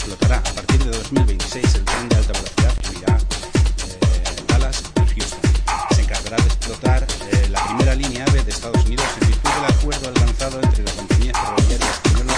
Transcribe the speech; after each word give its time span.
Explotará 0.00 0.38
a 0.38 0.52
partir 0.54 0.82
de 0.82 0.90
2026 0.96 1.74
el 1.74 1.84
tren 1.84 2.08
de 2.08 2.16
alta 2.16 2.32
velocidad 2.32 2.74
que 2.78 2.88
unirá 2.88 3.18
eh, 3.18 4.44
Dallas 4.48 4.82
y 4.96 5.20
Houston. 5.20 5.40
Se 5.94 6.00
encargará 6.00 6.36
de 6.38 6.48
explotar 6.48 7.06
eh, 7.32 7.48
la 7.50 7.62
primera 7.66 7.94
línea 7.94 8.24
AVE 8.24 8.42
de 8.42 8.50
Estados 8.50 8.82
Unidos 8.86 9.04
en 9.20 9.28
virtud 9.28 9.50
del 9.50 9.64
acuerdo 9.76 10.08
alcanzado 10.08 10.60
entre 10.62 10.84
la 10.84 10.92
compañía 10.92 11.32
ferroviaria 11.34 11.90
española 11.90 12.34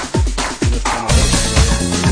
y 0.60 0.70
los 0.70 0.80
promotores 0.80 2.11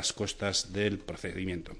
las 0.00 0.14
costas 0.14 0.72
del 0.72 0.96
procedimiento. 0.98 1.76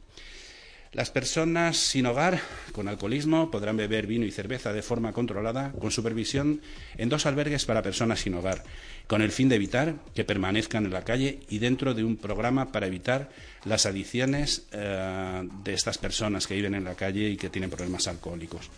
Las 0.93 1.09
personas 1.11 1.79
sin 1.79 2.05
hogar 2.05 2.39
con 2.73 2.87
alcoholismo 2.87 3.51
podrán 3.51 3.79
beber 3.79 4.07
vino 4.07 4.27
y 4.27 4.31
cerveza 4.31 4.75
de 4.75 4.83
forma 4.83 5.13
controlada 5.13 5.73
con 5.81 5.91
supervisión 5.91 6.61
en 6.99 7.09
dos 7.09 7.25
albergues 7.25 7.65
para 7.65 7.81
personas 7.81 8.21
sin 8.21 8.35
hogar, 8.35 8.63
con 9.07 9.23
el 9.23 9.31
fin 9.33 9.49
de 9.49 9.57
evitar 9.57 9.95
que 10.15 10.25
permanezcan 10.25 10.85
en 10.85 10.93
la 10.93 11.03
calle 11.05 11.41
y 11.49 11.61
dentro 11.61 11.95
de 11.95 12.05
un 12.05 12.17
programa 12.19 12.73
para 12.73 12.89
evitar 12.89 13.31
las 13.65 13.87
adicciones 13.87 14.67
eh, 14.73 15.49
de 15.65 15.73
estas 15.73 15.97
personas 15.97 16.47
que 16.47 16.57
viven 16.57 16.75
en 16.75 16.85
la 16.85 16.95
calle 16.97 17.31
y 17.31 17.37
que 17.39 17.49
tienen 17.49 17.71
problemas 17.71 18.07
alcohólicos. 18.07 18.69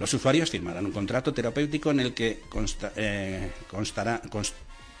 Los 0.00 0.12
usuarios 0.12 0.50
firmarán 0.50 0.84
un 0.84 0.92
contrato 0.92 1.32
terapéutico 1.32 1.92
en 1.92 2.00
el 2.00 2.12
que 2.12 2.40
consta- 2.50 2.92
eh, 2.96 3.48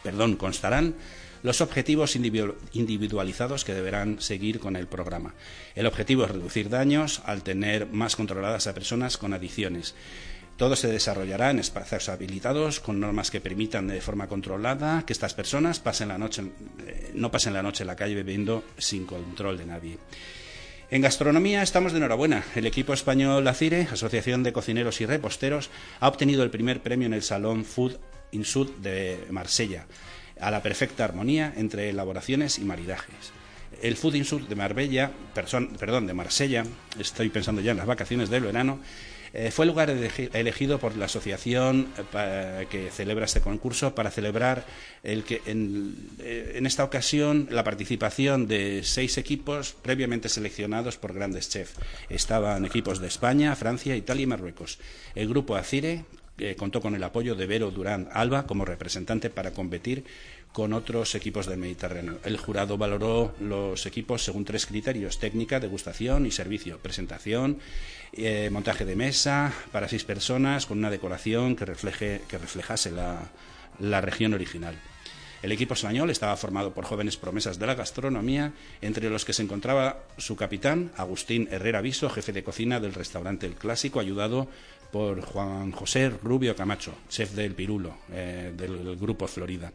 perdón, 0.02 0.36
constarán 0.36 0.94
los 1.42 1.60
objetivos 1.60 2.16
individu- 2.16 2.54
individualizados 2.72 3.64
que 3.64 3.74
deberán 3.74 4.20
seguir 4.20 4.60
con 4.60 4.76
el 4.76 4.86
programa. 4.86 5.34
El 5.74 5.86
objetivo 5.86 6.24
es 6.24 6.30
reducir 6.30 6.68
daños 6.68 7.22
al 7.24 7.42
tener 7.42 7.86
más 7.86 8.16
controladas 8.16 8.66
a 8.66 8.74
personas 8.74 9.16
con 9.16 9.32
adicciones. 9.32 9.94
Todo 10.56 10.74
se 10.74 10.88
desarrollará 10.88 11.50
en 11.50 11.60
espacios 11.60 12.08
habilitados 12.08 12.80
con 12.80 12.98
normas 12.98 13.30
que 13.30 13.40
permitan 13.40 13.86
de 13.86 14.00
forma 14.00 14.26
controlada 14.26 15.04
que 15.06 15.12
estas 15.12 15.32
personas 15.32 15.78
pasen 15.78 16.08
la 16.08 16.18
noche, 16.18 16.42
eh, 16.84 17.12
no 17.14 17.30
pasen 17.30 17.54
la 17.54 17.62
noche 17.62 17.84
en 17.84 17.86
la 17.86 17.94
calle 17.94 18.16
bebiendo 18.16 18.64
sin 18.76 19.06
control 19.06 19.56
de 19.56 19.66
nadie. 19.66 19.98
En 20.90 21.02
gastronomía 21.02 21.62
estamos 21.62 21.92
de 21.92 21.98
enhorabuena. 21.98 22.42
El 22.56 22.66
equipo 22.66 22.92
español 22.92 23.46
ACIRE, 23.46 23.88
Asociación 23.92 24.42
de 24.42 24.52
Cocineros 24.52 25.00
y 25.00 25.06
Reposteros, 25.06 25.70
ha 26.00 26.08
obtenido 26.08 26.42
el 26.42 26.50
primer 26.50 26.82
premio 26.82 27.06
en 27.06 27.14
el 27.14 27.22
Salón 27.22 27.64
Food 27.64 27.98
in 28.32 28.44
Sud 28.44 28.70
de 28.78 29.26
Marsella, 29.30 29.86
a 30.40 30.50
la 30.50 30.62
perfecta 30.62 31.04
armonía 31.04 31.52
entre 31.56 31.90
elaboraciones 31.90 32.58
y 32.58 32.64
maridajes. 32.64 33.32
El 33.82 33.96
Food 33.96 34.14
in 34.14 34.24
Sud 34.24 34.42
de 34.48 34.56
Marbella, 34.56 35.10
perdón, 35.34 36.06
de 36.06 36.14
Marsella, 36.14 36.64
estoy 36.98 37.28
pensando 37.28 37.60
ya 37.60 37.72
en 37.72 37.76
las 37.76 37.86
vacaciones 37.86 38.30
del 38.30 38.42
verano, 38.44 38.80
eh, 39.34 39.50
fue 39.50 39.66
el 39.66 39.68
lugar 39.68 39.90
elegi- 39.90 40.30
elegido 40.32 40.78
por 40.78 40.96
la 40.96 41.04
asociación 41.04 41.88
eh, 42.14 42.66
que 42.70 42.90
celebra 42.90 43.26
este 43.26 43.42
concurso 43.42 43.94
para 43.94 44.10
celebrar 44.10 44.64
el 45.02 45.22
que 45.22 45.42
en, 45.44 45.94
eh, 46.18 46.54
en 46.56 46.64
esta 46.64 46.82
ocasión 46.82 47.46
la 47.50 47.62
participación 47.62 48.48
de 48.48 48.80
seis 48.84 49.18
equipos 49.18 49.76
previamente 49.82 50.30
seleccionados 50.30 50.96
por 50.96 51.12
grandes 51.12 51.50
chefs. 51.50 51.74
Estaban 52.08 52.64
equipos 52.64 53.00
de 53.00 53.06
España, 53.06 53.54
Francia, 53.54 53.94
Italia 53.96 54.22
y 54.22 54.26
Marruecos. 54.26 54.78
El 55.14 55.28
grupo 55.28 55.56
Acire 55.56 56.04
eh, 56.38 56.56
contó 56.56 56.80
con 56.80 56.94
el 56.94 57.02
apoyo 57.02 57.34
de 57.34 57.46
Vero 57.46 57.70
Durán 57.70 58.08
Alba 58.12 58.46
como 58.46 58.64
representante 58.64 59.30
para 59.30 59.52
competir 59.52 60.04
con 60.52 60.72
otros 60.72 61.14
equipos 61.14 61.46
del 61.46 61.58
Mediterráneo. 61.58 62.18
El 62.24 62.38
jurado 62.38 62.78
valoró 62.78 63.34
los 63.40 63.84
equipos 63.86 64.24
según 64.24 64.44
tres 64.44 64.66
criterios: 64.66 65.18
técnica, 65.18 65.60
degustación 65.60 66.26
y 66.26 66.30
servicio. 66.30 66.78
Presentación, 66.78 67.58
eh, 68.12 68.48
montaje 68.50 68.84
de 68.84 68.96
mesa 68.96 69.52
para 69.72 69.88
seis 69.88 70.04
personas 70.04 70.66
con 70.66 70.78
una 70.78 70.90
decoración 70.90 71.54
que 71.54 71.66
refleje 71.66 72.22
que 72.28 72.38
reflejase 72.38 72.90
la, 72.90 73.30
la 73.78 74.00
región 74.00 74.34
original. 74.34 74.74
El 75.40 75.52
equipo 75.52 75.74
español 75.74 76.10
estaba 76.10 76.36
formado 76.36 76.74
por 76.74 76.84
jóvenes 76.84 77.16
promesas 77.16 77.60
de 77.60 77.66
la 77.66 77.76
gastronomía, 77.76 78.52
entre 78.80 79.08
los 79.08 79.24
que 79.24 79.32
se 79.32 79.42
encontraba 79.42 80.02
su 80.16 80.34
capitán, 80.34 80.90
Agustín 80.96 81.46
Herrera 81.52 81.80
Viso, 81.80 82.10
jefe 82.10 82.32
de 82.32 82.42
cocina 82.42 82.80
del 82.80 82.92
restaurante 82.92 83.46
El 83.46 83.54
Clásico, 83.54 84.00
ayudado 84.00 84.48
por 84.90 85.20
Juan 85.20 85.72
José 85.72 86.10
Rubio 86.10 86.56
Camacho, 86.56 86.94
chef 87.08 87.32
del 87.32 87.54
Pirulo, 87.54 87.98
eh, 88.12 88.52
del 88.56 88.96
grupo 88.96 89.26
Florida. 89.26 89.72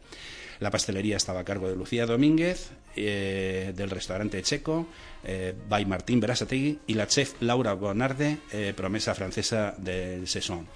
La 0.60 0.70
pastelería 0.70 1.16
estaba 1.16 1.40
a 1.40 1.44
cargo 1.44 1.68
de 1.68 1.76
Lucía 1.76 2.06
Domínguez, 2.06 2.70
eh, 2.96 3.72
del 3.74 3.90
restaurante 3.90 4.42
Checo, 4.42 4.86
eh, 5.24 5.54
by 5.68 5.84
Martín 5.86 6.20
Berasategui 6.20 6.78
y 6.86 6.94
la 6.94 7.06
chef 7.06 7.34
Laura 7.40 7.74
Bonarde, 7.74 8.38
promesa 8.76 9.14
francesa 9.14 9.74
del 9.78 10.28
Saison. 10.28 10.66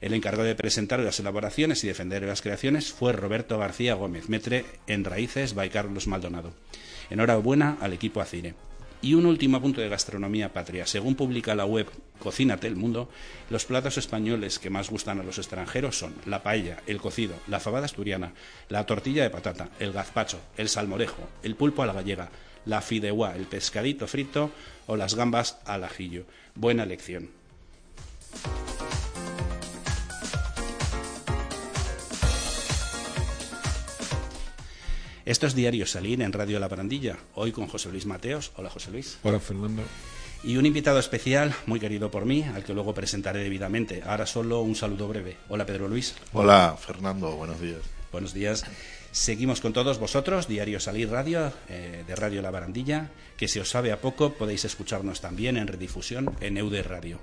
El 0.00 0.14
encargado 0.14 0.44
de 0.44 0.56
presentar 0.56 0.98
las 0.98 1.20
elaboraciones 1.20 1.84
y 1.84 1.86
defender 1.86 2.24
las 2.24 2.42
creaciones 2.42 2.92
fue 2.92 3.12
Roberto 3.12 3.56
García 3.58 3.94
Gómez, 3.94 4.28
metre 4.28 4.64
en 4.88 5.04
raíces 5.04 5.54
by 5.54 5.70
Carlos 5.70 6.08
Maldonado. 6.08 6.52
Enhorabuena 7.08 7.78
al 7.80 7.92
equipo 7.92 8.20
Acire. 8.20 8.54
Y 9.02 9.14
un 9.14 9.26
último 9.26 9.60
punto 9.60 9.80
de 9.80 9.88
gastronomía 9.88 10.52
patria. 10.52 10.86
Según 10.86 11.16
publica 11.16 11.56
la 11.56 11.64
web 11.64 11.88
Cocínate 12.20 12.68
el 12.68 12.76
Mundo, 12.76 13.10
los 13.50 13.64
platos 13.64 13.98
españoles 13.98 14.60
que 14.60 14.70
más 14.70 14.90
gustan 14.90 15.18
a 15.18 15.24
los 15.24 15.38
extranjeros 15.38 15.98
son 15.98 16.14
la 16.24 16.44
paella, 16.44 16.78
el 16.86 17.00
cocido, 17.00 17.34
la 17.48 17.58
fabada 17.58 17.86
asturiana, 17.86 18.32
la 18.68 18.86
tortilla 18.86 19.24
de 19.24 19.30
patata, 19.30 19.70
el 19.80 19.92
gazpacho, 19.92 20.38
el 20.56 20.68
salmorejo, 20.68 21.28
el 21.42 21.56
pulpo 21.56 21.82
a 21.82 21.86
la 21.86 21.94
gallega, 21.94 22.30
la 22.64 22.80
fideuá, 22.80 23.34
el 23.34 23.46
pescadito 23.46 24.06
frito 24.06 24.52
o 24.86 24.94
las 24.96 25.16
gambas 25.16 25.58
al 25.64 25.82
ajillo. 25.82 26.24
Buena 26.54 26.84
elección. 26.84 27.28
Esto 35.24 35.46
es 35.46 35.54
Diario 35.54 35.86
Salir 35.86 36.20
en 36.20 36.32
Radio 36.32 36.58
La 36.58 36.66
Barandilla, 36.66 37.16
hoy 37.34 37.52
con 37.52 37.68
José 37.68 37.88
Luis 37.90 38.06
Mateos. 38.06 38.50
Hola 38.56 38.70
José 38.70 38.90
Luis. 38.90 39.18
Hola 39.22 39.38
Fernando. 39.38 39.82
Y 40.42 40.56
un 40.56 40.66
invitado 40.66 40.98
especial, 40.98 41.54
muy 41.66 41.78
querido 41.78 42.10
por 42.10 42.24
mí, 42.24 42.42
al 42.42 42.64
que 42.64 42.74
luego 42.74 42.92
presentaré 42.92 43.40
debidamente. 43.44 44.02
Ahora 44.04 44.26
solo 44.26 44.62
un 44.62 44.74
saludo 44.74 45.06
breve. 45.06 45.36
Hola 45.48 45.64
Pedro 45.64 45.86
Luis. 45.86 46.16
Hola 46.32 46.76
Fernando, 46.76 47.36
buenos 47.36 47.60
días. 47.60 47.78
Buenos 48.10 48.34
días. 48.34 48.64
Seguimos 49.12 49.60
con 49.60 49.72
todos 49.72 50.00
vosotros, 50.00 50.48
Diario 50.48 50.80
Salir 50.80 51.08
Radio, 51.08 51.52
eh, 51.68 52.02
de 52.04 52.16
Radio 52.16 52.42
La 52.42 52.50
Barandilla, 52.50 53.10
que 53.36 53.46
si 53.46 53.60
os 53.60 53.70
sabe 53.70 53.92
a 53.92 54.00
poco 54.00 54.32
podéis 54.32 54.64
escucharnos 54.64 55.20
también 55.20 55.56
en 55.56 55.68
redifusión 55.68 56.34
en 56.40 56.56
Eude 56.56 56.82
Radio. 56.82 57.20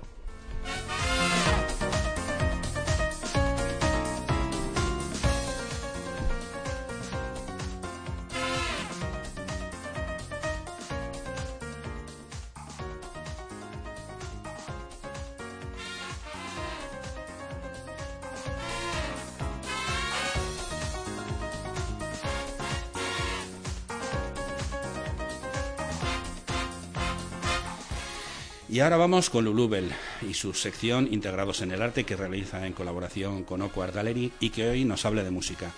Y 28.80 28.82
ahora 28.82 28.96
vamos 28.96 29.28
con 29.28 29.44
Lulubel 29.44 29.90
y 30.26 30.32
su 30.32 30.54
sección 30.54 31.06
Integrados 31.12 31.60
en 31.60 31.70
el 31.70 31.82
Arte 31.82 32.04
que 32.04 32.16
realiza 32.16 32.66
en 32.66 32.72
colaboración 32.72 33.44
con 33.44 33.60
Oco 33.60 33.82
Art 33.82 33.94
Gallery 33.94 34.32
y 34.40 34.48
que 34.48 34.70
hoy 34.70 34.86
nos 34.86 35.04
habla 35.04 35.22
de 35.22 35.30
música. 35.30 35.70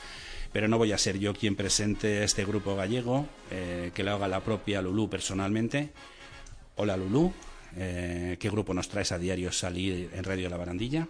Pero 0.53 0.69
no 0.69 0.79
voy 0.79 0.93
a 0.93 0.99
ser 0.99 1.19
yo 1.19 1.35
quien 1.35 1.57
presente 1.57 2.23
este 2.23 2.45
grupo 2.45 2.77
gallego, 2.77 3.27
eh, 3.51 3.91
que 3.93 4.05
lo 4.05 4.13
haga 4.13 4.29
la 4.29 4.39
propia 4.39 4.81
Lulú 4.81 5.11
personalmente. 5.11 5.91
Hola 6.77 6.97
Lulú, 6.97 7.33
eh, 7.77 8.37
¿qué 8.39 8.49
grupo 8.51 8.73
nos 8.73 8.89
traes 8.89 9.11
a 9.11 9.19
diario 9.19 9.51
salir 9.51 10.09
en 10.15 10.23
Radio 10.23 10.49
La 10.49 10.57
Barandilla? 10.57 11.09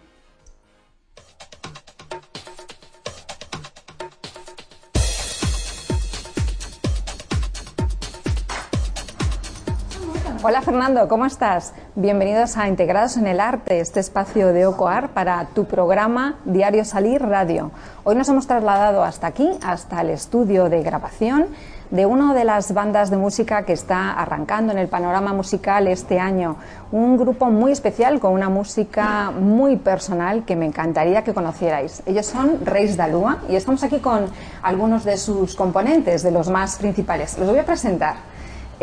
Hola 10.44 10.60
Fernando, 10.60 11.06
¿cómo 11.06 11.24
estás? 11.24 11.72
Bienvenidos 11.94 12.56
a 12.56 12.66
Integrados 12.66 13.16
en 13.16 13.28
el 13.28 13.38
Arte, 13.38 13.78
este 13.78 14.00
espacio 14.00 14.52
de 14.52 14.66
OCOAR 14.66 15.10
para 15.10 15.46
tu 15.54 15.66
programa 15.66 16.34
Diario 16.44 16.84
Salir 16.84 17.22
Radio. 17.22 17.70
Hoy 18.02 18.16
nos 18.16 18.28
hemos 18.28 18.48
trasladado 18.48 19.04
hasta 19.04 19.28
aquí, 19.28 19.48
hasta 19.64 20.00
el 20.00 20.10
estudio 20.10 20.68
de 20.68 20.82
grabación 20.82 21.46
de 21.92 22.06
una 22.06 22.34
de 22.34 22.42
las 22.42 22.74
bandas 22.74 23.08
de 23.08 23.18
música 23.18 23.64
que 23.64 23.72
está 23.72 24.14
arrancando 24.14 24.72
en 24.72 24.78
el 24.78 24.88
panorama 24.88 25.32
musical 25.32 25.86
este 25.86 26.18
año. 26.18 26.56
Un 26.90 27.16
grupo 27.18 27.48
muy 27.48 27.70
especial 27.70 28.18
con 28.18 28.32
una 28.32 28.48
música 28.48 29.30
muy 29.30 29.76
personal 29.76 30.44
que 30.44 30.56
me 30.56 30.66
encantaría 30.66 31.22
que 31.22 31.34
conocierais. 31.34 32.02
Ellos 32.04 32.26
son 32.26 32.66
Reis 32.66 32.96
Dalúa 32.96 33.38
y 33.48 33.54
estamos 33.54 33.84
aquí 33.84 34.00
con 34.00 34.26
algunos 34.62 35.04
de 35.04 35.18
sus 35.18 35.54
componentes, 35.54 36.24
de 36.24 36.32
los 36.32 36.48
más 36.48 36.78
principales. 36.78 37.38
Los 37.38 37.48
voy 37.48 37.60
a 37.60 37.64
presentar. 37.64 38.31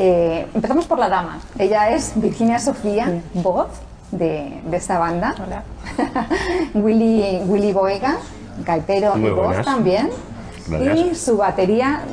Eh, 0.02 0.48
empezamos 0.54 0.88
por 0.88 0.98
la 0.98 1.10
dama. 1.10 1.42
Ella 1.58 1.90
es 1.90 2.14
Virginia 2.16 2.58
Sofía, 2.58 3.22
voz 3.34 3.68
de, 4.12 4.62
esta 4.72 4.98
banda. 4.98 5.36
Hola. 5.46 5.64
Willy, 6.74 7.42
Willy 7.46 7.74
Boega, 7.74 8.16
gaitero 8.66 9.18
y 9.18 9.30
voz 9.30 9.62
también. 9.66 10.10
Y 10.70 11.16
su 11.16 11.36
batería, 11.36 12.06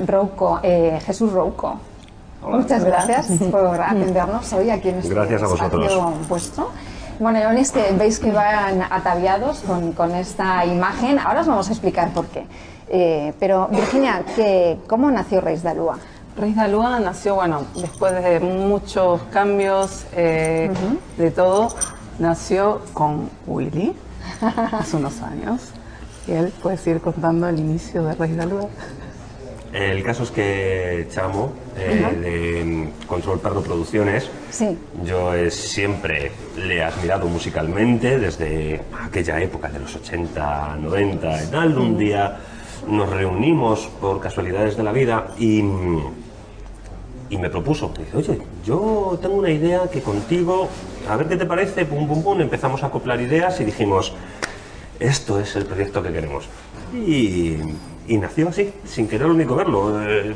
eh, 0.65 0.99
Jesús 1.07 1.31
Rouco. 1.31 1.79
Muchas 2.43 2.85
gracias 2.85 3.29
por 3.53 3.81
atendernos 3.81 4.53
hoy 4.53 4.71
aquí 4.71 4.89
en 4.89 4.99
este 4.99 5.15
gracias 5.15 5.43
a 5.45 5.47
espacio 5.47 6.13
vuestro. 6.29 6.71
Bueno, 7.21 7.39
es 7.53 7.71
que 7.71 7.93
veis 7.93 8.19
que 8.19 8.33
van 8.33 8.83
ataviados 8.83 9.63
con, 9.97 10.13
esta 10.17 10.67
imagen. 10.67 11.21
Ahora 11.21 11.43
os 11.43 11.47
vamos 11.47 11.69
a 11.69 11.71
explicar 11.71 12.11
por 12.13 12.27
qué. 12.27 12.47
Eh, 12.89 13.33
pero, 13.39 13.69
Virginia, 13.69 14.25
¿cómo 14.89 15.09
nació 15.09 15.41
Reis 15.41 15.63
Dalúa? 15.63 15.99
Reis 16.37 16.55
Dalúa 16.55 17.01
nació, 17.01 17.37
bueno, 17.37 17.67
después 17.75 18.13
de 18.23 18.41
muchos 18.41 19.23
cambios 19.33 20.05
eh, 20.15 20.71
de 21.17 21.31
todo, 21.31 21.75
nació 22.19 22.83
con 22.93 23.31
Willy 23.47 23.95
hace 24.73 24.97
unos 24.97 25.23
años. 25.23 25.71
Y 26.29 26.33
él 26.33 26.53
puede 26.63 26.77
seguir 26.77 27.01
contando 27.01 27.49
el 27.49 27.59
inicio 27.59 28.05
de 28.05 28.15
Reis 28.15 28.37
Dalúa. 28.37 28.69
El 29.73 30.03
caso 30.03 30.25
es 30.25 30.31
que 30.31 31.09
Chamo, 31.11 31.53
eh, 31.77 32.17
de 32.21 33.07
Control 33.07 33.41
Perro 33.41 33.63
Producciones, 33.63 34.29
yo 35.05 35.33
siempre 35.51 36.33
le 36.57 36.77
he 36.77 36.83
admirado 36.83 37.29
musicalmente 37.29 38.19
desde 38.19 38.83
aquella 39.03 39.41
época 39.41 39.69
de 39.69 39.79
los 39.79 39.97
80, 39.97 40.77
90 40.81 41.45
y 41.45 41.47
tal. 41.47 41.79
Un 41.79 41.97
día 41.97 42.37
nos 42.89 43.09
reunimos 43.11 43.89
por 44.01 44.21
casualidades 44.21 44.77
de 44.77 44.83
la 44.83 44.93
vida 44.93 45.29
y 45.39 45.63
y 47.31 47.39
me 47.39 47.51
propuso, 47.51 47.93
dice, 47.99 48.17
oye, 48.17 48.43
yo 48.65 49.19
tengo 49.21 49.37
una 49.37 49.51
idea 49.51 49.89
que 49.91 50.01
contigo, 50.01 50.69
a 51.09 51.17
ver 51.17 51.29
qué 51.29 51.37
te 51.37 51.47
parece, 51.47 51.85
pum, 51.85 52.07
pum, 52.07 52.23
pum, 52.23 52.41
empezamos 52.41 52.83
a 52.83 52.87
acoplar 52.87 53.21
ideas 53.21 53.61
y 53.61 53.65
dijimos, 53.65 54.13
esto 55.01 55.41
es 55.41 55.57
el 55.57 55.67
proyecto 55.67 56.03
que 56.03 56.13
queremos. 56.13 56.49
Y, 56.95 57.59
nació 58.09 58.49
así, 58.49 58.73
sin 58.85 59.09
querer 59.09 59.29
ni 59.29 59.45
verlo. 59.45 60.01
Eh, 60.03 60.35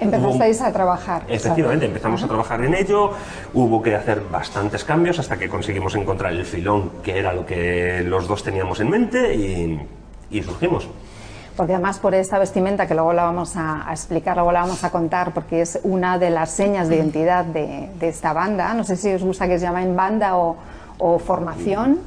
Empezasteis 0.00 0.60
a 0.60 0.72
trabajar. 0.72 1.24
Efectivamente, 1.28 1.86
empezamos 1.86 2.22
a 2.22 2.26
trabajar 2.26 2.62
en 2.62 2.74
ello, 2.74 3.12
hubo 3.54 3.80
que 3.80 3.94
hacer 3.94 4.20
bastantes 4.30 4.84
cambios 4.84 5.18
hasta 5.18 5.38
que 5.38 5.48
conseguimos 5.48 5.94
encontrar 5.94 6.32
el 6.32 6.44
filón 6.44 6.90
que 7.02 7.18
era 7.18 7.32
lo 7.32 7.46
que 7.46 8.02
los 8.04 8.28
dos 8.28 8.42
teníamos 8.42 8.80
en 8.80 8.90
mente 8.90 9.34
y, 9.34 9.80
y 10.30 10.42
surgimos 10.42 10.88
porque 11.56 11.72
además 11.72 11.98
por 11.98 12.14
esta 12.14 12.38
vestimenta 12.38 12.86
que 12.86 12.94
luego 12.94 13.12
la 13.12 13.24
vamos 13.24 13.54
a, 13.56 13.86
explicar, 13.90 14.36
luego 14.36 14.52
la 14.52 14.60
vamos 14.60 14.84
a 14.84 14.90
contar, 14.90 15.32
porque 15.32 15.62
es 15.62 15.78
una 15.82 16.18
de 16.18 16.30
las 16.30 16.50
señas 16.50 16.88
de 16.88 16.96
identidad 16.96 17.44
de, 17.44 17.90
esta 18.00 18.32
banda. 18.32 18.74
No 18.74 18.84
sé 18.84 18.96
si 18.96 19.12
os 19.12 19.22
gusta 19.22 19.48
que 19.48 19.58
se 19.58 19.64
llamen 19.64 19.96
banda 19.96 20.36
o, 20.36 20.56
formación. 21.18 22.00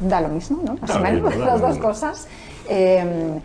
Da 0.00 0.20
lo 0.20 0.28
mismo, 0.28 0.60
¿no? 0.64 0.76
Más 0.80 0.90
o 0.90 1.00
menos, 1.00 1.36
las 1.36 1.60
dos 1.60 1.78
cosas. 1.78 2.28
Eh, 2.68 3.40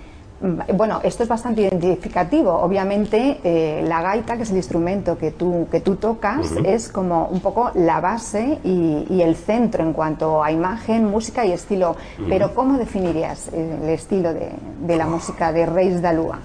bueno, 0.73 0.99
esto 1.03 1.23
es 1.23 1.29
bastante 1.29 1.61
identificativo. 1.61 2.51
Obviamente, 2.51 3.39
eh, 3.43 3.83
la 3.87 4.01
gaita, 4.01 4.37
que 4.37 4.43
es 4.43 4.49
el 4.49 4.57
instrumento 4.57 5.17
que 5.17 5.31
tú, 5.31 5.67
que 5.71 5.81
tú 5.81 5.97
tocas, 5.97 6.51
es 6.63 6.89
como 6.89 7.27
un 7.27 7.41
poco 7.41 7.71
la 7.75 7.99
base 8.01 8.59
y, 8.63 9.21
el 9.21 9.35
centro 9.35 9.83
en 9.83 9.93
cuanto 9.93 10.43
a 10.43 10.51
imagen, 10.51 11.05
música 11.05 11.45
y 11.45 11.51
estilo. 11.51 11.95
Pero, 12.27 12.55
¿cómo 12.55 12.77
definirías 12.79 13.49
el 13.53 13.87
estilo 13.89 14.33
de, 14.33 14.97
la 14.97 15.05
música 15.05 15.51
de 15.51 15.67
Reis 15.67 16.01
Dalúa? 16.01 16.39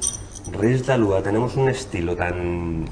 Reis 0.52 0.84
Dalúa, 0.84 1.22
tenemos 1.22 1.56
un 1.56 1.70
estilo 1.70 2.14
tan 2.14 2.84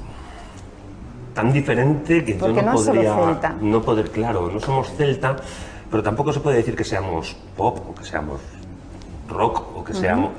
tan 1.35 1.51
diferente 1.51 2.23
que 2.23 2.37
yo 2.37 2.47
no, 2.47 2.71
podría 2.71 3.53
no 3.59 3.81
poder 3.81 4.09
claro 4.09 4.49
no 4.49 4.57
somos 4.57 4.87
celta 4.95 5.35
pero 5.91 6.01
tampoco 6.01 6.31
se 6.31 6.39
puede 6.39 6.57
decir 6.57 6.77
que 6.77 6.85
seamos 6.85 7.35
pop 7.57 7.77
o 7.89 7.93
que 7.93 8.05
seamos 8.05 8.39
rock 9.27 9.75
o 9.75 9.83
que 9.83 9.93
seamos 9.93 10.31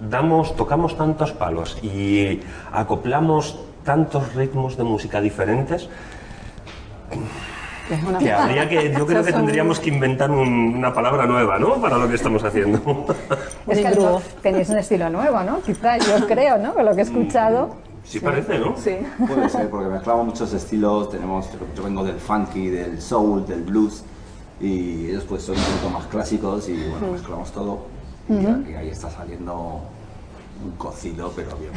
damos, 0.00 0.56
tocamos 0.56 0.96
tantos 0.96 1.32
palos 1.32 1.78
y 1.82 2.40
acoplamos 2.72 3.58
tantos 3.84 4.34
ritmos 4.34 4.76
de 4.76 4.84
música 4.84 5.20
diferentes 5.20 5.88
que 8.18 8.32
habría 8.32 8.68
que, 8.68 8.92
yo 8.92 9.06
creo 9.06 9.22
que 9.22 9.32
tendríamos 9.32 9.78
que 9.78 9.90
inventar 9.90 10.30
una 10.30 10.92
palabra 10.92 11.26
nueva, 11.26 11.58
¿no? 11.58 11.80
Para 11.80 11.98
lo 11.98 12.08
que 12.08 12.16
estamos 12.16 12.42
haciendo. 12.42 12.80
Es 13.68 13.78
que 13.78 13.98
tenéis 14.42 14.68
un 14.70 14.78
estilo 14.78 15.10
nuevo, 15.10 15.42
¿no? 15.42 15.60
Quizá, 15.60 15.98
yo 15.98 16.26
creo, 16.26 16.58
¿no? 16.58 16.74
Con 16.74 16.84
lo 16.84 16.94
que 16.94 17.00
he 17.00 17.04
escuchado. 17.04 17.76
Sí, 18.04 18.20
parece, 18.20 18.58
¿no? 18.58 18.76
Sí. 18.76 18.96
Puede 19.26 19.48
ser, 19.48 19.68
porque 19.68 19.88
mezclamos 19.88 20.26
muchos 20.26 20.52
estilos. 20.52 21.10
Tenemos, 21.10 21.48
yo 21.76 21.82
vengo 21.82 22.04
del 22.04 22.18
funky, 22.18 22.68
del 22.68 23.00
soul, 23.00 23.44
del 23.46 23.62
blues, 23.62 24.04
y 24.60 25.06
ellos 25.10 25.24
pues 25.28 25.42
son 25.42 25.56
un 25.56 25.62
poco 25.80 25.98
más 25.98 26.06
clásicos 26.06 26.68
y 26.68 26.88
bueno, 26.88 27.12
mezclamos 27.12 27.50
todo. 27.50 27.95
Y 28.28 28.74
ahí 28.74 28.88
está 28.88 29.10
saliendo 29.10 29.80
un 30.64 30.70
cocido, 30.72 31.32
pero 31.36 31.50
bien 31.56 31.72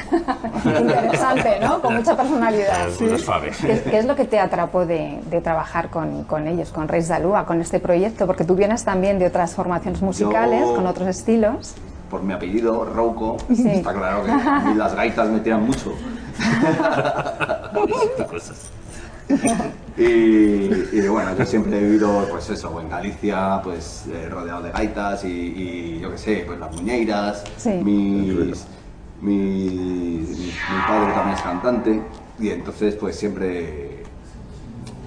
Interesante, 0.81 1.59
¿no? 1.61 1.81
Con 1.81 1.97
mucha 1.97 2.15
personalidad. 2.15 2.87
¿Qué, 2.97 3.81
¿Qué, 3.89 3.99
es 3.99 4.05
lo 4.05 4.15
que 4.15 4.25
te 4.25 4.39
atrapó 4.39 4.85
de, 4.85 5.19
de 5.29 5.41
trabajar 5.41 5.89
con, 5.89 6.23
con, 6.23 6.47
ellos, 6.47 6.71
con 6.71 6.87
Reis 6.87 7.09
Dalúa, 7.09 7.45
con 7.45 7.61
este 7.61 7.79
proyecto? 7.79 8.25
Porque 8.25 8.45
tú 8.45 8.55
vienes 8.55 8.85
también 8.85 9.19
de 9.19 9.27
otras 9.27 9.53
formaciones 9.53 10.01
musicales, 10.01 10.63
con 10.63 10.87
otros 10.87 11.07
estilos. 11.07 11.75
Por 12.09 12.23
mi 12.23 12.33
apellido, 12.33 12.85
Rouco, 12.85 13.37
está 13.49 13.93
claro 13.93 14.23
que 14.23 14.31
las 14.75 14.95
gaitas 14.95 15.29
me 15.29 15.41
tiran 15.41 15.65
mucho. 15.65 15.93
y, 19.97 20.01
y, 20.01 21.07
bueno, 21.07 21.35
yo 21.37 21.45
siempre 21.45 21.77
he 21.77 21.81
vivido, 21.81 22.27
pues 22.31 22.49
eso, 22.49 22.81
en 22.81 22.89
Galicia, 22.89 23.61
pues 23.63 24.05
eh, 24.11 24.27
rodeado 24.29 24.63
de 24.63 24.71
gaitas 24.71 25.23
y, 25.23 25.27
y, 25.27 25.99
yo 25.99 26.11
qué 26.11 26.17
sé, 26.17 26.43
pues 26.47 26.59
las 26.59 26.75
muñeiras, 26.75 27.43
mis, 27.83 28.65
mi, 29.21 30.51
padre 30.87 31.13
también 31.13 31.35
es 31.35 31.41
cantante 31.41 32.01
y 32.39 32.49
entonces 32.49 32.95
pues 32.95 33.17
siempre, 33.17 34.03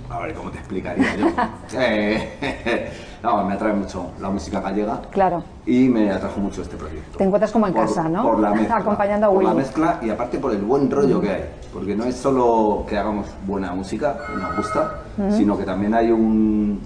a 0.09 0.21
ver 0.21 0.35
cómo 0.35 0.51
te 0.51 0.59
explicaría 0.59 1.17
yo. 1.17 1.33
Eh, 1.75 2.93
no, 3.23 3.45
me 3.45 3.55
atrae 3.55 3.73
mucho 3.73 4.13
la 4.21 4.31
música 4.31 4.61
gallega. 4.61 5.01
Claro. 5.11 5.43
Y 5.65 5.89
me 5.89 6.11
atrajo 6.11 6.41
mucho 6.41 6.63
este 6.63 6.77
proyecto. 6.77 7.19
Te 7.19 7.25
encuentras 7.25 7.53
como 7.53 7.69
en 7.69 7.73
casa, 7.73 8.09
¿no? 8.09 8.25
Por 8.25 8.41
la 8.41 8.51
mezcla. 8.53 8.77
Acompañando 8.79 9.27
a 9.27 9.31
Por 9.31 9.45
la 9.45 9.55
mezcla 9.55 9.99
y 10.03 10.11
aparte 10.11 10.39
por 10.39 10.53
el 10.53 10.63
buen 10.63 10.91
rollo 10.91 11.21
que 11.21 11.31
hay. 11.31 11.45
Porque 11.73 11.95
no 11.95 12.05
es 12.05 12.17
solo 12.17 12.85
que 12.89 12.99
hagamos 12.99 13.27
buena 13.47 13.73
música, 13.73 14.19
que 14.27 14.37
nos 14.37 14.57
gusta, 14.57 15.03
sino 15.31 15.57
que 15.57 15.65
también 15.65 15.95
hay 15.95 16.11
un, 16.11 16.81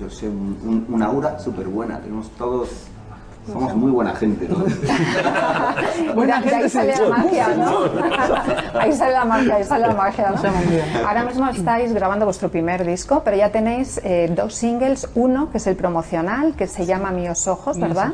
yo 0.00 0.08
sé, 0.08 0.28
un, 0.28 0.86
una 0.88 1.06
aura 1.06 1.38
súper 1.38 1.68
buena. 1.68 2.00
Tenemos 2.00 2.30
todos 2.30 2.88
somos 3.52 3.74
muy 3.74 3.90
buena 3.90 4.14
gente, 4.14 4.48
¿no? 4.48 4.56
buena 6.14 6.40
gente 6.40 6.54
ahí 6.54 6.68
sale 6.68 6.94
la 6.96 7.08
magia, 7.08 7.48
¿no? 7.56 8.80
ahí 8.80 8.92
sale 8.92 9.12
la 9.12 9.24
magia, 9.24 9.56
ahí 9.56 9.64
sale 9.64 9.86
la 9.86 9.94
magia, 9.94 10.30
¿no? 10.30 11.06
Ahora 11.06 11.24
mismo 11.24 11.48
estáis 11.48 11.92
grabando 11.92 12.24
vuestro 12.24 12.48
primer 12.48 12.84
disco, 12.84 13.22
pero 13.24 13.36
ya 13.36 13.50
tenéis 13.50 14.00
eh, 14.02 14.32
dos 14.34 14.54
singles, 14.54 15.08
uno 15.14 15.50
que 15.50 15.58
es 15.58 15.66
el 15.66 15.76
promocional, 15.76 16.54
que 16.54 16.66
se 16.66 16.86
llama 16.86 17.10
Míos 17.10 17.46
Ojos, 17.46 17.78
¿verdad? 17.78 18.12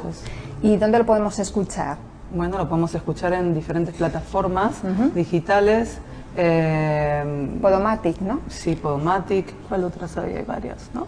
¿Y 0.62 0.76
dónde 0.76 0.98
lo 0.98 1.06
podemos 1.06 1.38
escuchar? 1.38 1.96
Bueno, 2.34 2.58
lo 2.58 2.68
podemos 2.68 2.94
escuchar 2.94 3.32
en 3.32 3.54
diferentes 3.54 3.94
plataformas 3.94 4.82
digitales. 5.14 5.98
Eh, 6.36 7.58
Podomatic, 7.60 8.20
¿no? 8.20 8.40
Sí, 8.48 8.76
Podomatic. 8.76 9.52
¿Cuál 9.68 9.84
otras 9.84 10.16
hay? 10.16 10.36
Hay 10.36 10.44
varias, 10.44 10.90
¿no? 10.94 11.06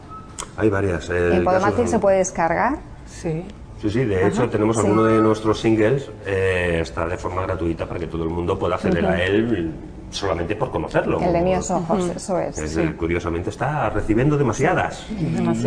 Hay 0.57 0.69
varias. 0.69 1.09
¿En 1.11 1.45
Podomatic 1.45 1.87
se 1.87 1.99
puede 1.99 2.19
descargar? 2.19 2.79
Sí. 3.07 3.45
Sí, 3.83 3.91
sí, 3.91 4.05
de 4.05 4.29
hecho 4.29 4.49
tenemos 4.49 4.79
alguno 4.79 5.03
de 5.03 5.21
nuestros 5.21 5.59
singles, 5.59 6.09
eh, 6.25 6.79
está 6.83 7.05
de 7.05 7.17
forma 7.17 7.43
gratuita 7.43 7.85
para 7.85 7.99
que 7.99 8.07
todo 8.07 8.23
el 8.23 8.31
mundo 8.31 8.57
pueda 8.57 8.77
acceder 8.77 9.05
a 9.05 9.21
él 9.25 9.73
solamente 10.11 10.55
por 10.55 10.71
conocerlo. 10.71 11.21
El 11.21 11.33
de 11.33 11.41
mis 11.41 11.69
ojos, 11.69 12.13
eso 12.15 12.39
es. 12.39 12.63
Curiosamente 12.97 13.51
está 13.51 13.91
recibiendo 13.91 14.39
demasiadas, 14.39 15.05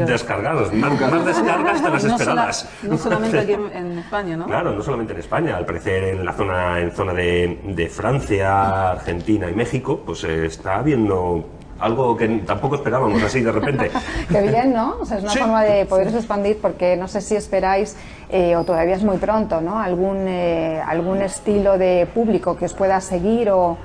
descargadas, 0.07 0.71
más, 0.73 1.25
descargas 1.25 1.83
de 1.83 1.89
las 1.89 2.03
esperadas. 2.05 2.69
no 2.83 2.97
solamente 2.97 3.37
aquí 3.37 3.51
en, 3.73 3.97
España, 3.97 4.37
¿no? 4.37 4.45
Claro, 4.45 4.71
no 4.71 4.81
solamente 4.81 5.11
en 5.11 5.19
España, 5.19 5.57
al 5.57 5.65
parecer 5.65 6.05
en 6.05 6.23
la 6.23 6.31
zona, 6.31 6.79
en 6.79 6.91
zona 6.91 7.13
de, 7.13 7.59
de 7.65 7.89
Francia, 7.89 8.91
Argentina 8.91 9.49
y 9.49 9.55
México, 9.55 10.03
pues 10.05 10.23
eh, 10.23 10.45
está 10.45 10.77
habiendo 10.77 11.43
algo 11.79 12.15
que 12.15 12.27
tampoco 12.45 12.75
esperábamos 12.75 13.21
así 13.21 13.41
de 13.41 13.51
repente. 13.51 13.91
Qué 14.29 14.41
bien, 14.41 14.73
¿no? 14.73 14.97
O 14.99 15.05
sea, 15.05 15.17
es 15.17 15.23
una 15.23 15.33
forma 15.33 15.63
de 15.63 15.85
poderos 15.85 16.13
expandir 16.13 16.59
porque 16.61 16.95
no 16.95 17.07
sé 17.07 17.21
si 17.21 17.35
esperáis, 17.35 17.95
eh, 18.29 18.55
o 18.55 18.63
todavía 18.63 18.95
es 18.95 19.03
muy 19.03 19.17
pronto, 19.17 19.61
¿no? 19.61 19.79
Algún, 19.79 20.27
eh, 20.27 20.81
algún 20.85 21.21
estilo 21.21 21.77
de 21.77 22.07
público 22.13 22.55
que 22.55 22.65
os 22.65 22.73
pueda 22.73 22.99
seguir 23.01 23.49
o... 23.49 23.77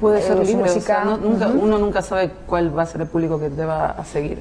Puede 0.00 0.22
ser 0.22 0.38
libre, 0.38 0.62
música. 0.62 1.04
nunca, 1.04 1.48
uno 1.48 1.76
nunca 1.76 2.02
sabe 2.02 2.30
cuál 2.46 2.76
va 2.76 2.84
a 2.84 2.86
ser 2.86 3.00
el 3.00 3.08
público 3.08 3.40
que 3.40 3.50
te 3.50 3.64
va 3.64 3.86
a 3.86 4.04
seguir. 4.04 4.40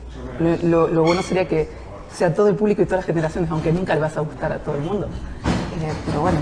Lo, 0.62 0.88
lo, 0.88 1.01
bueno 1.01 1.24
sería 1.24 1.48
que 1.48 1.67
sea 2.13 2.31
todo 2.31 2.48
el 2.48 2.55
público 2.55 2.84
y 2.84 2.86
todas 2.86 3.00
las 3.00 3.05
generaciones, 3.07 3.50
aunque 3.50 3.74
nunca 3.74 3.96
le 3.96 4.01
vas 4.01 4.15
a 4.17 4.22
gustar 4.22 4.51
a 4.51 4.60
todo 4.60 4.75
el 4.75 4.81
mundo. 4.81 5.07
Eh, 5.07 5.91
pero 6.05 6.22
bueno. 6.22 6.38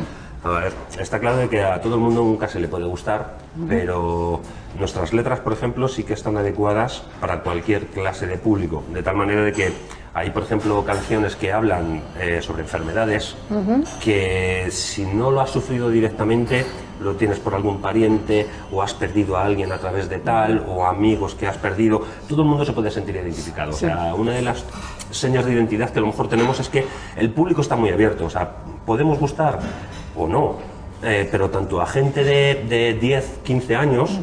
A 0.46 0.60
ver, 0.60 0.74
está 1.00 1.20
claro 1.20 1.38
de 1.38 1.50
que 1.50 1.64
a 1.64 1.82
todo 1.82 1.96
el 1.96 2.02
mundo 2.02 2.22
nunca 2.22 2.48
se 2.48 2.60
le 2.60 2.68
puede 2.68 2.86
gustar, 2.86 3.38
pero 3.68 4.42
nuestras 4.78 5.12
letras, 5.12 5.40
por 5.40 5.54
ejemplo, 5.54 5.88
sí 5.88 6.04
que 6.04 6.14
están 6.14 6.38
adecuadas 6.38 7.02
para 7.20 7.42
cualquier 7.42 7.88
clase 7.88 8.28
de 8.28 8.38
público, 8.38 8.84
de 8.94 9.02
tal 9.02 9.16
manera 9.16 9.42
de 9.42 9.52
que 9.52 9.74
hay, 10.14 10.30
por 10.30 10.44
ejemplo, 10.44 10.86
canciones 10.86 11.36
que 11.36 11.52
hablan 11.52 12.04
eh, 12.20 12.44
sobre 12.44 12.62
enfermedades, 12.62 13.36
que 14.04 14.68
si 14.70 15.04
no 15.06 15.32
lo 15.32 15.42
has 15.42 15.50
sufrido 15.50 15.90
directamente, 15.90 16.64
lo 17.02 17.16
tienes 17.16 17.40
por 17.40 17.56
algún 17.56 17.82
pariente, 17.82 18.46
o 18.72 18.84
has 18.84 18.94
perdido 18.94 19.38
a 19.38 19.46
alguien 19.46 19.72
a 19.72 19.80
través 19.80 20.10
de 20.10 20.20
tal, 20.20 20.64
o 20.70 20.86
amigos 20.86 21.34
que 21.34 21.48
has 21.48 21.58
perdido, 21.58 22.04
todo 22.30 22.44
el 22.44 22.48
mundo 22.48 22.64
se 22.64 22.72
puede 22.72 22.92
sentir 22.92 23.16
identificado. 23.16 23.72
O 23.72 23.76
sea, 23.76 24.14
una 24.14 24.34
de 24.34 24.44
las 24.44 24.64
señas 25.10 25.44
de 25.44 25.54
identidad 25.54 25.90
que 25.90 25.98
a 25.98 26.02
lo 26.02 26.08
mejor 26.08 26.28
tenemos 26.28 26.60
es 26.60 26.70
que 26.70 26.86
el 27.18 27.32
público 27.32 27.62
está 27.62 27.76
muy 27.76 27.90
abierto, 27.90 28.26
o 28.26 28.30
sea, 28.30 28.52
podemos 28.86 29.18
gustar 29.18 29.60
o 30.18 30.28
no, 30.28 30.56
eh, 31.04 31.28
pero 31.30 31.50
tanto 31.50 31.82
a 31.82 31.86
gente 31.86 32.24
de, 32.24 32.66
de 32.68 32.94
10, 32.94 33.40
15 33.44 33.76
años 33.76 34.20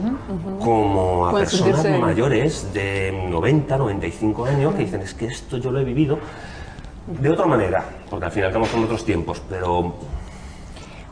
como 0.59 1.27
a 1.27 1.33
personas 1.33 1.85
mayores 2.01 2.73
de 2.73 3.27
90, 3.31 3.77
95 3.77 4.45
años 4.47 4.75
que 4.75 4.85
dicen 4.85 5.03
es 5.03 5.15
que 5.15 5.27
esto 5.27 5.59
yo 5.59 5.71
lo 5.71 5.81
he 5.81 5.85
vivido 5.85 6.19
de 7.07 7.31
otra 7.31 7.47
manera, 7.47 7.85
porque 8.09 8.27
al 8.27 8.33
final 8.33 8.49
estamos 8.49 8.69
son 8.69 8.85
otros 8.85 9.05
tiempos, 9.05 9.43
pero 9.49 9.95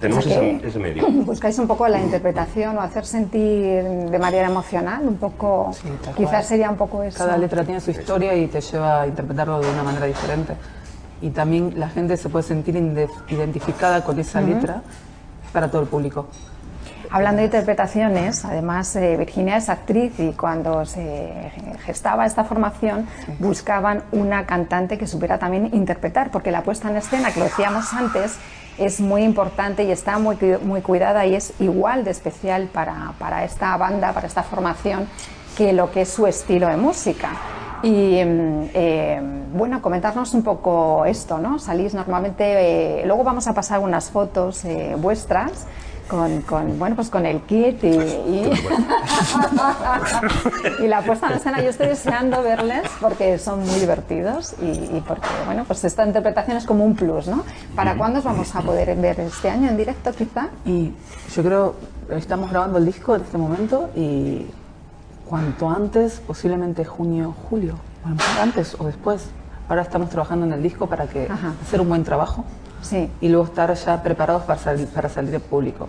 tenemos 0.00 0.24
ese, 0.26 0.78
medio. 0.78 1.08
Buscáis 1.10 1.58
un 1.58 1.66
poco 1.66 1.86
la 1.88 2.00
interpretación 2.00 2.78
o 2.78 2.80
hacer 2.80 3.04
sentir 3.04 3.84
de 3.84 4.18
manera 4.18 4.48
emocional, 4.48 5.06
un 5.06 5.16
poco, 5.16 5.72
quizás 6.16 6.46
sería 6.46 6.70
un 6.70 6.76
poco 6.76 7.02
eso. 7.02 7.18
Cada 7.18 7.36
letra 7.36 7.64
tiene 7.64 7.80
su 7.80 7.90
historia 7.90 8.34
y 8.34 8.46
te 8.46 8.60
lleva 8.60 9.02
a 9.02 9.06
interpretarlo 9.06 9.60
de 9.60 9.70
una 9.70 9.82
manera 9.82 10.06
diferente. 10.06 10.54
Y 11.20 11.30
también 11.30 11.74
la 11.76 11.88
gente 11.88 12.16
se 12.16 12.28
puede 12.28 12.44
sentir 12.44 12.76
identificada 13.28 14.02
con 14.04 14.18
esa 14.18 14.40
letra 14.40 14.82
para 15.52 15.70
todo 15.70 15.82
el 15.82 15.88
público. 15.88 16.28
Hablando 17.12 17.40
de 17.40 17.46
interpretaciones, 17.46 18.44
además 18.44 18.94
eh, 18.94 19.16
Virginia 19.16 19.56
es 19.56 19.68
actriz 19.68 20.12
y 20.20 20.30
cuando 20.30 20.86
se 20.86 21.50
gestaba 21.84 22.24
esta 22.24 22.44
formación 22.44 23.08
buscaban 23.40 24.04
una 24.12 24.46
cantante 24.46 24.96
que 24.96 25.08
supiera 25.08 25.36
también 25.36 25.70
interpretar, 25.74 26.30
porque 26.30 26.52
la 26.52 26.62
puesta 26.62 26.88
en 26.88 26.96
escena, 26.96 27.32
que 27.32 27.40
lo 27.40 27.46
decíamos 27.46 27.92
antes, 27.94 28.36
es 28.78 29.00
muy 29.00 29.24
importante 29.24 29.82
y 29.82 29.90
está 29.90 30.20
muy, 30.20 30.36
muy 30.62 30.82
cuidada 30.82 31.26
y 31.26 31.34
es 31.34 31.52
igual 31.58 32.04
de 32.04 32.12
especial 32.12 32.68
para, 32.72 33.14
para 33.18 33.44
esta 33.44 33.76
banda, 33.76 34.12
para 34.12 34.28
esta 34.28 34.44
formación, 34.44 35.08
que 35.56 35.72
lo 35.72 35.90
que 35.90 36.02
es 36.02 36.08
su 36.10 36.28
estilo 36.28 36.68
de 36.68 36.76
música. 36.76 37.30
Y 37.82 38.24
mm, 38.24 38.70
eh, 38.74 39.20
bueno, 39.52 39.82
comentarnos 39.82 40.34
un 40.34 40.42
poco 40.42 41.04
esto, 41.04 41.38
¿no? 41.38 41.58
Salís 41.58 41.94
normalmente, 41.94 43.00
eh, 43.00 43.06
luego 43.06 43.24
vamos 43.24 43.46
a 43.48 43.54
pasar 43.54 43.80
unas 43.80 44.10
fotos 44.10 44.64
eh, 44.64 44.94
vuestras 44.98 45.66
con, 46.10 46.42
con, 46.42 46.78
bueno, 46.78 46.96
pues 46.96 47.08
con 47.08 47.24
el 47.24 47.40
kit 47.42 47.82
y, 47.84 47.88
y, 50.80 50.88
la 50.88 51.02
puesta 51.02 51.28
en 51.28 51.34
escena. 51.34 51.62
Yo 51.62 51.70
estoy 51.70 51.86
deseando 51.86 52.42
verles 52.42 52.82
porque 53.00 53.38
son 53.38 53.64
muy 53.64 53.78
divertidos 53.78 54.56
y, 54.60 55.00
porque, 55.06 55.28
bueno, 55.46 55.62
pues 55.64 55.84
esta 55.84 56.04
interpretación 56.04 56.56
es 56.56 56.66
como 56.66 56.84
un 56.84 56.96
plus, 56.96 57.28
¿no? 57.28 57.44
¿Para 57.76 57.96
cuándo 57.96 58.18
os 58.18 58.24
vamos 58.24 58.52
a 58.56 58.60
poder 58.60 58.96
ver 58.96 59.20
este 59.20 59.50
año 59.50 59.68
en 59.68 59.76
directo, 59.76 60.12
quizá? 60.12 60.48
Y 60.64 60.92
yo 61.34 61.44
creo, 61.44 61.76
estamos 62.10 62.50
grabando 62.50 62.78
el 62.78 62.86
disco 62.86 63.14
en 63.14 63.22
este 63.22 63.38
momento 63.38 63.90
y 63.94 64.46
cuanto 65.30 65.70
antes, 65.70 66.20
posiblemente 66.26 66.84
junio, 66.84 67.32
julio, 67.48 67.76
bueno, 68.02 68.20
antes 68.42 68.74
o 68.80 68.84
después. 68.84 69.30
Ahora 69.68 69.82
estamos 69.82 70.10
trabajando 70.10 70.44
en 70.44 70.52
el 70.52 70.62
disco 70.62 70.88
para 70.88 71.06
que 71.06 71.28
hacer 71.62 71.80
un 71.80 71.88
buen 71.88 72.02
trabajo 72.02 72.44
sí. 72.82 73.08
y 73.20 73.28
luego 73.28 73.44
estar 73.44 73.72
ya 73.72 74.02
preparados 74.02 74.42
para 74.42 74.58
salir, 74.58 74.88
para 74.88 75.08
salir 75.08 75.32
al 75.36 75.40
público. 75.40 75.88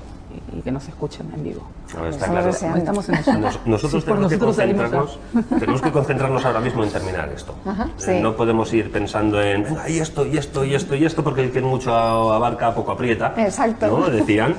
y, 0.56 0.62
que 0.62 0.72
nos 0.72 0.88
escuchen 0.88 1.26
en 1.34 1.44
vivo. 1.44 1.64
Estamos 2.08 3.10
en 3.10 3.16
eso. 3.16 3.32
nosotros, 3.66 4.06
tenemos, 4.06 4.32
que 4.32 4.38
concentrarnos, 4.38 5.20
tenemos 5.50 5.82
que 5.82 5.92
concentrarnos 5.92 6.46
ahora 6.46 6.60
mismo 6.60 6.84
en 6.84 6.92
terminar 6.92 7.30
esto. 7.30 7.56
Eh, 8.08 8.20
no 8.22 8.36
podemos 8.36 8.72
ir 8.74 8.92
pensando 8.92 9.42
en, 9.42 9.66
y 9.88 9.98
esto, 9.98 10.24
y 10.28 10.38
esto, 10.38 10.64
y 10.64 10.76
esto, 10.76 10.96
y 10.96 11.06
esto, 11.06 11.24
porque 11.24 11.42
el 11.42 11.52
que 11.52 11.62
mucho 11.62 11.96
abarca, 11.96 12.76
poco 12.76 12.92
aprieta. 12.92 13.34
Exacto. 13.38 13.88
¿no? 13.88 14.10
Decían. 14.10 14.56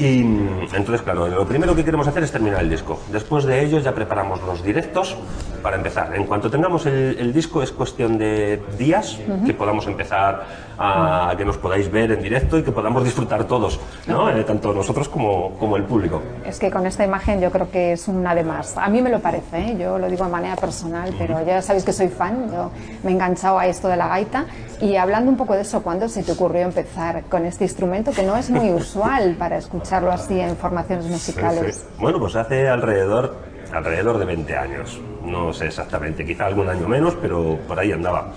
Y 0.00 0.20
entonces, 0.20 1.02
claro, 1.02 1.28
lo 1.28 1.46
primero 1.46 1.76
que 1.76 1.84
queremos 1.84 2.08
hacer 2.08 2.22
es 2.22 2.32
terminar 2.32 2.62
el 2.62 2.70
disco. 2.70 2.98
Después 3.12 3.44
de 3.44 3.62
ello 3.62 3.80
ya 3.80 3.94
preparamos 3.94 4.42
los 4.42 4.62
directos 4.62 5.14
para 5.62 5.76
empezar. 5.76 6.16
En 6.16 6.24
cuanto 6.24 6.50
tengamos 6.50 6.86
el, 6.86 7.32
disco 7.34 7.62
es 7.62 7.70
cuestión 7.70 8.16
de 8.16 8.62
días 8.78 9.18
que 9.44 9.52
podamos 9.52 9.86
empezar 9.86 10.69
a 10.82 11.34
que 11.36 11.44
nos 11.44 11.58
podáis 11.58 11.90
ver 11.90 12.10
en 12.12 12.22
directo 12.22 12.58
y 12.58 12.62
que 12.62 12.72
podamos 12.72 13.04
disfrutar 13.04 13.44
todos, 13.44 13.78
¿no? 14.06 14.30
Eh, 14.30 14.42
tanto 14.44 14.72
nosotros 14.72 15.10
como, 15.10 15.50
como 15.58 15.76
el 15.76 15.84
público. 15.84 16.22
Es 16.44 16.58
que 16.58 16.70
con 16.70 16.86
esta 16.86 17.04
imagen 17.04 17.38
yo 17.38 17.50
creo 17.50 17.70
que 17.70 17.92
es 17.92 18.08
una 18.08 18.34
de 18.34 18.42
más. 18.42 18.78
A 18.78 18.88
mí 18.88 19.02
me 19.02 19.10
lo 19.10 19.20
parece, 19.20 19.58
¿eh? 19.58 19.76
yo 19.78 19.98
lo 19.98 20.08
digo 20.08 20.24
de 20.24 20.30
manera 20.30 20.56
personal, 20.56 21.14
pero 21.18 21.44
ya 21.44 21.60
sabéis 21.60 21.84
que 21.84 21.92
soy 21.92 22.08
fan, 22.08 22.50
yo 22.50 22.70
me 23.02 23.10
he 23.10 23.14
enganchado 23.14 23.58
a 23.58 23.66
esto 23.66 23.88
de 23.88 23.96
la 23.96 24.08
gaita 24.08 24.46
y 24.80 24.96
hablando 24.96 25.30
un 25.30 25.36
poco 25.36 25.52
de 25.52 25.60
eso, 25.60 25.82
¿cuándo 25.82 26.08
se 26.08 26.22
te 26.22 26.32
ocurrió 26.32 26.62
empezar 26.62 27.24
con 27.24 27.44
este 27.44 27.64
instrumento 27.64 28.12
que 28.12 28.22
no 28.22 28.34
es 28.36 28.48
muy 28.48 28.70
usual 28.70 29.36
para 29.38 29.58
escucharlo 29.58 30.10
así 30.10 30.40
en 30.40 30.56
formaciones 30.56 31.04
musicales? 31.04 31.86
Bueno, 31.98 32.18
pues 32.18 32.36
hace 32.36 32.70
alrededor, 32.70 33.36
alrededor 33.70 34.18
de 34.18 34.24
20 34.24 34.56
años. 34.56 34.98
No 35.22 35.52
sé 35.52 35.66
exactamente, 35.66 36.24
quizá 36.24 36.46
algún 36.46 36.70
año 36.70 36.88
menos, 36.88 37.14
pero 37.20 37.58
por 37.68 37.78
ahí 37.78 37.92
andaba. 37.92 38.32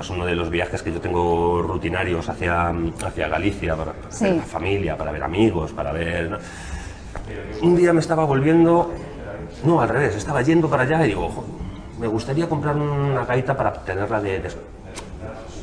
Pues 0.00 0.08
uno 0.08 0.24
de 0.24 0.34
los 0.34 0.48
viajes 0.48 0.82
que 0.82 0.90
yo 0.90 0.98
tengo 0.98 1.60
rutinarios 1.60 2.26
hacia, 2.26 2.70
hacia 3.04 3.28
Galicia, 3.28 3.76
para, 3.76 3.92
ver 3.92 4.36
la 4.36 4.42
familia, 4.44 4.96
para 4.96 5.12
ver 5.12 5.22
amigos, 5.22 5.72
para 5.72 5.92
ver... 5.92 6.38
Un 7.60 7.76
día 7.76 7.92
me 7.92 8.00
estaba 8.00 8.24
volviendo, 8.24 8.94
no, 9.62 9.78
al 9.78 9.90
revés, 9.90 10.16
estaba 10.16 10.40
yendo 10.40 10.70
para 10.70 10.84
allá 10.84 11.04
y 11.04 11.08
digo, 11.08 11.44
me 11.98 12.06
gustaría 12.06 12.48
comprar 12.48 12.76
una 12.76 13.26
gaita 13.26 13.54
para 13.54 13.74
tenerla 13.74 14.22
de 14.22 14.42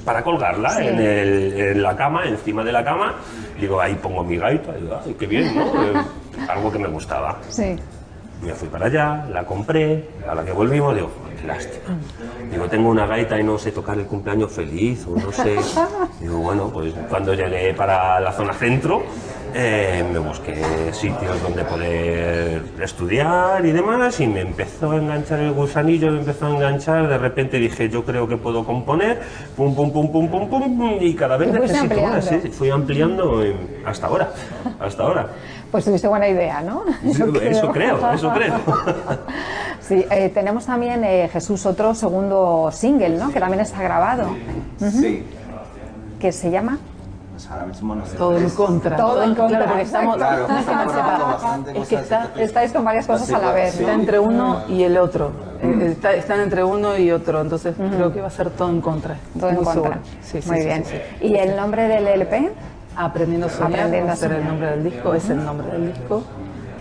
para 0.05 0.23
colgarla 0.23 0.85
en, 0.85 1.81
la 1.81 1.95
cama, 1.95 2.25
encima 2.25 2.63
de 2.63 2.73
la 2.73 2.83
cama. 2.83 3.15
Digo, 3.59 3.81
ahí 3.81 3.95
pongo 3.95 4.23
mi 4.23 4.37
gaita, 4.37 4.77
y 4.77 4.81
digo, 4.83 4.99
ay, 5.03 5.15
qué 5.17 5.25
bien, 5.25 5.55
¿no? 5.55 5.73
Algo 6.47 6.71
que 6.71 6.77
me 6.77 6.89
gustaba. 6.89 7.39
Sí. 7.49 7.75
Me 8.41 8.53
fui 8.53 8.67
para 8.67 8.85
allá, 8.85 9.25
la 9.31 9.45
compré, 9.45 10.09
a 10.27 10.35
la 10.35 10.45
que 10.45 10.51
volvimos, 10.51 10.93
digo, 10.93 11.09
qué 11.39 11.47
lástima. 11.47 11.97
Digo, 12.51 12.67
tengo 12.67 12.89
una 12.89 13.05
gaita 13.05 13.39
y 13.39 13.43
no 13.43 13.57
sé 13.57 13.71
tocar 13.71 13.97
el 13.97 14.05
cumpleaños 14.05 14.51
feliz, 14.51 15.05
o 15.07 15.15
no 15.15 15.31
sé. 15.31 15.57
Digo, 16.21 16.37
bueno, 16.39 16.69
pues 16.71 16.93
cuando 17.09 17.33
llegué 17.33 17.73
para 17.73 18.19
la 18.19 18.31
zona 18.31 18.53
centro, 18.53 19.03
eh, 19.53 20.03
me 20.11 20.19
busqué 20.19 20.61
sitios 20.93 21.41
donde 21.41 21.63
poder 21.63 22.63
estudiar 22.81 23.65
y 23.65 23.71
demás 23.71 24.19
y 24.19 24.27
me 24.27 24.41
empezó 24.41 24.91
a 24.91 24.97
enganchar 24.97 25.39
el 25.39 25.51
gusanillo, 25.53 26.11
me 26.11 26.19
empezó 26.19 26.47
a 26.47 26.49
enganchar, 26.51 27.07
de 27.07 27.17
repente 27.17 27.57
dije 27.57 27.89
yo 27.89 28.03
creo 28.03 28.27
que 28.27 28.37
puedo 28.37 28.65
componer, 28.65 29.19
pum 29.55 29.73
pum 29.73 29.91
pum 29.91 30.11
pum 30.11 30.29
pum 30.29 30.49
pum, 30.49 30.97
y 30.99 31.15
cada 31.15 31.37
vez 31.37 31.51
necesito 31.51 32.01
más, 32.01 32.29
fui 32.51 32.69
ampliando 32.69 33.41
hasta 33.85 34.07
ahora, 34.07 34.31
hasta 34.79 35.03
ahora. 35.03 35.29
Pues 35.71 35.85
tuviste 35.85 36.07
buena 36.07 36.27
idea, 36.27 36.61
¿no? 36.61 36.83
eso 37.03 37.71
creo, 37.71 38.11
eso 38.13 38.31
creo. 38.31 38.55
Sí, 39.79 40.05
eh, 40.11 40.29
tenemos 40.33 40.65
también 40.65 41.01
eh, 41.05 41.29
Jesús 41.31 41.65
otro 41.65 41.95
segundo 41.95 42.69
single, 42.73 43.11
¿no? 43.11 43.31
Que 43.31 43.39
también 43.39 43.61
está 43.61 43.81
grabado. 43.81 44.35
Sí. 44.79 45.23
¿Qué 46.19 46.33
se 46.33 46.51
llama? 46.51 46.77
Todo 48.17 48.37
en 48.37 48.49
contra. 48.49 48.97
Todo 48.97 49.23
en 49.23 49.35
contra. 49.35 49.59
Claro, 49.59 49.65
porque 49.67 49.83
estamos. 49.83 50.17
Claro, 50.17 50.47
es 51.75 51.87
que 51.87 51.95
está, 51.95 52.31
estáis 52.37 52.71
con 52.73 52.83
varias 52.83 53.05
cosas 53.05 53.31
a 53.31 53.39
la 53.39 53.51
vez. 53.53 53.79
Está 53.79 53.93
entre 53.93 54.19
uno 54.19 54.63
y 54.67 54.83
el 54.83 54.97
otro. 54.97 55.31
Eh, 55.61 55.95
están 56.15 56.41
entre 56.41 56.63
uno 56.63 56.97
y 56.97 57.11
otro. 57.11 57.39
Entonces 57.39 57.75
creo 57.77 58.11
que 58.11 58.21
va 58.21 58.27
a 58.27 58.31
ser 58.31 58.49
todo 58.49 58.69
en 58.69 58.81
contra. 58.81 59.17
Todo 59.39 59.49
en 59.51 59.63
contra. 59.63 59.99
Sí, 60.21 60.39
Muy 60.47 60.65
bien. 60.65 60.83
¿Y 61.21 61.35
el 61.35 61.55
nombre 61.55 61.87
del 61.87 62.07
LP? 62.07 62.51
Aprendiendo 62.97 63.47
a 63.47 63.49
soñar. 63.49 63.79
Aprendiendo 63.79 64.11
a 64.11 64.15
ser 64.15 64.31
el 64.33 64.45
nombre 64.45 64.71
del 64.71 64.83
disco. 64.83 65.13
Es 65.13 65.29
el 65.29 65.43
nombre 65.43 65.67
del 65.67 65.93
disco. 65.93 66.23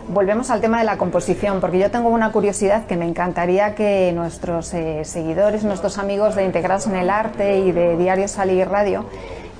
Volvemos 0.08 0.50
al 0.50 0.60
tema 0.60 0.78
de 0.78 0.84
la 0.84 0.98
composición, 0.98 1.60
porque 1.60 1.78
yo 1.78 1.90
tengo 1.90 2.08
una 2.08 2.30
curiosidad 2.32 2.86
que 2.86 2.96
me 2.96 3.06
encantaría 3.06 3.74
que 3.74 4.12
nuestros 4.14 4.72
eh, 4.72 5.04
seguidores, 5.04 5.64
nuestros 5.64 5.98
amigos 5.98 6.36
de 6.36 6.44
Integrados 6.44 6.86
en 6.86 6.94
el 6.96 7.10
Arte 7.10 7.58
y 7.58 7.72
de 7.72 7.96
Diario 7.96 8.28
Salir 8.28 8.68
Radio 8.68 9.04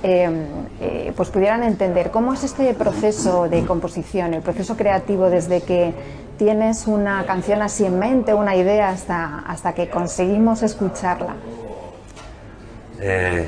Em, 0.03 0.45
eh, 0.79 1.11
pues 1.15 1.29
pudieran 1.29 1.63
entender 1.63 2.11
cómo 2.11 2.31
es 2.31 2.43
este 2.43 2.71
proceso 2.75 3.49
de 3.49 3.65
composición, 3.65 4.35
el 4.35 4.43
proceso 4.43 4.77
creativo 4.77 5.31
desde 5.31 5.61
que 5.61 5.91
tienes 6.37 6.85
una 6.85 7.25
canción 7.25 7.63
así 7.63 7.83
en 7.83 7.97
mente, 7.97 8.35
una 8.35 8.55
idea, 8.55 8.89
hasta, 8.89 9.39
hasta 9.39 9.73
que 9.73 9.89
conseguimos 9.89 10.61
escucharla. 10.61 11.35
Eh, 13.01 13.47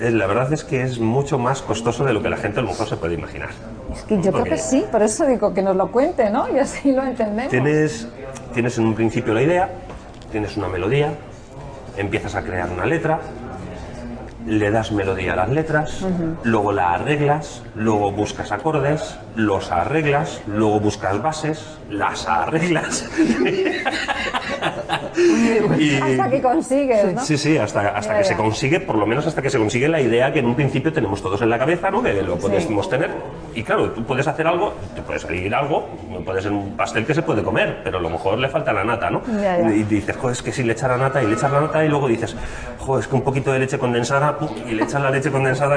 la 0.00 0.26
verdad 0.26 0.52
es 0.52 0.64
que 0.64 0.82
es 0.82 0.98
mucho 0.98 1.38
más 1.38 1.62
costoso 1.62 2.04
de 2.04 2.12
lo 2.12 2.22
que 2.22 2.28
la 2.28 2.36
gente 2.36 2.60
a 2.60 2.62
lo 2.62 2.68
mejor 2.68 2.88
se 2.88 2.96
puede 2.96 3.14
imaginar. 3.14 3.50
Es 3.92 4.02
que 4.02 4.20
yo 4.20 4.32
creo 4.32 4.44
que 4.44 4.58
sí, 4.58 4.84
por 4.90 5.02
eso 5.02 5.26
digo 5.26 5.54
que 5.54 5.62
nos 5.62 5.76
lo 5.76 5.90
cuente, 5.90 6.30
¿no? 6.30 6.48
Y 6.54 6.58
así 6.58 6.92
lo 6.92 7.02
entendemos. 7.02 7.50
Tienes, 7.50 8.08
tienes 8.52 8.78
en 8.78 8.86
un 8.86 8.94
principio 8.94 9.32
la 9.34 9.42
idea, 9.42 9.70
tienes 10.30 10.56
una 10.56 10.68
melodía, 10.68 11.14
empiezas 11.96 12.34
a 12.34 12.42
crear 12.42 12.70
una 12.70 12.84
letra, 12.84 13.20
le 14.46 14.70
das 14.70 14.92
melodía 14.92 15.32
a 15.32 15.36
las 15.36 15.50
letras, 15.50 16.06
luego 16.44 16.72
la 16.72 16.92
arreglas, 16.92 17.62
luego 17.74 18.12
buscas 18.12 18.52
acordes, 18.52 19.18
los 19.34 19.72
arreglas, 19.72 20.40
luego 20.46 20.78
buscas 20.78 21.20
bases, 21.20 21.78
las 21.90 22.28
arreglas. 22.28 23.08
hasta 26.02 26.30
que 26.30 26.42
consigues, 26.42 27.14
¿no? 27.14 27.20
Sí, 27.22 27.36
sí, 27.36 27.56
hasta, 27.58 27.88
hasta 27.96 28.18
que 28.18 28.24
se 28.24 28.36
consigue, 28.36 28.80
por 28.80 28.96
lo 28.96 29.06
menos 29.06 29.26
hasta 29.26 29.42
que 29.42 29.50
se 29.50 29.58
consigue 29.58 29.88
la 29.88 30.00
idea 30.00 30.32
que 30.32 30.40
en 30.40 30.46
un 30.46 30.54
principio 30.54 30.92
tenemos 30.92 31.22
todos 31.22 31.40
en 31.42 31.50
la 31.50 31.58
cabeza, 31.58 31.90
¿no? 31.90 32.02
Que 32.02 32.22
lo 32.22 32.36
podemos 32.36 32.88
tener. 32.88 33.10
Y 33.54 33.62
claro, 33.62 33.90
tú 33.90 34.04
puedes 34.04 34.26
hacer 34.26 34.46
algo, 34.46 34.74
te 34.94 35.02
puede 35.02 35.18
salir 35.18 35.54
algo, 35.54 35.88
puede 36.24 36.42
ser 36.42 36.52
un 36.52 36.76
pastel 36.76 37.06
que 37.06 37.14
se 37.14 37.22
puede 37.22 37.42
comer, 37.42 37.80
pero 37.82 37.98
a 37.98 38.00
lo 38.00 38.10
mejor 38.10 38.38
le 38.38 38.48
falta 38.48 38.72
la 38.72 38.84
nata, 38.84 39.10
¿no? 39.10 39.22
Y 39.74 39.82
dices, 39.84 40.16
joder, 40.16 40.32
es 40.32 40.42
que 40.42 40.52
si 40.52 40.62
le 40.62 40.72
echas 40.72 40.90
la 40.90 40.98
nata 40.98 41.22
y 41.22 41.26
le 41.26 41.34
echas 41.34 41.50
la 41.50 41.60
nata 41.60 41.84
y 41.84 41.88
luego 41.88 42.08
dices, 42.08 42.36
joder, 42.78 43.02
es 43.02 43.08
que 43.08 43.14
un 43.14 43.22
poquito 43.22 43.52
de 43.52 43.60
leche 43.60 43.78
condensada 43.78 44.38
y 44.68 44.72
le 44.72 44.84
echas 44.84 45.00
la 45.00 45.10
leche 45.10 45.30
condensada, 45.30 45.76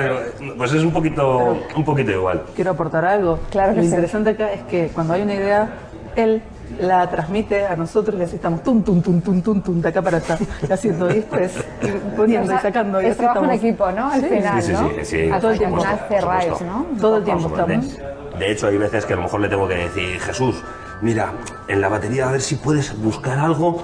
pues 0.57 0.73
es 0.73 0.83
un 0.83 0.91
poquito, 0.91 1.57
un 1.75 1.85
poquito 1.85 2.11
igual. 2.11 2.43
Quiero 2.55 2.71
aportar 2.71 3.05
algo. 3.05 3.39
Claro 3.49 3.73
Lo 3.73 3.83
interesante 3.83 4.31
acá 4.31 4.51
es 4.51 4.61
que 4.63 4.89
cuando 4.93 5.13
hay 5.13 5.21
una 5.21 5.35
idea, 5.35 5.69
él 6.15 6.41
la 6.79 7.09
transmite 7.09 7.65
a 7.65 7.75
nosotros 7.75 8.19
y 8.19 8.23
así 8.23 8.35
estamos 8.35 8.63
tum, 8.63 8.83
tum, 8.83 9.01
tum, 9.01 9.21
tum, 9.21 9.41
tum, 9.41 9.61
tum, 9.61 9.81
de 9.81 9.89
acá 9.89 10.01
para 10.01 10.17
estar 10.17 10.37
haciendo 10.71 11.09
esto, 11.09 11.35
es 11.37 11.51
poniendo 12.15 12.53
y 12.53 12.57
sacando. 12.57 13.01
Y 13.01 13.05
es 13.05 13.17
trabajo 13.17 13.45
en 13.45 13.51
equipo, 13.51 13.91
¿no? 13.91 14.11
Al 14.11 14.23
final, 14.23 14.61
sí, 14.61 14.71
¿no? 14.71 14.89
Sí, 14.89 15.05
sí, 15.05 15.29
a 15.29 15.39
todo 15.39 15.51
el 15.51 15.57
tiempo. 15.57 15.83
cerráis, 16.07 16.61
¿no? 16.61 16.85
Todo 16.99 17.17
el 17.17 17.23
tiempo 17.23 17.47
estamos. 17.47 17.97
De 18.39 18.51
hecho, 18.51 18.67
hay 18.67 18.77
veces 18.77 19.05
que 19.05 19.13
a 19.13 19.15
lo 19.17 19.23
mejor 19.23 19.41
le 19.41 19.49
tengo 19.49 19.67
que 19.67 19.75
decir, 19.75 20.19
Jesús, 20.19 20.63
mira, 21.01 21.33
en 21.67 21.81
la 21.81 21.89
batería 21.89 22.29
a 22.29 22.31
ver 22.31 22.41
si 22.41 22.55
puedes 22.55 22.97
buscar 23.01 23.37
algo 23.37 23.83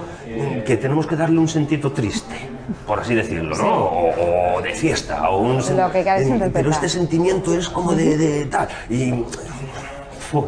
que 0.66 0.76
tenemos 0.76 1.06
que 1.06 1.16
darle 1.16 1.38
un 1.38 1.48
sentido 1.48 1.92
triste, 1.92 2.34
por 2.86 3.00
así 3.00 3.14
decirlo, 3.14 3.56
¿no? 3.56 3.66
O, 3.66 4.62
de 4.62 4.72
fiesta, 4.72 5.28
o 5.28 5.40
un... 5.40 5.56
Lo 5.76 5.92
que 5.92 6.50
Pero 6.52 6.70
este 6.70 6.88
sentimiento 6.88 7.54
es 7.54 7.68
como 7.68 7.92
de, 7.92 8.16
de 8.16 8.46
tal. 8.46 8.68
Y 8.88 9.12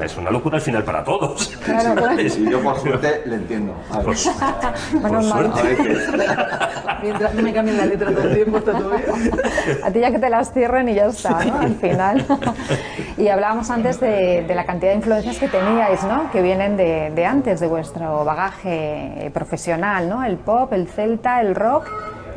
es 0.03 0.17
una 0.17 0.31
locura 0.31 0.57
al 0.57 0.63
final 0.63 0.85
para 0.85 1.05
todos. 1.05 1.57
Claro, 1.69 1.95
claro. 1.95 2.21
Y 2.21 2.51
yo 2.51 2.63
por 2.63 2.79
suerte 2.81 3.23
le 3.27 3.35
entiendo. 3.35 3.75
A 3.91 4.01
por, 4.01 4.17
suerte. 4.17 4.67
Mientras 7.03 7.35
no 7.35 7.43
me 7.43 7.53
cambien 7.53 7.77
la 7.77 7.85
letra 7.85 8.11
todo 8.11 8.23
el 8.23 8.35
tiempo, 8.35 8.59
está 8.59 8.73
todo 8.73 8.91
bien. 8.91 9.31
A 9.85 9.91
ti 9.91 10.01
ya 10.01 10.11
que 10.11 10.19
te 10.19 10.31
las 10.31 10.53
cierren 10.53 10.89
y 10.89 10.95
ya 10.95 11.07
está, 11.07 11.45
¿no? 11.45 11.61
Al 11.61 11.75
final. 11.75 12.25
Y 13.19 13.29
hablábamos 13.29 13.69
antes 13.71 14.01
de, 14.01 14.45
de 14.49 14.55
la 14.55 14.65
cantidad 14.65 14.93
de 14.93 14.97
influencias 14.97 15.39
que 15.39 15.49
teníais, 15.49 16.03
¿no? 16.05 16.31
Que 16.31 16.41
vienen 16.41 16.77
de, 16.77 17.13
de 17.15 17.27
antes, 17.27 17.61
de 17.61 17.67
vuestro 17.67 18.25
bagaje 18.25 19.31
profesional, 19.35 20.09
¿no? 20.09 20.25
El 20.25 20.37
pop, 20.37 20.73
el 20.73 20.89
celta, 20.89 21.41
el 21.43 21.55
rock 21.55 21.87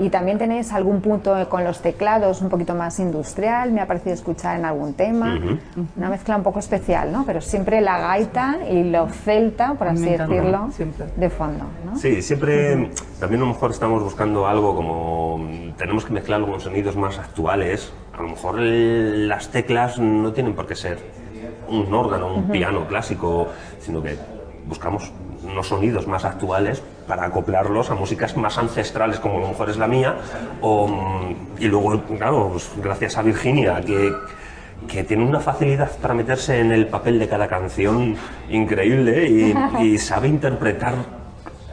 y 0.01 0.09
también 0.09 0.39
tenéis 0.39 0.73
algún 0.73 0.99
punto 0.99 1.47
con 1.47 1.63
los 1.63 1.79
teclados 1.79 2.41
un 2.41 2.49
poquito 2.49 2.73
más 2.73 2.99
industrial, 2.99 3.71
me 3.71 3.81
ha 3.81 3.85
parecido 3.85 4.15
escuchar 4.15 4.57
en 4.57 4.65
algún 4.65 4.95
tema. 4.95 5.39
Una 5.95 6.09
mezcla 6.09 6.35
un 6.35 6.41
poco 6.41 6.57
especial, 6.57 7.11
¿no? 7.11 7.23
Pero 7.23 7.39
siempre 7.39 7.81
la 7.81 7.99
gaita 7.99 8.57
y 8.67 8.89
lo 8.89 9.07
celta, 9.09 9.75
por 9.75 9.89
así 9.89 10.05
decirlo, 10.05 10.69
de 11.15 11.29
fondo. 11.29 11.65
¿no? 11.85 11.95
Sí, 11.97 12.23
siempre 12.23 12.89
también 13.19 13.43
a 13.43 13.45
lo 13.45 13.53
mejor 13.53 13.69
estamos 13.69 14.01
buscando 14.03 14.47
algo 14.47 14.75
como 14.75 15.47
tenemos 15.77 16.03
que 16.03 16.13
mezclarlo 16.13 16.49
con 16.49 16.59
sonidos 16.59 16.95
más 16.95 17.19
actuales. 17.19 17.93
A 18.17 18.23
lo 18.23 18.29
mejor 18.29 18.59
las 18.59 19.49
teclas 19.49 19.99
no 19.99 20.33
tienen 20.33 20.55
por 20.55 20.65
qué 20.65 20.75
ser 20.75 20.97
un 21.69 21.93
órgano, 21.93 22.33
un 22.33 22.49
piano 22.49 22.87
clásico, 22.87 23.49
sino 23.79 24.01
que 24.01 24.17
buscamos 24.65 25.11
unos 25.43 25.67
sonidos 25.67 26.07
más 26.07 26.25
actuales 26.25 26.81
para 27.11 27.25
acoplarlos 27.25 27.91
a 27.91 27.95
músicas 27.95 28.37
más 28.37 28.57
ancestrales 28.57 29.19
como 29.19 29.39
a 29.39 29.41
lo 29.41 29.47
mejor 29.49 29.69
es 29.69 29.75
la 29.75 29.85
mía 29.85 30.15
o, 30.61 30.89
y 31.59 31.67
luego 31.67 32.01
claro 32.17 32.51
pues, 32.53 32.71
gracias 32.81 33.17
a 33.17 33.21
Virginia 33.21 33.81
que 33.81 34.13
que 34.87 35.03
tiene 35.03 35.25
una 35.25 35.41
facilidad 35.41 35.91
para 36.01 36.13
meterse 36.13 36.61
en 36.61 36.71
el 36.71 36.87
papel 36.87 37.19
de 37.19 37.27
cada 37.27 37.49
canción 37.49 38.15
increíble 38.49 39.53
y 39.81 39.97
sabe 39.97 40.29
interpretar 40.29 41.20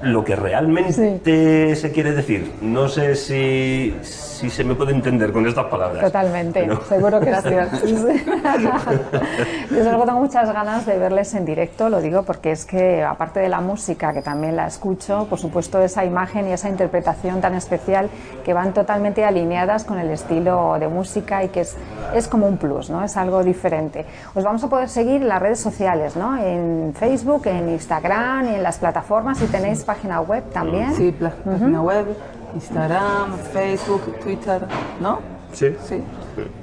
lo 0.03 0.25
que 0.25 0.37
realmente 0.37 1.75
se 1.75 1.93
quiere 1.93 2.13
decir. 2.13 2.55
No 2.63 2.89
sé 2.89 3.17
si, 3.17 3.97
si, 4.03 4.49
se 4.49 4.63
me 4.65 4.75
puede 4.75 4.93
entender 4.93 5.33
con 5.33 5.47
estas 5.47 5.67
palabras. 5.67 6.05
Totalmente, 6.05 6.69
seguro 6.89 7.21
que 7.21 7.35
sí. 7.35 7.95
Desde 9.71 9.91
luego 9.91 10.05
tengo 10.07 10.21
muchas 10.21 10.53
ganas 10.53 10.87
de 10.87 10.99
verles 10.99 11.35
en 11.35 11.45
directo, 11.45 11.89
lo 11.89 12.01
digo 12.01 12.23
porque 12.23 12.53
es 12.53 12.65
que 12.65 13.03
aparte 13.03 13.41
de 13.41 13.49
la 13.49 13.61
música, 13.61 14.13
que 14.13 14.23
también 14.23 14.55
la 14.57 14.67
escucho, 14.67 15.27
por 15.29 15.39
supuesto 15.39 15.81
esa 15.81 16.05
imagen 16.05 16.49
y 16.49 16.53
esa 16.53 16.69
interpretación 16.69 17.41
tan 17.41 17.55
especial 17.55 18.09
que 18.45 18.53
van 18.55 18.73
totalmente 18.73 19.25
alineadas 19.25 19.85
con 19.85 19.99
el 19.99 20.11
estilo 20.11 20.77
de 20.79 20.89
música 20.89 21.43
y 21.43 21.49
que 21.49 21.63
es, 21.63 21.77
es 22.15 22.29
como 22.29 22.47
un 22.47 22.57
plus, 22.57 22.91
¿no? 22.91 23.05
es 23.05 23.17
algo 23.17 23.43
diferente. 23.43 24.07
Os 24.35 24.45
vamos 24.45 24.63
a 24.63 24.69
poder 24.69 24.89
seguir 24.89 25.23
en 25.23 25.29
las 25.29 25.43
redes 25.43 25.61
sociales, 25.61 26.15
¿no? 26.17 26.37
en 26.39 26.95
Facebook, 26.95 27.47
en 27.47 27.69
Instagram 27.69 28.49
y 28.49 28.55
en 28.55 28.63
las 28.63 28.79
plataformas 28.79 29.39
si 29.39 29.47
tenéis 29.47 29.85
página 29.89 30.21
web 30.21 30.45
también. 30.53 30.95
Sí, 30.95 31.11
página 31.13 31.81
web, 31.81 32.07
Instagram, 32.55 33.39
Facebook, 33.55 34.21
Twitter, 34.21 34.61
¿no? 35.01 35.21
Sí. 35.53 35.75
sí. 35.83 36.05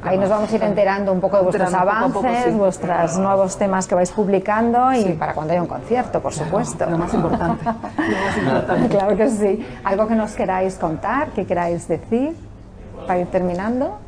Ahí 0.03 0.15
nos 0.19 0.29
vamos 0.29 0.53
a 0.53 0.55
ir 0.55 0.63
enterando 0.63 1.11
un 1.11 1.19
poco 1.19 1.37
de 1.37 1.43
vuestros 1.43 1.73
avances, 1.73 2.55
vuestros 2.55 3.17
nuevos 3.17 3.57
temas 3.57 3.87
que 3.87 3.95
vais 3.95 4.11
publicando 4.11 4.93
y 4.93 5.13
para 5.13 5.33
cuando 5.33 5.53
haya 5.53 5.61
un 5.63 5.67
concierto, 5.67 6.21
por 6.21 6.33
supuesto. 6.33 6.85
Lo 6.87 6.99
más 6.99 7.11
importante. 7.15 7.65
Lo 7.65 7.71
más 7.71 8.37
importante. 8.37 8.89
claro 8.89 9.17
que 9.17 9.29
sí. 9.31 9.65
¿Algo 9.83 10.07
que 10.07 10.13
nos 10.13 10.33
queráis 10.33 10.75
contar, 10.75 11.29
que 11.29 11.47
queráis 11.47 11.87
decir 11.87 12.35
para 13.07 13.19
ir 13.19 13.27
terminando? 13.27 14.04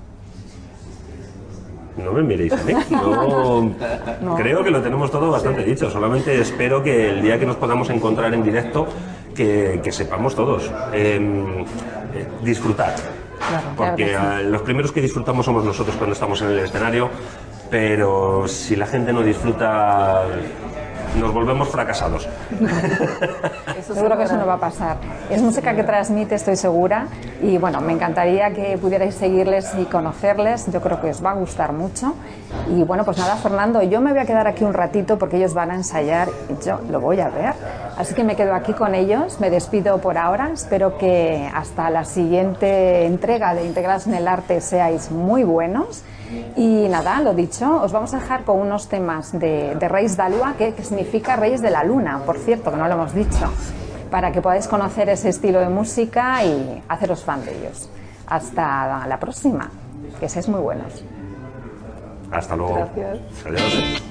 No 1.97 2.11
me 2.11 2.21
miréis 2.21 2.53
a 2.53 2.63
mí. 2.63 2.73
No, 2.91 4.35
Creo 4.37 4.63
que 4.63 4.71
lo 4.71 4.81
tenemos 4.81 5.11
todo 5.11 5.31
bastante 5.31 5.63
dicho. 5.63 5.89
Solamente 5.89 6.39
espero 6.39 6.83
que 6.83 7.09
el 7.09 7.21
día 7.21 7.39
que 7.39 7.45
nos 7.45 7.55
podamos 7.55 7.89
encontrar 7.89 8.33
en 8.33 8.43
directo, 8.43 8.87
que, 9.35 9.81
sepamos 9.91 10.35
todos 10.35 10.71
em, 10.93 11.61
eh, 11.61 11.65
disfrutar. 12.43 12.95
Porque 13.75 14.17
los 14.43 14.61
primeros 14.61 14.91
que 14.91 15.01
disfrutamos 15.01 15.45
somos 15.45 15.63
nosotros 15.63 15.95
cuando 15.95 16.13
estamos 16.13 16.41
en 16.41 16.49
el 16.49 16.59
escenario, 16.59 17.09
pero 17.69 18.47
si 18.47 18.75
la 18.75 18.85
gente 18.85 19.13
no 19.13 19.21
disfruta 19.21 20.25
nos 21.15 21.33
volvemos 21.33 21.69
fracasados. 21.69 22.27
Seguro 23.93 24.17
que 24.17 24.23
eso 24.23 24.37
no 24.37 24.45
va 24.45 24.53
a 24.53 24.59
pasar. 24.59 24.97
Es 25.29 25.41
música 25.41 25.75
que 25.75 25.83
transmite, 25.83 26.35
estoy 26.35 26.55
segura, 26.55 27.07
y 27.41 27.57
bueno, 27.57 27.81
me 27.81 27.93
encantaría 27.93 28.53
que 28.53 28.77
pudierais 28.77 29.15
seguirles 29.15 29.73
y 29.77 29.85
conocerles, 29.85 30.71
yo 30.71 30.81
creo 30.81 31.01
que 31.01 31.09
os 31.09 31.23
va 31.23 31.31
a 31.31 31.35
gustar 31.35 31.73
mucho. 31.73 32.13
Y 32.69 32.83
bueno, 32.83 33.05
pues 33.05 33.17
nada, 33.17 33.35
Fernando, 33.35 33.81
yo 33.83 34.01
me 34.01 34.11
voy 34.11 34.19
a 34.19 34.25
quedar 34.25 34.47
aquí 34.47 34.63
un 34.63 34.73
ratito 34.73 35.17
porque 35.17 35.37
ellos 35.37 35.53
van 35.53 35.71
a 35.71 35.75
ensayar 35.75 36.29
y 36.49 36.65
yo 36.65 36.79
lo 36.89 36.99
voy 36.99 37.19
a 37.19 37.29
ver. 37.29 37.53
Así 37.97 38.13
que 38.13 38.23
me 38.23 38.35
quedo 38.35 38.53
aquí 38.53 38.73
con 38.73 38.95
ellos, 38.95 39.39
me 39.39 39.49
despido 39.49 39.99
por 39.99 40.17
ahora, 40.17 40.51
espero 40.53 40.97
que 40.97 41.49
hasta 41.53 41.89
la 41.89 42.05
siguiente 42.05 43.05
entrega 43.05 43.53
de 43.53 43.65
Integrados 43.65 44.07
en 44.07 44.15
el 44.15 44.27
Arte 44.27 44.61
seáis 44.61 45.11
muy 45.11 45.43
buenos. 45.43 46.03
Y 46.55 46.87
nada, 46.89 47.21
lo 47.21 47.33
dicho, 47.33 47.81
os 47.81 47.91
vamos 47.91 48.13
a 48.13 48.19
dejar 48.19 48.43
con 48.43 48.59
unos 48.59 48.87
temas 48.87 49.31
de, 49.31 49.75
de 49.75 49.87
Reis 49.87 50.17
Dalua, 50.17 50.55
que, 50.57 50.73
que 50.73 50.83
significa 50.83 51.35
Reyes 51.35 51.61
de 51.61 51.71
la 51.71 51.83
Luna, 51.83 52.21
por 52.25 52.37
cierto, 52.37 52.71
que 52.71 52.77
no 52.77 52.87
lo 52.87 52.93
hemos 52.93 53.13
dicho, 53.13 53.51
para 54.11 54.31
que 54.31 54.41
podáis 54.41 54.67
conocer 54.67 55.09
ese 55.09 55.29
estilo 55.29 55.59
de 55.59 55.69
música 55.69 56.43
y 56.43 56.83
haceros 56.87 57.23
fan 57.23 57.45
de 57.45 57.57
ellos. 57.57 57.89
Hasta 58.27 59.07
la 59.07 59.19
próxima, 59.19 59.69
que 60.19 60.27
seáis 60.27 60.49
muy 60.49 60.59
buenos. 60.59 61.03
Hasta 62.31 62.55
luego. 62.55 62.75
Gracias. 62.75 63.19
Adiós. 63.45 64.03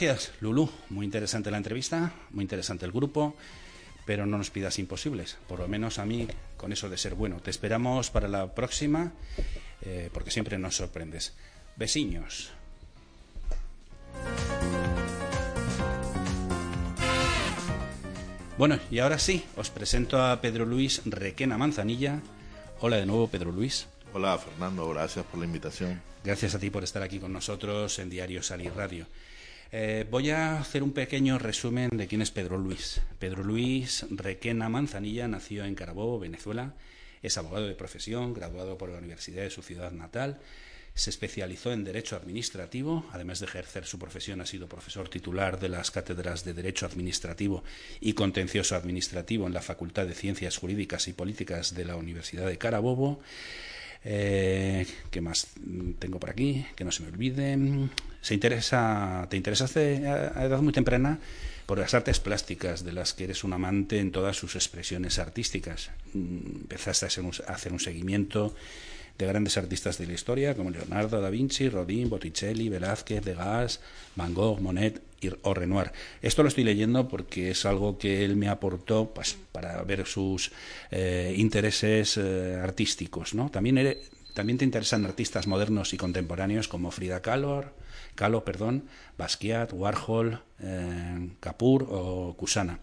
Gracias, 0.00 0.30
Lulu. 0.40 0.70
Muy 0.90 1.04
interesante 1.04 1.50
la 1.50 1.56
entrevista, 1.56 2.12
muy 2.30 2.42
interesante 2.42 2.86
el 2.86 2.92
grupo, 2.92 3.34
pero 4.06 4.26
no 4.26 4.38
nos 4.38 4.48
pidas 4.48 4.78
imposibles. 4.78 5.38
Por 5.48 5.58
lo 5.58 5.66
menos 5.66 5.98
a 5.98 6.06
mí, 6.06 6.28
con 6.56 6.72
eso 6.72 6.88
de 6.88 6.96
ser 6.96 7.16
bueno. 7.16 7.40
Te 7.40 7.50
esperamos 7.50 8.08
para 8.10 8.28
la 8.28 8.54
próxima, 8.54 9.10
eh, 9.82 10.08
porque 10.12 10.30
siempre 10.30 10.56
nos 10.56 10.76
sorprendes. 10.76 11.34
Besiños. 11.74 12.52
Bueno, 18.56 18.78
y 18.92 19.00
ahora 19.00 19.18
sí, 19.18 19.44
os 19.56 19.70
presento 19.70 20.22
a 20.22 20.40
Pedro 20.40 20.64
Luis 20.64 21.02
Requena 21.06 21.58
Manzanilla. 21.58 22.20
Hola 22.80 22.98
de 22.98 23.06
nuevo, 23.06 23.26
Pedro 23.26 23.50
Luis. 23.50 23.88
Hola, 24.12 24.38
Fernando, 24.38 24.88
gracias 24.90 25.26
por 25.26 25.40
la 25.40 25.46
invitación. 25.46 26.00
Gracias 26.22 26.54
a 26.54 26.60
ti 26.60 26.70
por 26.70 26.84
estar 26.84 27.02
aquí 27.02 27.18
con 27.18 27.32
nosotros 27.32 27.98
en 27.98 28.10
Diario 28.10 28.44
Salir 28.44 28.72
Radio. 28.74 29.06
Eh, 29.70 30.06
voy 30.10 30.30
a 30.30 30.60
hacer 30.60 30.82
un 30.82 30.92
pequeño 30.92 31.38
resumen 31.38 31.90
de 31.92 32.06
quién 32.06 32.22
es 32.22 32.30
Pedro 32.30 32.56
Luis. 32.56 33.02
Pedro 33.18 33.44
Luis 33.44 34.06
Requena 34.10 34.70
Manzanilla 34.70 35.28
nació 35.28 35.64
en 35.66 35.74
Carabobo, 35.74 36.18
Venezuela. 36.18 36.74
Es 37.22 37.36
abogado 37.36 37.66
de 37.66 37.74
profesión, 37.74 38.32
graduado 38.32 38.78
por 38.78 38.88
la 38.88 38.98
Universidad 38.98 39.42
de 39.42 39.50
su 39.50 39.62
ciudad 39.62 39.92
natal. 39.92 40.38
Se 40.94 41.10
especializó 41.10 41.70
en 41.72 41.84
Derecho 41.84 42.16
Administrativo. 42.16 43.04
Además 43.12 43.40
de 43.40 43.46
ejercer 43.46 43.84
su 43.84 43.98
profesión, 43.98 44.40
ha 44.40 44.46
sido 44.46 44.68
profesor 44.68 45.10
titular 45.10 45.60
de 45.60 45.68
las 45.68 45.90
cátedras 45.90 46.44
de 46.44 46.54
Derecho 46.54 46.86
Administrativo 46.86 47.62
y 48.00 48.14
Contencioso 48.14 48.74
Administrativo 48.74 49.46
en 49.46 49.52
la 49.52 49.60
Facultad 49.60 50.06
de 50.06 50.14
Ciencias 50.14 50.56
Jurídicas 50.56 51.08
y 51.08 51.12
Políticas 51.12 51.74
de 51.74 51.84
la 51.84 51.96
Universidad 51.96 52.46
de 52.46 52.56
Carabobo. 52.56 53.20
Eh, 54.04 54.86
¿Qué 55.10 55.20
más 55.20 55.48
tengo 55.98 56.18
por 56.18 56.30
aquí? 56.30 56.64
Que 56.76 56.84
no 56.84 56.92
se 56.92 57.02
me 57.02 57.08
olvide. 57.08 57.58
Se 58.20 58.34
interesa, 58.34 59.26
te 59.30 59.36
interesaste 59.36 60.06
a 60.06 60.44
edad 60.44 60.60
muy 60.60 60.72
temprana 60.72 61.18
por 61.66 61.78
las 61.78 61.92
artes 61.92 62.18
plásticas, 62.18 62.84
de 62.84 62.92
las 62.92 63.12
que 63.12 63.24
eres 63.24 63.44
un 63.44 63.52
amante 63.52 63.98
en 64.00 64.10
todas 64.10 64.36
sus 64.36 64.54
expresiones 64.56 65.18
artísticas. 65.18 65.90
Mm, 66.14 66.62
empezaste 66.62 67.06
a 67.06 67.52
hacer 67.52 67.72
un 67.72 67.80
seguimiento 67.80 68.54
de 69.18 69.26
grandes 69.26 69.58
artistas 69.58 69.98
de 69.98 70.06
la 70.06 70.12
historia 70.12 70.54
como 70.54 70.70
Leonardo 70.70 71.20
da 71.20 71.28
Vinci, 71.28 71.68
Rodin, 71.68 72.08
Botticelli, 72.08 72.68
Velázquez, 72.68 73.24
Degas, 73.24 73.80
Van 74.14 74.32
Gogh, 74.32 74.60
Monet 74.60 75.02
o 75.42 75.54
Renoir. 75.54 75.92
Esto 76.22 76.42
lo 76.42 76.48
estoy 76.48 76.64
leyendo 76.64 77.08
porque 77.08 77.50
es 77.50 77.66
algo 77.66 77.98
que 77.98 78.24
él 78.24 78.36
me 78.36 78.48
aportó 78.48 79.12
pues, 79.12 79.36
para 79.52 79.82
ver 79.82 80.06
sus 80.06 80.52
eh, 80.90 81.34
intereses 81.36 82.16
eh, 82.16 82.58
artísticos. 82.62 83.34
¿no? 83.34 83.50
También, 83.50 83.98
también 84.34 84.58
te 84.58 84.64
interesan 84.64 85.04
artistas 85.04 85.46
modernos 85.46 85.92
y 85.92 85.96
contemporáneos 85.96 86.68
como 86.68 86.90
Frida 86.90 87.22
Kahlo, 87.22 88.44
perdón, 88.44 88.84
Basquiat, 89.16 89.72
Warhol, 89.72 90.40
eh, 90.60 91.30
Capur 91.40 91.86
o 91.90 92.34
Kusana. 92.36 92.80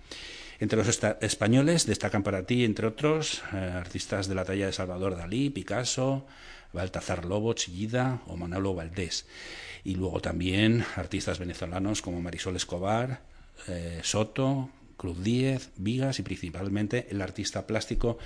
Entre 0.58 0.78
los 0.78 0.88
españoles 1.20 1.86
destacan 1.86 2.24
para 2.24 2.46
ti, 2.46 2.64
entre 2.64 2.88
otros, 2.88 3.44
artistas 3.52 4.30
de 4.30 4.36
la 4.36 4.46
talla 4.46 4.68
de 4.68 4.72
Salvador 4.72 5.18
Dalí, 5.18 5.50
Picasso, 5.50 6.26
Baltazar 6.76 7.26
Lobo, 7.26 7.54
Chillida 7.54 8.22
o 8.28 8.38
Manolo 8.38 8.76
Valdés 8.76 9.26
y 9.84 9.96
luego 9.96 10.20
también 10.20 10.86
artistas 10.96 11.40
venezolanos 11.40 12.02
como 12.02 12.22
Marisol 12.22 12.56
Escobar, 12.56 13.22
eh, 13.68 14.02
Soto, 14.04 14.70
Cruz 14.98 15.24
Díez, 15.24 15.70
Vigas 15.78 16.20
y 16.20 16.24
principalmente 16.24 17.08
el 17.10 17.22
artista 17.22 17.66
plástico 17.66 18.18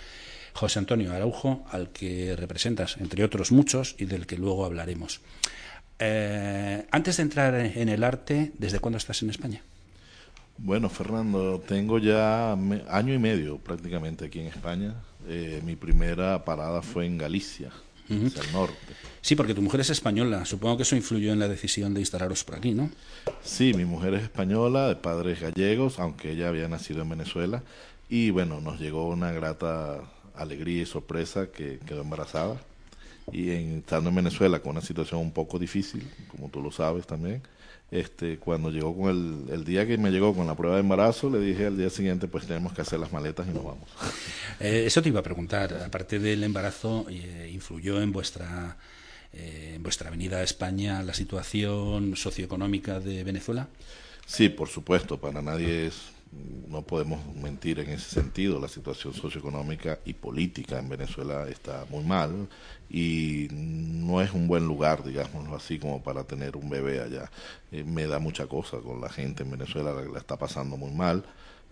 José 0.54 0.80
Antonio 0.80 1.14
Araujo, 1.14 1.66
al 1.72 1.90
que 1.90 2.36
representas, 2.36 2.98
entre 2.98 3.24
otros 3.24 3.52
muchos, 3.52 3.96
y 4.00 4.06
del 4.06 4.26
que 4.26 4.38
luego 4.38 4.66
hablaremos. 4.66 5.22
Eh, 6.00 6.86
antes 6.92 7.18
de 7.18 7.24
entrar 7.24 7.56
en 7.56 7.90
el 7.90 8.04
arte, 8.04 8.52
¿desde 8.58 8.80
cuándo 8.80 8.98
estás 8.98 9.22
en 9.22 9.30
España? 9.30 9.62
Bueno, 10.58 10.90
Fernando, 10.90 11.60
tengo 11.60 12.00
ya 12.00 12.54
año 12.54 13.14
y 13.14 13.20
medio 13.20 13.58
prácticamente 13.58 14.26
aquí 14.26 14.40
en 14.40 14.48
España. 14.48 14.96
Eh, 15.28 15.62
mi 15.66 15.76
primera 15.76 16.44
parada 16.44 16.82
fue 16.82 17.06
en 17.06 17.18
Galicia, 17.18 17.72
hacia 18.10 18.42
el 18.42 18.52
norte. 18.52 18.76
Sí, 19.22 19.36
porque 19.36 19.54
tu 19.54 19.62
mujer 19.62 19.82
es 19.82 19.90
española. 19.90 20.46
Supongo 20.46 20.78
que 20.78 20.84
eso 20.84 20.96
influyó 20.96 21.34
en 21.34 21.40
la 21.40 21.48
decisión 21.48 21.94
de 21.94 22.00
instalaros 22.00 22.44
por 22.44 22.56
aquí, 22.56 22.74
¿no? 22.74 22.90
Sí, 23.44 23.74
mi 23.74 23.86
mujer 23.86 24.14
es 24.14 24.24
española, 24.24 24.88
de 24.88 24.96
padres 24.96 25.42
gallegos, 25.42 26.00
aunque 26.00 26.32
ella 26.32 26.48
había 26.48 26.68
nacido 26.68 27.02
en 27.02 27.10
Venezuela. 27.10 27.64
Y 28.10 28.32
bueno, 28.32 28.62
nos 28.62 28.80
llegó 28.80 29.08
una 29.08 29.32
grata 29.32 30.02
alegría 30.36 30.84
y 30.84 30.86
sorpresa 30.86 31.48
que 31.52 31.80
quedó 31.86 32.02
embarazada. 32.02 32.60
Y 33.32 33.52
en, 33.52 33.78
estando 33.80 34.10
en 34.10 34.16
Venezuela 34.16 34.60
con 34.60 34.72
una 34.72 34.82
situación 34.82 35.22
un 35.22 35.32
poco 35.32 35.60
difícil, 35.60 36.08
como 36.30 36.50
tú 36.50 36.62
lo 36.62 36.72
sabes 36.72 37.06
también, 37.08 37.42
este, 37.92 38.38
cuando 38.38 38.70
llegó 38.70 38.96
con 38.96 39.10
el, 39.10 39.54
el 39.54 39.66
día 39.66 39.88
que 39.88 39.98
me 39.98 40.12
llegó 40.12 40.36
con 40.36 40.46
la 40.46 40.56
prueba 40.56 40.76
de 40.76 40.82
embarazo, 40.82 41.30
le 41.30 41.40
dije 41.40 41.66
al 41.66 41.78
día 41.78 41.90
siguiente, 41.90 42.28
pues 42.28 42.46
tenemos 42.46 42.74
que 42.74 42.82
hacer 42.82 43.00
las 43.00 43.12
maletas 43.12 43.48
y 43.48 43.52
nos 43.52 43.64
vamos. 43.64 43.90
Eh, 44.62 44.84
eso 44.88 45.02
te 45.02 45.08
iba 45.08 45.22
a 45.22 45.24
preguntar, 45.24 45.74
aparte 45.86 46.20
del 46.20 46.44
embarazo, 46.44 47.06
eh, 47.10 47.50
¿influyó 47.50 48.02
en 48.02 48.12
vuestra, 48.12 48.76
eh, 49.32 49.76
en 49.76 49.84
vuestra 49.84 50.10
venida 50.10 50.40
a 50.40 50.44
España 50.44 51.02
la 51.02 51.14
situación 51.14 52.18
socioeconómica 52.18 53.00
de 53.00 53.24
Venezuela? 53.24 53.70
Sí, 54.26 54.50
por 54.50 54.68
supuesto, 54.68 55.18
para 55.18 55.42
nadie 55.42 55.88
es 55.88 56.12
no 56.32 56.84
podemos 56.84 57.20
mentir 57.36 57.80
en 57.80 57.90
ese 57.90 58.10
sentido. 58.10 58.60
La 58.60 58.68
situación 58.68 59.14
socioeconómica 59.14 60.00
y 60.06 60.14
política 60.14 60.78
en 60.80 60.90
Venezuela 60.90 61.48
está 61.50 61.86
muy 61.90 62.04
mal 62.04 62.48
y 62.90 63.48
no 63.52 64.22
es 64.22 64.32
un 64.34 64.48
buen 64.48 64.66
lugar, 64.66 65.04
digámoslo 65.04 65.56
así, 65.56 65.80
como 65.80 66.04
para 66.04 66.24
tener 66.24 66.56
un 66.56 66.70
bebé 66.70 67.02
allá. 67.02 67.32
Eh, 67.72 67.84
me 67.84 68.06
da 68.08 68.20
mucha 68.20 68.48
cosa 68.48 68.78
con 68.78 69.02
la 69.02 69.10
gente 69.10 69.44
en 69.44 69.52
Venezuela, 69.52 69.94
la, 69.94 70.04
la 70.04 70.20
está 70.20 70.38
pasando 70.38 70.78
muy 70.78 70.92
mal. 70.92 71.24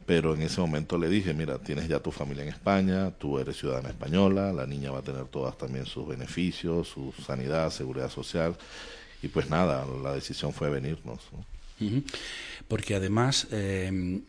Pero 0.07 0.33
en 0.33 0.41
ese 0.41 0.61
momento 0.61 0.97
le 0.97 1.09
dije, 1.09 1.33
mira, 1.33 1.59
tienes 1.59 1.89
ya 1.89 1.99
tu 1.99 2.11
familia 2.11 2.43
en 2.43 2.49
España, 2.49 3.11
tú 3.11 3.39
eres 3.39 3.57
ciudadana 3.57 3.89
española, 3.89 4.53
la 4.53 4.65
niña 4.65 4.89
va 4.89 4.99
a 4.99 5.01
tener 5.01 5.25
todas 5.25 5.57
también 5.57 5.85
sus 5.85 6.07
beneficios, 6.07 6.87
su 6.87 7.13
sanidad, 7.25 7.69
seguridad 7.71 8.09
social. 8.09 8.55
Y 9.21 9.27
pues 9.27 9.49
nada, 9.49 9.85
la 10.01 10.13
decisión 10.13 10.53
fue 10.53 10.69
venirnos. 10.69 11.19
Porque 12.69 12.95
además, 12.95 13.47
eh, 13.51 14.21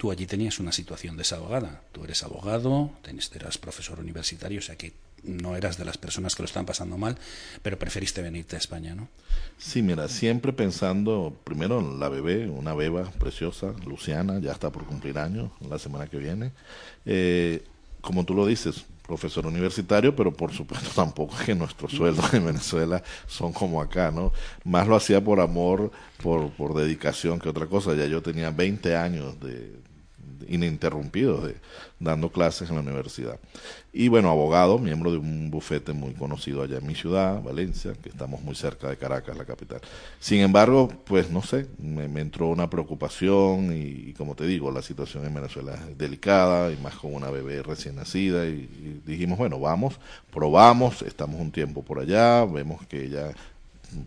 tú 0.00 0.10
allí 0.10 0.24
tenías 0.24 0.58
una 0.58 0.72
situación 0.72 1.18
desahogada. 1.18 1.82
Tú 1.92 2.04
eres 2.04 2.22
abogado, 2.22 2.90
eras 3.34 3.58
profesor 3.58 4.00
universitario, 4.00 4.58
o 4.58 4.62
sea 4.62 4.74
que 4.74 4.94
no 5.24 5.56
eras 5.56 5.76
de 5.76 5.84
las 5.84 5.98
personas 5.98 6.34
que 6.34 6.40
lo 6.42 6.46
están 6.46 6.64
pasando 6.64 6.96
mal, 6.96 7.18
pero 7.60 7.78
preferiste 7.78 8.22
venirte 8.22 8.56
a 8.56 8.60
España, 8.60 8.94
¿no? 8.94 9.08
Sí, 9.58 9.82
mira, 9.82 10.08
siempre 10.08 10.54
pensando, 10.54 11.36
primero 11.44 11.80
en 11.80 12.00
la 12.00 12.08
bebé, 12.08 12.48
una 12.48 12.72
beba 12.72 13.10
preciosa, 13.18 13.74
Luciana, 13.84 14.38
ya 14.38 14.52
está 14.52 14.72
por 14.72 14.86
cumplir 14.86 15.18
años 15.18 15.50
la 15.68 15.78
semana 15.78 16.06
que 16.06 16.16
viene. 16.16 16.52
Eh, 17.04 17.62
como 18.00 18.24
tú 18.24 18.32
lo 18.32 18.46
dices, 18.46 18.86
profesor 19.02 19.46
universitario, 19.46 20.16
pero 20.16 20.32
por 20.32 20.50
supuesto 20.54 20.88
tampoco 20.96 21.36
es 21.38 21.44
que 21.44 21.54
nuestros 21.54 21.92
sueldos 21.92 22.32
en 22.32 22.46
Venezuela 22.46 23.02
son 23.26 23.52
como 23.52 23.82
acá, 23.82 24.10
¿no? 24.10 24.32
Más 24.64 24.88
lo 24.88 24.96
hacía 24.96 25.22
por 25.22 25.40
amor, 25.40 25.90
por, 26.22 26.48
por 26.52 26.74
dedicación 26.74 27.38
que 27.38 27.50
otra 27.50 27.66
cosa. 27.66 27.94
Ya 27.94 28.06
yo 28.06 28.22
tenía 28.22 28.50
20 28.50 28.96
años 28.96 29.38
de, 29.40 29.79
ininterrumpidos 30.50 31.44
de, 31.44 31.56
dando 31.98 32.30
clases 32.30 32.68
en 32.68 32.76
la 32.76 32.82
universidad. 32.82 33.38
Y 33.92 34.08
bueno, 34.08 34.30
abogado, 34.30 34.78
miembro 34.78 35.10
de 35.10 35.18
un 35.18 35.50
bufete 35.50 35.92
muy 35.92 36.12
conocido 36.12 36.62
allá 36.62 36.78
en 36.78 36.86
mi 36.86 36.94
ciudad, 36.94 37.42
Valencia, 37.42 37.92
que 38.00 38.08
estamos 38.08 38.42
muy 38.42 38.54
cerca 38.54 38.88
de 38.88 38.96
Caracas, 38.96 39.36
la 39.36 39.44
capital. 39.44 39.80
Sin 40.18 40.40
embargo, 40.40 40.88
pues 41.06 41.30
no 41.30 41.42
sé, 41.42 41.66
me, 41.78 42.04
entró 42.20 42.48
una 42.48 42.68
preocupación 42.68 43.72
y, 43.74 44.12
como 44.14 44.34
te 44.34 44.46
digo, 44.46 44.70
la 44.70 44.82
situación 44.82 45.24
en 45.24 45.34
Venezuela 45.34 45.74
es 45.74 45.96
delicada 45.96 46.70
y 46.72 46.76
más 46.76 46.94
con 46.96 47.14
una 47.14 47.30
bebé 47.30 47.62
recién 47.62 47.96
nacida 47.96 48.46
y, 48.46 48.50
y 48.50 49.02
dijimos, 49.06 49.38
bueno, 49.38 49.58
vamos, 49.58 49.98
probamos, 50.32 51.02
estamos 51.02 51.40
un 51.40 51.50
tiempo 51.50 51.82
por 51.82 52.00
allá, 52.00 52.44
vemos 52.44 52.86
que 52.86 53.04
ella 53.04 53.32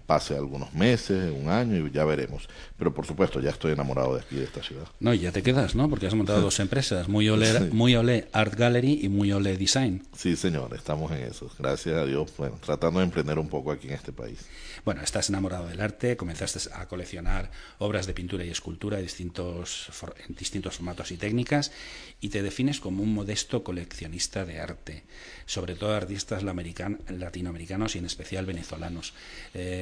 pase 0.06 0.36
algunos 0.36 0.74
meses, 0.74 1.32
un 1.32 1.50
año 1.50 1.86
y 1.86 1.92
ya 1.92 2.06
veremos. 2.06 2.48
Pero 2.78 2.94
por 2.94 3.06
supuesto, 3.06 3.40
ya 3.40 3.50
estoy 3.50 3.74
enamorado 3.74 4.16
de 4.16 4.22
aquí, 4.22 4.36
de 4.36 4.46
esta 4.46 4.62
ciudad. 4.62 4.88
No, 5.00 5.14
y 5.14 5.20
ya 5.20 5.32
te 5.32 5.44
quedas, 5.44 5.76
¿no? 5.76 5.90
Porque 5.90 6.08
has 6.08 6.16
montado 6.16 6.42
dos 6.42 6.60
empresas, 6.60 7.08
Muy 7.08 7.30
Ole, 7.30 7.72
Muy 7.72 7.96
Ole 7.96 8.28
Art 8.32 8.56
Gallery 8.56 9.00
y 9.04 9.10
Muy 9.10 9.32
Ole 9.32 9.58
Design. 9.58 10.04
Sí, 10.16 10.36
señor, 10.36 10.74
estamos 10.76 11.12
en 11.12 11.24
eso. 11.24 11.50
Gracias 11.58 11.96
a 11.96 12.06
Dios, 12.06 12.32
bueno, 12.38 12.58
tratando 12.64 13.00
de 13.00 13.06
emprender 13.06 13.40
un 13.40 13.50
poco 13.50 13.72
aquí 13.72 13.88
en 13.88 13.94
este 13.94 14.12
país. 14.12 14.46
Bueno, 14.86 15.02
estás 15.02 15.30
enamorado 15.30 15.68
del 15.68 15.80
arte, 15.80 16.18
comenzaste 16.18 16.60
a 16.74 16.88
coleccionar 16.88 17.52
obras 17.78 18.06
de 18.06 18.14
pintura 18.14 18.44
y 18.44 18.50
escultura 18.50 18.98
de 18.98 19.04
distintos, 19.04 19.90
en 20.28 20.36
distintos 20.36 20.76
formatos 20.76 21.12
y 21.12 21.18
técnicas 21.18 21.72
y 22.20 22.30
te 22.30 22.42
defines 22.44 22.80
como 22.80 23.04
un 23.04 23.14
modesto 23.14 23.64
coleccionista 23.64 24.46
de 24.46 24.60
arte, 24.60 25.04
sobre 25.46 25.76
todo 25.76 25.94
artistas 25.94 26.44
latinoamericanos 26.44 27.96
y 27.96 28.00
en 28.00 28.06
especial 28.06 28.46
venezolanos. 28.46 29.14
Eh, 29.54 29.73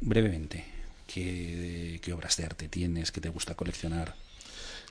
brevemente, 0.00 0.64
¿qué, 1.06 1.98
¿qué 2.02 2.12
obras 2.12 2.36
de 2.36 2.44
arte 2.44 2.68
tienes 2.68 3.12
que 3.12 3.20
te 3.20 3.28
gusta 3.28 3.54
coleccionar? 3.54 4.14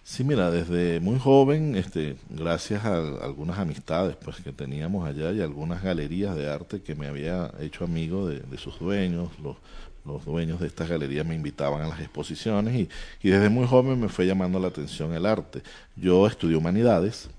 Sí, 0.04 0.24
mira, 0.24 0.50
desde 0.50 1.00
muy 1.00 1.20
joven, 1.20 1.76
este, 1.76 2.16
gracias 2.30 2.84
a 2.84 2.98
algunas 2.98 3.60
amistades 3.60 4.16
pues 4.16 4.38
que 4.38 4.52
teníamos 4.52 5.08
allá 5.08 5.32
y 5.32 5.40
algunas 5.40 5.84
galerías 5.84 6.36
de 6.36 6.50
arte 6.50 6.82
que 6.82 6.96
me 6.96 7.06
había 7.06 7.52
hecho 7.60 7.84
amigo 7.84 8.28
de, 8.28 8.58
sus 8.58 8.80
dueños, 8.80 9.30
los, 9.44 9.58
los 10.06 10.26
dueños 10.26 10.62
de 10.62 10.68
estas 10.68 10.90
galerías 10.90 11.28
me 11.28 11.36
invitaban 11.36 11.84
a 11.84 11.88
las 11.88 12.00
exposiciones 12.00 12.74
y, 12.76 12.90
y 13.22 13.30
desde 13.30 13.50
muy 13.50 13.68
joven 13.68 14.00
me 14.00 14.10
fue 14.10 14.26
llamando 14.26 14.60
la 14.60 14.70
atención 14.70 15.14
el 15.14 15.28
arte. 15.28 15.62
Yo 15.96 16.26
estudié 16.26 16.56
humanidades, 16.56 17.30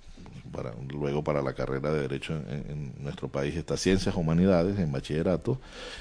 para, 0.50 0.72
luego 0.88 1.22
para 1.24 1.42
la 1.42 1.54
carrera 1.54 1.92
de 1.92 2.02
Derecho 2.02 2.34
en, 2.34 2.92
nuestro 2.98 3.28
país 3.28 3.56
está 3.56 3.76
Ciencias 3.76 4.14
Humanidades 4.14 4.78
en 4.78 4.92
bachillerato. 4.92 5.60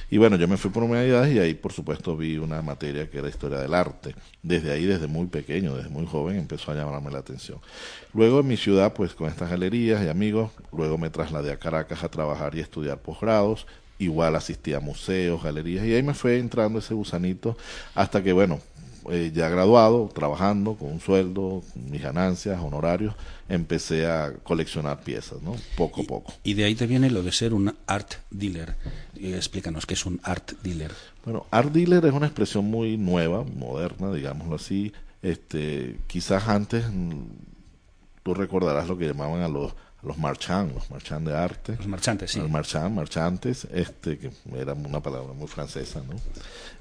Y 0.09 0.17
bueno, 0.17 0.35
yo 0.35 0.47
me 0.47 0.57
fui 0.57 0.71
por 0.71 0.83
Humanidades 0.83 1.35
y 1.35 1.39
ahí 1.39 1.53
por 1.53 1.73
supuesto 1.73 2.15
vi 2.17 2.37
una 2.37 2.61
materia 2.61 3.09
que 3.09 3.19
era 3.19 3.29
Historia 3.29 3.59
del 3.59 3.73
Arte. 3.73 4.15
Desde 4.43 4.71
ahí, 4.71 4.85
desde 4.85 5.07
muy 5.07 5.27
pequeño, 5.27 5.75
desde 5.75 5.89
muy 5.89 6.05
joven, 6.05 6.37
empezó 6.37 6.71
a 6.71 6.75
llamarme 6.75 7.11
la 7.11 7.19
atención. 7.19 7.59
Luego 8.13 8.39
en 8.39 8.47
mi 8.47 8.57
ciudad, 8.57 8.93
pues 8.93 9.13
con 9.13 9.29
estas 9.29 9.49
galerías 9.49 10.03
y 10.03 10.09
amigos, 10.09 10.51
luego 10.71 10.97
me 10.97 11.09
trasladé 11.09 11.51
a 11.51 11.57
Caracas 11.57 12.03
a 12.03 12.09
trabajar 12.09 12.55
y 12.55 12.59
estudiar 12.59 12.99
posgrados. 12.99 13.67
Igual 13.99 14.35
asistí 14.35 14.73
a 14.73 14.79
museos, 14.79 15.43
galerías 15.43 15.85
y 15.85 15.93
ahí 15.93 16.01
me 16.01 16.13
fue 16.13 16.39
entrando 16.39 16.79
ese 16.79 16.93
gusanito 16.93 17.57
hasta 17.95 18.23
que, 18.23 18.31
bueno, 18.31 18.61
eh, 19.09 19.31
ya 19.33 19.49
graduado, 19.49 20.09
trabajando 20.13 20.75
con 20.75 20.91
un 20.91 20.99
sueldo, 20.99 21.63
mis 21.75 22.01
ganancias, 22.01 22.59
honorarios, 22.61 23.15
empecé 23.47 24.05
a 24.05 24.33
coleccionar 24.43 25.01
piezas, 25.01 25.41
¿no? 25.41 25.55
Poco 25.75 26.01
a 26.01 26.03
poco. 26.05 26.33
Y 26.43 26.53
de 26.53 26.65
ahí 26.65 26.75
te 26.75 26.87
viene 26.87 27.09
lo 27.09 27.23
de 27.23 27.31
ser 27.31 27.53
un 27.53 27.73
art 27.87 28.13
dealer. 28.29 28.75
explícanos 29.15 29.85
qué 29.85 29.95
es 29.95 30.05
un 30.05 30.19
art 30.23 30.51
dealer. 30.63 30.91
Bueno, 31.25 31.45
art 31.51 31.71
dealer 31.71 32.05
es 32.05 32.13
una 32.13 32.27
expresión 32.27 32.65
muy 32.65 32.97
nueva, 32.97 33.43
moderna, 33.43 34.11
digámoslo 34.11 34.55
así. 34.55 34.93
Este, 35.21 35.99
quizás 36.07 36.47
antes 36.47 36.85
mm, 36.89 37.23
tú 38.23 38.33
recordarás 38.33 38.87
lo 38.87 38.97
que 38.97 39.07
llamaban 39.07 39.41
a 39.41 39.47
los 39.47 39.73
los 40.01 40.17
marchands, 40.17 40.73
los 40.73 40.89
marchands 40.89 41.29
de 41.29 41.37
arte. 41.37 41.75
Los 41.77 41.87
marchantes, 41.87 42.31
sí. 42.31 42.39
Los 42.39 42.49
marchands, 42.49 42.95
marchantes, 42.95 43.67
este, 43.73 44.17
que 44.17 44.31
era 44.55 44.73
una 44.73 45.01
palabra 45.01 45.33
muy 45.33 45.47
francesa, 45.47 46.01
¿no? 46.07 46.15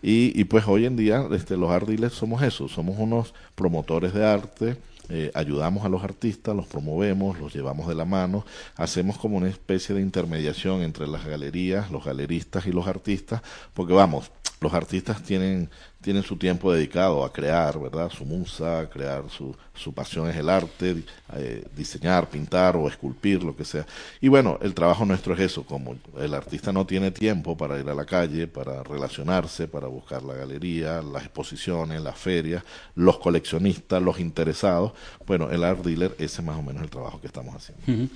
Y, 0.03 0.39
y 0.39 0.45
pues 0.45 0.67
hoy 0.67 0.87
en 0.87 0.97
día 0.97 1.27
este, 1.33 1.57
los 1.57 1.71
art 1.71 1.87
dealers 1.87 2.15
somos 2.15 2.43
eso, 2.43 2.69
somos 2.69 2.97
unos 2.99 3.35
promotores 3.55 4.15
de 4.15 4.25
arte, 4.25 4.77
eh, 5.11 5.31
ayudamos 5.35 5.85
a 5.85 5.89
los 5.89 6.05
artistas, 6.05 6.55
los 6.55 6.67
promovemos, 6.67 7.39
los 7.41 7.55
llevamos 7.55 7.89
de 7.89 7.95
la 7.95 8.05
mano, 8.05 8.45
hacemos 8.77 9.17
como 9.17 9.39
una 9.39 9.49
especie 9.49 9.95
de 9.95 10.03
intermediación 10.03 10.83
entre 10.83 11.07
las 11.07 11.25
galerías, 11.25 11.91
los 11.91 12.05
galeristas 12.05 12.67
y 12.67 12.73
los 12.73 12.87
artistas, 12.87 13.43
porque 13.73 13.95
vamos, 13.95 14.31
los 14.61 14.75
artistas 14.75 15.23
tienen, 15.23 15.71
tienen 16.01 16.23
su 16.23 16.37
tiempo 16.37 16.73
dedicado 16.73 17.25
a 17.25 17.33
crear, 17.33 17.79
¿verdad? 17.79 18.11
Su 18.11 18.25
musa, 18.25 18.81
a 18.81 18.91
crear 18.91 19.25
su, 19.31 19.55
su 19.75 19.93
pasión 19.93 20.29
es 20.29 20.37
el 20.37 20.49
arte, 20.49 21.05
eh, 21.35 21.65
diseñar, 21.77 22.29
pintar 22.29 22.77
o 22.77 22.89
esculpir, 22.89 23.43
lo 23.43 23.55
que 23.57 23.65
sea. 23.65 23.87
Y 24.21 24.29
bueno, 24.29 24.59
el 24.63 24.75
trabajo 24.75 25.05
nuestro 25.05 25.35
es 25.35 25.41
eso, 25.41 25.65
como 25.65 25.97
el 26.19 26.35
artista 26.35 26.73
no 26.73 26.87
tiene 26.87 27.11
tiempo 27.11 27.57
para 27.57 27.79
ir 27.79 27.89
a 27.89 27.95
la 27.95 28.05
calle, 28.05 28.49
para 28.49 28.83
relacionarse, 28.83 29.69
para 29.69 29.87
buscar 29.87 30.23
la 30.23 30.35
galería, 30.35 31.03
las 31.03 31.25
exposiciones, 31.25 32.03
las 32.03 32.19
ferias, 32.19 32.65
los 32.97 33.19
coleccionistas, 33.19 34.03
los 34.03 34.19
interesados, 34.19 34.93
bueno, 35.27 35.51
el 35.51 35.63
art 35.63 35.85
dealer, 35.85 36.15
ese 36.19 36.41
es 36.41 36.45
más 36.45 36.57
o 36.57 36.63
menos 36.63 36.83
el 36.83 36.91
trabajo 36.91 37.21
que 37.21 37.29
estamos 37.29 37.55
haciendo. 37.55 38.13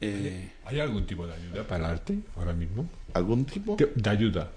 Eh, 0.00 0.50
¿Hay 0.66 0.80
algún 0.80 1.06
tipo 1.06 1.26
de 1.26 1.32
ayuda 1.32 1.66
para 1.66 1.86
el 1.86 1.92
arte 1.92 2.18
ahora 2.36 2.52
mismo? 2.52 2.86
¿Algún 3.14 3.46
tipo? 3.46 3.76
De 3.76 4.10
ayuda 4.10 4.50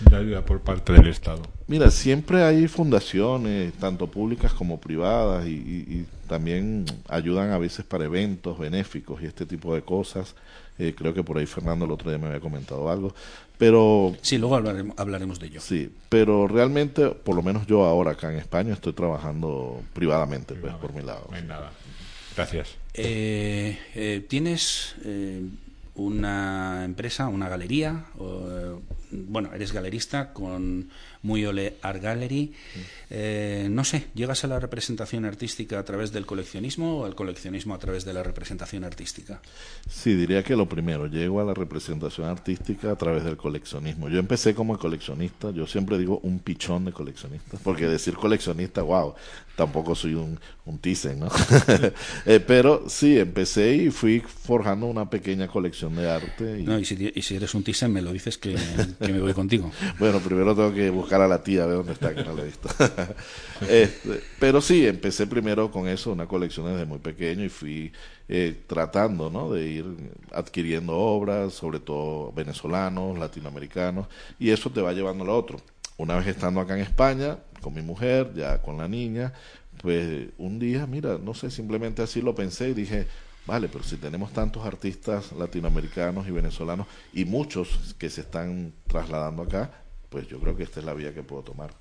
de 0.00 0.16
ayuda 0.16 0.44
por 0.44 0.60
parte 0.60 0.92
del 0.92 1.06
Estado? 1.06 1.42
Mira, 1.66 1.90
siempre 1.90 2.42
hay 2.42 2.68
fundaciones, 2.68 3.72
tanto 3.74 4.06
públicas 4.06 4.52
como 4.52 4.80
privadas, 4.80 5.46
y, 5.46 6.06
también 6.28 6.84
ayudan 7.08 7.52
a 7.52 7.58
veces 7.58 7.84
para 7.84 8.04
eventos 8.04 8.58
benéficos 8.58 9.22
y 9.22 9.26
este 9.26 9.46
tipo 9.46 9.74
de 9.74 9.82
cosas. 9.82 10.34
Eh, 10.78 10.92
creo 10.96 11.14
que 11.14 11.22
por 11.22 11.38
ahí 11.38 11.46
Fernando 11.46 11.84
el 11.84 11.92
otro 11.92 12.10
día 12.10 12.18
me 12.18 12.26
había 12.26 12.40
comentado 12.40 12.90
algo. 12.90 13.14
Pero. 13.56 14.14
Sí, 14.22 14.36
luego 14.36 14.56
hablaremos, 14.56 14.98
hablaremos 14.98 15.38
de 15.38 15.46
ello. 15.46 15.60
Sí, 15.60 15.90
pero 16.08 16.48
realmente, 16.48 17.10
por 17.10 17.36
lo 17.36 17.42
menos 17.42 17.66
yo 17.66 17.84
ahora 17.84 18.12
acá 18.12 18.32
en 18.32 18.38
España, 18.38 18.74
estoy 18.74 18.92
trabajando 18.92 19.82
privadamente, 19.94 20.54
pues, 20.54 20.74
por 20.74 20.92
mi 20.92 21.02
lado. 21.02 21.26
No 21.30 21.36
hay 21.36 21.44
nada. 21.44 21.70
Gracias. 22.34 22.76
Eh, 22.92 23.78
eh, 23.94 24.26
¿Tienes 24.28 24.96
una 25.94 26.84
empresa, 26.84 27.28
una 27.28 27.48
galería? 27.48 28.06
O, 28.18 28.80
bueno, 29.10 29.50
eres 29.54 29.72
galerista 29.72 30.32
con 30.32 30.88
Muy 31.22 31.44
Ole 31.44 31.76
Art 31.82 32.02
Gallery. 32.02 32.52
Eh, 33.10 33.68
no 33.70 33.84
sé, 33.84 34.06
¿llegas 34.14 34.44
a 34.44 34.46
la 34.48 34.58
representación 34.58 35.24
artística 35.24 35.78
a 35.78 35.84
través 35.84 36.12
del 36.12 36.26
coleccionismo 36.26 37.00
o 37.00 37.04
al 37.04 37.14
coleccionismo 37.14 37.74
a 37.74 37.78
través 37.78 38.04
de 38.04 38.12
la 38.12 38.22
representación 38.22 38.84
artística? 38.84 39.40
Sí, 39.88 40.14
diría 40.14 40.42
que 40.42 40.56
lo 40.56 40.68
primero, 40.68 41.06
llego 41.06 41.40
a 41.40 41.44
la 41.44 41.54
representación 41.54 42.28
artística 42.28 42.90
a 42.90 42.96
través 42.96 43.24
del 43.24 43.36
coleccionismo. 43.36 44.08
Yo 44.08 44.18
empecé 44.18 44.54
como 44.54 44.78
coleccionista, 44.78 45.50
yo 45.50 45.66
siempre 45.66 45.98
digo 45.98 46.20
un 46.22 46.38
pichón 46.38 46.84
de 46.84 46.92
coleccionista, 46.92 47.58
porque 47.62 47.86
decir 47.86 48.14
coleccionista, 48.14 48.82
wow, 48.82 49.14
tampoco 49.56 49.94
soy 49.94 50.14
un, 50.14 50.38
un 50.66 50.78
Thyssen, 50.78 51.20
¿no? 51.20 51.28
Eh, 52.26 52.40
pero 52.40 52.84
sí, 52.88 53.18
empecé 53.18 53.74
y 53.74 53.90
fui 53.90 54.20
forjando 54.20 54.86
una 54.86 55.08
pequeña 55.08 55.48
colección 55.48 55.94
de 55.96 56.10
arte. 56.10 56.60
Y... 56.60 56.64
No, 56.64 56.78
y 56.78 56.84
si, 56.84 57.12
y 57.14 57.22
si 57.22 57.36
eres 57.36 57.54
un 57.54 57.62
Thyssen, 57.62 57.92
me 57.92 58.02
lo 58.02 58.12
dices 58.12 58.36
que, 58.38 58.56
que 59.00 59.12
me 59.12 59.20
voy 59.20 59.32
contigo. 59.32 59.70
bueno, 59.98 60.18
primero 60.20 60.54
tengo 60.54 60.72
que 60.74 60.90
buscar 60.90 61.20
a 61.20 61.28
la 61.28 61.42
tía, 61.42 61.64
a 61.64 61.66
ver 61.66 61.76
dónde 61.76 61.92
está, 61.92 62.14
que 62.14 62.24
no 62.24 62.34
la 62.34 62.42
he 62.42 62.46
visto. 62.46 62.68
este, 63.68 64.20
pero 64.38 64.60
sí, 64.60 64.86
empecé 64.86 65.26
primero 65.26 65.70
con 65.70 65.88
eso, 65.88 66.12
una 66.12 66.26
colección 66.26 66.66
desde 66.66 66.84
muy 66.84 66.98
pequeño 66.98 67.44
y 67.44 67.48
fui 67.48 67.92
eh, 68.28 68.62
tratando 68.66 69.30
¿no? 69.30 69.52
de 69.52 69.68
ir 69.68 69.84
adquiriendo 70.32 70.96
obras, 70.96 71.52
sobre 71.54 71.80
todo 71.80 72.32
venezolanos, 72.32 73.18
latinoamericanos, 73.18 74.08
y 74.38 74.50
eso 74.50 74.70
te 74.70 74.80
va 74.80 74.92
llevando 74.92 75.24
a 75.24 75.26
lo 75.28 75.36
otro. 75.36 75.60
Una 75.96 76.16
vez 76.16 76.26
estando 76.26 76.60
acá 76.60 76.74
en 76.74 76.82
España, 76.82 77.38
con 77.66 77.74
mi 77.74 77.82
mujer, 77.82 78.32
ya 78.32 78.62
con 78.62 78.78
la 78.78 78.86
niña, 78.86 79.32
pues 79.82 80.28
un 80.38 80.60
día, 80.60 80.86
mira, 80.86 81.18
no 81.18 81.34
sé, 81.34 81.50
simplemente 81.50 82.00
así 82.00 82.22
lo 82.22 82.32
pensé 82.32 82.68
y 82.68 82.74
dije, 82.74 83.08
vale, 83.44 83.66
pero 83.66 83.82
si 83.82 83.96
tenemos 83.96 84.32
tantos 84.32 84.64
artistas 84.64 85.32
latinoamericanos 85.32 86.28
y 86.28 86.30
venezolanos 86.30 86.86
y 87.12 87.24
muchos 87.24 87.96
que 87.98 88.08
se 88.08 88.20
están 88.20 88.72
trasladando 88.86 89.42
acá, 89.42 89.72
pues 90.10 90.28
yo 90.28 90.38
creo 90.38 90.56
que 90.56 90.62
esta 90.62 90.78
es 90.78 90.86
la 90.86 90.94
vía 90.94 91.12
que 91.12 91.24
puedo 91.24 91.42
tomar. 91.42 91.72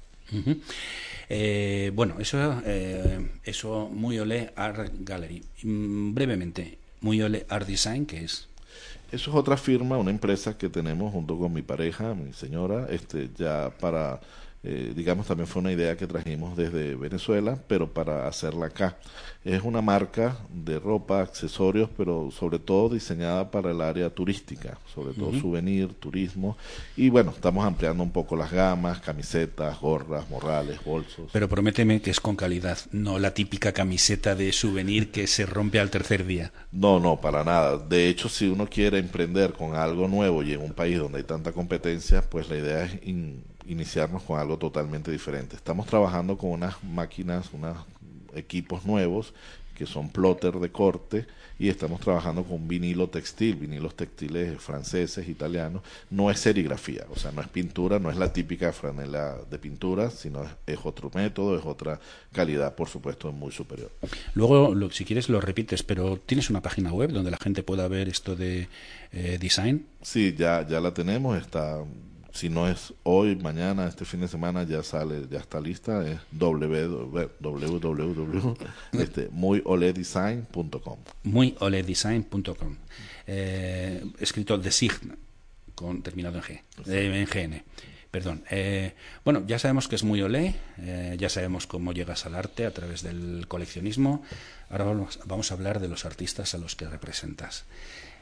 eh, 1.29 1.91
bueno, 1.93 2.15
eso, 2.19 2.63
eh, 2.65 3.29
eso 3.43 3.87
muy 3.87 4.17
ole 4.17 4.53
Art 4.55 4.91
Gallery. 5.01 5.43
Mm, 5.61 6.15
brevemente, 6.15 6.79
muy 7.01 7.21
ole 7.21 7.45
Art 7.47 7.67
Design, 7.67 8.07
¿qué 8.07 8.23
es? 8.23 8.47
Eso 9.11 9.29
es 9.29 9.37
otra 9.37 9.55
firma, 9.55 9.99
una 9.99 10.09
empresa 10.09 10.57
que 10.57 10.67
tenemos 10.67 11.13
junto 11.13 11.37
con 11.37 11.53
mi 11.53 11.61
pareja, 11.61 12.15
mi 12.15 12.33
señora, 12.33 12.87
este, 12.89 13.29
ya 13.37 13.71
para 13.79 14.19
eh, 14.67 14.93
digamos, 14.95 15.27
también 15.27 15.45
fue 15.45 15.61
una 15.61 15.71
idea 15.71 15.95
que 15.95 16.07
trajimos 16.07 16.57
desde 16.57 16.95
Venezuela, 16.95 17.55
pero 17.67 17.93
para 17.93 18.27
hacerla 18.27 18.65
acá. 18.65 18.97
Es 19.43 19.61
una 19.61 19.79
marca 19.79 20.39
de 20.51 20.79
ropa, 20.79 21.21
accesorios, 21.21 21.87
pero 21.95 22.31
sobre 22.31 22.57
todo 22.57 22.89
diseñada 22.89 23.51
para 23.51 23.69
el 23.69 23.79
área 23.79 24.09
turística, 24.09 24.79
sobre 24.91 25.13
todo 25.13 25.39
souvenir, 25.39 25.93
turismo. 25.93 26.57
Y 26.97 27.09
bueno, 27.09 27.29
estamos 27.29 27.63
ampliando 27.63 28.01
un 28.01 28.09
poco 28.09 28.35
las 28.35 28.51
gamas, 28.51 29.01
camisetas, 29.01 29.79
gorras, 29.79 30.27
morrales, 30.31 30.83
bolsos. 30.83 31.29
Pero 31.31 31.47
prométeme 31.47 32.01
que 32.01 32.09
es 32.09 32.19
con 32.19 32.35
calidad, 32.35 32.79
no 32.91 33.19
la 33.19 33.35
típica 33.35 33.71
camiseta 33.71 34.33
de 34.33 34.51
souvenir 34.51 35.11
que 35.11 35.27
se 35.27 35.45
rompe 35.45 35.79
al 35.79 35.91
tercer 35.91 36.25
día. 36.25 36.51
No, 36.71 36.99
no, 36.99 37.21
para 37.21 37.43
nada. 37.43 37.77
De 37.77 38.09
hecho, 38.09 38.29
si 38.29 38.47
uno 38.47 38.65
quiere 38.67 38.97
emprender 38.97 39.53
con 39.53 39.75
algo 39.75 40.07
nuevo 40.07 40.41
y 40.41 40.53
en 40.53 40.61
un 40.61 40.73
país 40.73 40.97
donde 40.97 41.19
hay 41.19 41.23
tanta 41.23 41.51
competencia, 41.51 42.27
pues 42.27 42.49
la 42.49 42.57
idea 42.57 42.85
es 42.85 42.99
iniciarnos 43.67 44.23
con 44.23 44.39
algo 44.39 44.57
totalmente 44.57 45.11
diferente. 45.11 45.55
Estamos 45.55 45.87
trabajando 45.87 46.37
con 46.37 46.51
unas 46.51 46.83
máquinas, 46.83 47.49
unos 47.53 47.77
equipos 48.33 48.85
nuevos 48.85 49.33
que 49.75 49.85
son 49.85 50.09
plotter 50.09 50.53
de 50.53 50.71
corte 50.71 51.27
y 51.57 51.69
estamos 51.69 52.01
trabajando 52.01 52.43
con 52.43 52.67
vinilo 52.67 53.09
textil, 53.09 53.55
vinilos 53.55 53.95
textiles 53.95 54.61
franceses, 54.61 55.27
italianos. 55.27 55.83
No 56.09 56.31
es 56.31 56.39
serigrafía, 56.39 57.05
o 57.09 57.17
sea, 57.17 57.31
no 57.31 57.41
es 57.41 57.47
pintura, 57.47 57.99
no 57.99 58.09
es 58.09 58.17
la 58.17 58.33
típica 58.33 58.73
franela 58.73 59.37
de 59.49 59.57
pintura, 59.57 60.09
sino 60.09 60.43
es, 60.65 60.79
otro 60.83 61.11
método, 61.13 61.57
es 61.57 61.65
otra 61.65 61.99
calidad, 62.33 62.75
por 62.75 62.89
supuesto, 62.89 63.31
muy 63.31 63.51
superior. 63.51 63.91
Luego, 64.33 64.89
si 64.91 65.05
quieres, 65.05 65.29
lo 65.29 65.39
repites, 65.39 65.83
pero 65.83 66.17
¿tienes 66.17 66.49
una 66.49 66.61
página 66.61 66.91
web 66.91 67.11
donde 67.11 67.31
la 67.31 67.37
gente 67.37 67.63
pueda 67.63 67.87
ver 67.87 68.09
esto 68.09 68.35
de 68.35 68.67
eh, 69.11 69.37
design? 69.39 69.85
Sí, 70.01 70.35
ya, 70.37 70.67
ya 70.67 70.81
la 70.81 70.93
tenemos, 70.93 71.37
está 71.37 71.83
si 72.35 72.49
no 72.49 72.67
es 72.67 72.93
hoy, 73.03 73.37
mañana, 73.37 73.87
este 73.87 74.03
fin 74.03 74.19
de 74.19 74.27
semana 74.27 74.63
ya 74.63 74.83
sale, 74.83 75.25
ya 75.31 75.39
está 75.39 75.61
lista, 75.61 76.05
es 76.05 76.19
www, 76.31 77.29
este, 78.91 79.29
muyoleddesign.com. 79.31 80.99
Eh, 83.25 84.03
escrito 84.19 84.57
design, 84.57 85.17
con, 85.75 86.03
terminado 86.03 86.37
en 86.37 86.43
G, 86.43 86.61
eh, 86.87 87.25
en 87.25 87.25
GN. 87.25 87.63
Perdón. 88.11 88.43
Eh, 88.49 88.93
bueno, 89.23 89.43
ya 89.47 89.57
sabemos 89.57 89.87
que 89.87 89.95
es 89.95 90.03
muy 90.03 90.21
olé, 90.21 90.55
eh, 90.79 91.15
ya 91.17 91.29
sabemos 91.29 91.67
cómo 91.67 91.93
llegas 91.93 92.25
al 92.25 92.35
arte 92.35 92.65
a 92.65 92.71
través 92.71 93.01
del 93.01 93.45
coleccionismo. 93.47 94.23
Ahora 94.69 94.83
vamos, 94.85 95.19
vamos 95.25 95.51
a 95.51 95.53
hablar 95.53 95.79
de 95.79 95.87
los 95.87 96.05
artistas 96.05 96.53
a 96.53 96.57
los 96.57 96.75
que 96.75 96.87
representas. 96.87 97.65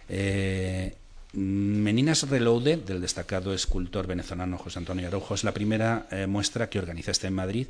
Eh, 0.10 0.96
Meninas 1.34 2.30
Reloaded, 2.30 2.80
del 2.80 3.02
destacado 3.02 3.54
escultor 3.56 4.06
venezolano 4.06 4.60
José 4.60 4.78
Antonio 4.78 5.08
Araujo, 5.08 5.34
es 5.34 5.44
la 5.44 5.52
primera 5.52 6.06
eh, 6.12 6.28
muestra 6.28 6.70
que 6.70 6.78
organizaste 6.78 7.26
en 7.26 7.34
Madrid 7.34 7.68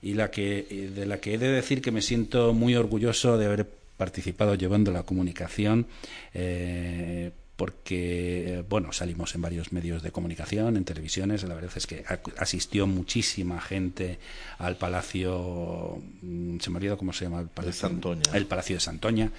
y 0.00 0.12
eh, 0.18 0.90
de 0.94 1.06
la 1.06 1.18
que 1.18 1.34
he 1.34 1.38
de 1.38 1.48
decir 1.48 1.82
que 1.82 1.90
me 1.90 2.02
siento 2.02 2.54
muy 2.54 2.76
orgulloso 2.76 3.36
de 3.36 3.46
haber 3.46 3.66
participado 3.96 4.54
llevando 4.54 4.92
la 4.92 5.02
comunicación. 5.02 5.86
Eh, 6.34 7.32
porque, 7.60 8.64
bueno, 8.70 8.90
salimos 8.90 9.34
en 9.34 9.42
varios 9.42 9.70
medios 9.70 10.02
de 10.02 10.12
comunicación, 10.12 10.78
en 10.78 10.86
televisiones, 10.86 11.42
la 11.44 11.54
verdad 11.54 11.70
es 11.76 11.86
que 11.86 12.06
asistió 12.38 12.86
muchísima 12.86 13.60
gente 13.60 14.18
al 14.56 14.78
Palacio, 14.78 15.98
mm, 16.22 16.58
se 16.58 16.70
me 16.70 16.78
olvidó 16.78 16.96
cómo 16.96 17.12
se 17.12 17.26
llama 17.26 17.40
el 17.40 17.48
Palacio 17.48 17.72
de 17.72 17.92
Santoña. 17.92 18.22
El 18.32 18.46
Palacio 18.46 18.76
de 18.76 18.80
Santoña. 18.80 19.30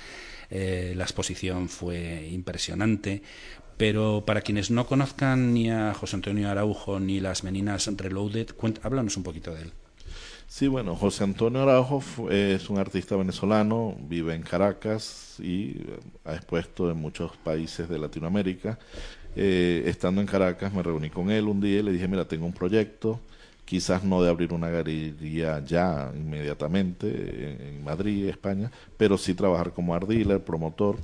la 0.51 1.03
exposición 1.03 1.67
fue 1.67 2.27
impresionante 2.31 3.23
pero 3.77 4.23
para 4.27 4.41
quienes 4.41 4.69
no 4.69 4.85
conozcan 4.85 5.55
ni 5.55 5.71
a 5.71 5.95
José 5.95 6.17
Antonio 6.17 6.51
Araujo 6.51 6.99
ni 6.99 7.19
las 7.19 7.43
Meninas 7.43 7.89
Reloaded, 7.97 8.49
háblanos 8.83 9.17
un 9.17 9.23
poquito 9.23 9.55
de 9.55 9.63
él. 9.63 9.71
Sí, 10.51 10.67
bueno, 10.67 10.97
José 10.97 11.23
Antonio 11.23 11.61
Araujo 11.61 12.29
es 12.29 12.69
un 12.69 12.77
artista 12.77 13.15
venezolano, 13.15 13.95
vive 14.09 14.35
en 14.35 14.41
Caracas 14.41 15.35
y 15.39 15.77
eh, 15.79 15.99
ha 16.25 16.35
expuesto 16.35 16.91
en 16.91 16.97
muchos 16.97 17.37
países 17.37 17.87
de 17.87 17.97
Latinoamérica. 17.97 18.77
Eh, 19.37 19.83
estando 19.85 20.19
en 20.19 20.27
Caracas 20.27 20.73
me 20.73 20.83
reuní 20.83 21.09
con 21.09 21.31
él 21.31 21.47
un 21.47 21.61
día 21.61 21.79
y 21.79 21.83
le 21.83 21.93
dije, 21.93 22.05
mira, 22.09 22.25
tengo 22.25 22.45
un 22.45 22.51
proyecto, 22.51 23.21
quizás 23.63 24.03
no 24.03 24.21
de 24.21 24.29
abrir 24.29 24.51
una 24.51 24.69
galería 24.69 25.63
ya 25.63 26.11
inmediatamente 26.13 27.69
en, 27.69 27.81
Madrid, 27.81 28.27
España, 28.27 28.69
pero 28.97 29.17
sí 29.17 29.33
trabajar 29.33 29.71
como 29.71 29.95
art 29.95 30.09
dealer, 30.09 30.43
promotor 30.43 30.97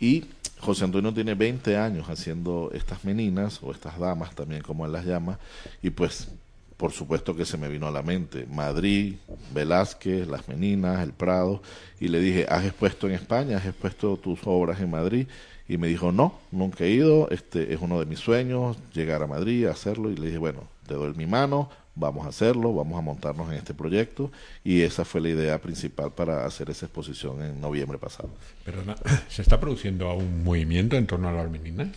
y 0.00 0.24
José 0.58 0.84
Antonio 0.84 1.12
tiene 1.12 1.34
20 1.34 1.76
años 1.76 2.08
haciendo 2.08 2.70
estas 2.72 3.04
meninas, 3.04 3.62
o 3.62 3.72
estas 3.72 3.98
damas 3.98 4.34
también 4.34 4.62
como 4.62 4.86
él 4.86 4.92
las 4.92 5.04
llama, 5.04 5.38
y 5.82 5.90
pues 5.90 6.28
por 6.76 6.92
supuesto 6.92 7.34
que 7.34 7.44
se 7.44 7.56
me 7.56 7.68
vino 7.68 7.86
a 7.86 7.90
la 7.90 8.02
mente 8.02 8.46
Madrid, 8.50 9.14
Velázquez, 9.54 10.28
Las 10.28 10.48
Meninas, 10.48 11.02
El 11.02 11.12
Prado, 11.12 11.62
y 12.00 12.08
le 12.08 12.20
dije, 12.20 12.46
¿has 12.48 12.64
expuesto 12.64 13.08
en 13.08 13.14
España? 13.14 13.56
¿Has 13.56 13.66
expuesto 13.66 14.16
tus 14.16 14.40
obras 14.44 14.80
en 14.80 14.90
Madrid? 14.90 15.26
Y 15.68 15.78
me 15.78 15.88
dijo, 15.88 16.12
no, 16.12 16.38
nunca 16.52 16.84
he 16.84 16.90
ido, 16.90 17.28
este 17.30 17.72
es 17.72 17.80
uno 17.80 17.98
de 17.98 18.06
mis 18.06 18.20
sueños, 18.20 18.76
llegar 18.92 19.22
a 19.22 19.26
Madrid, 19.26 19.66
hacerlo, 19.66 20.10
y 20.10 20.16
le 20.16 20.26
dije, 20.26 20.38
bueno, 20.38 20.68
te 20.86 20.94
doy 20.94 21.12
mi 21.14 21.26
mano, 21.26 21.70
vamos 21.96 22.26
a 22.26 22.28
hacerlo, 22.28 22.74
vamos 22.74 22.98
a 22.98 23.00
montarnos 23.00 23.50
en 23.50 23.54
este 23.56 23.74
proyecto 23.74 24.30
y 24.62 24.82
esa 24.82 25.04
fue 25.04 25.20
la 25.22 25.30
idea 25.30 25.60
principal 25.60 26.12
para 26.12 26.44
hacer 26.44 26.70
esa 26.70 26.86
exposición 26.86 27.42
en 27.42 27.60
noviembre 27.60 27.98
pasado. 27.98 28.28
Pero 28.64 28.82
¿se 29.28 29.42
está 29.42 29.58
produciendo 29.58 30.12
un 30.14 30.44
movimiento 30.44 30.96
en 30.96 31.06
torno 31.06 31.28
a 31.28 31.32
las 31.32 31.50
meninas? 31.50 31.88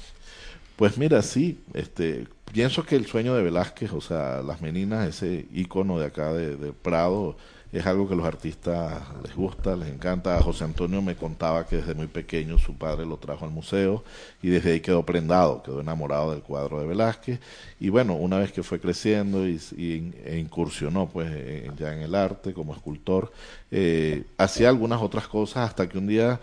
Pues 0.78 0.98
mira, 0.98 1.22
sí, 1.22 1.60
este, 1.74 2.26
pienso 2.52 2.84
que 2.86 2.95
el 2.95 3.06
sueño 3.06 3.36
de 3.36 3.43
Velázquez, 3.43 3.93
o 3.93 4.02
sea, 4.02 4.41
las 4.41 4.62
meninas, 4.62 5.08
ese 5.08 5.47
icono 5.54 6.00
de 6.00 6.06
acá 6.06 6.34
de, 6.34 6.56
de 6.56 6.74
Prado, 6.74 7.36
es 7.72 7.86
algo 7.86 8.10
que 8.10 8.16
los 8.16 8.26
artistas 8.26 9.04
les 9.24 9.36
gusta, 9.36 9.76
les 9.76 9.89
encanta. 9.89 10.41
José 10.41 10.64
Antonio 10.64 11.02
me 11.02 11.16
contaba 11.16 11.68
que 11.68 11.78
desde 11.78 11.93
muy 11.93 12.08
pequeño 12.08 12.58
su 12.58 12.76
padre 12.76 13.06
lo 13.06 13.18
trajo 13.18 13.45
al 13.45 13.52
museo 13.52 14.04
y 14.41 14.50
desde 14.50 14.72
ahí 14.72 14.80
quedó 14.80 15.06
prendado, 15.06 15.62
quedó 15.62 15.80
enamorado 15.80 16.32
del 16.32 16.41
cuadro 16.41 16.80
de 16.80 16.88
Velázquez. 16.88 17.39
Y 17.80 17.89
bueno, 17.89 18.16
una 18.16 18.39
vez 18.39 18.52
que 18.52 18.64
fue 18.64 18.80
creciendo 18.80 19.47
y, 19.47 19.60
e 20.26 20.39
incursionó 20.39 21.10
pues 21.10 21.32
ya 21.78 21.93
en 21.93 22.02
el 22.02 22.16
arte 22.16 22.54
como 22.54 22.74
escultor, 22.74 23.32
eh, 23.70 24.24
hacía 24.38 24.70
algunas 24.70 25.02
otras 25.02 25.28
cosas 25.28 25.70
hasta 25.70 25.88
que 25.88 26.00
un 26.00 26.08
día 26.08 26.39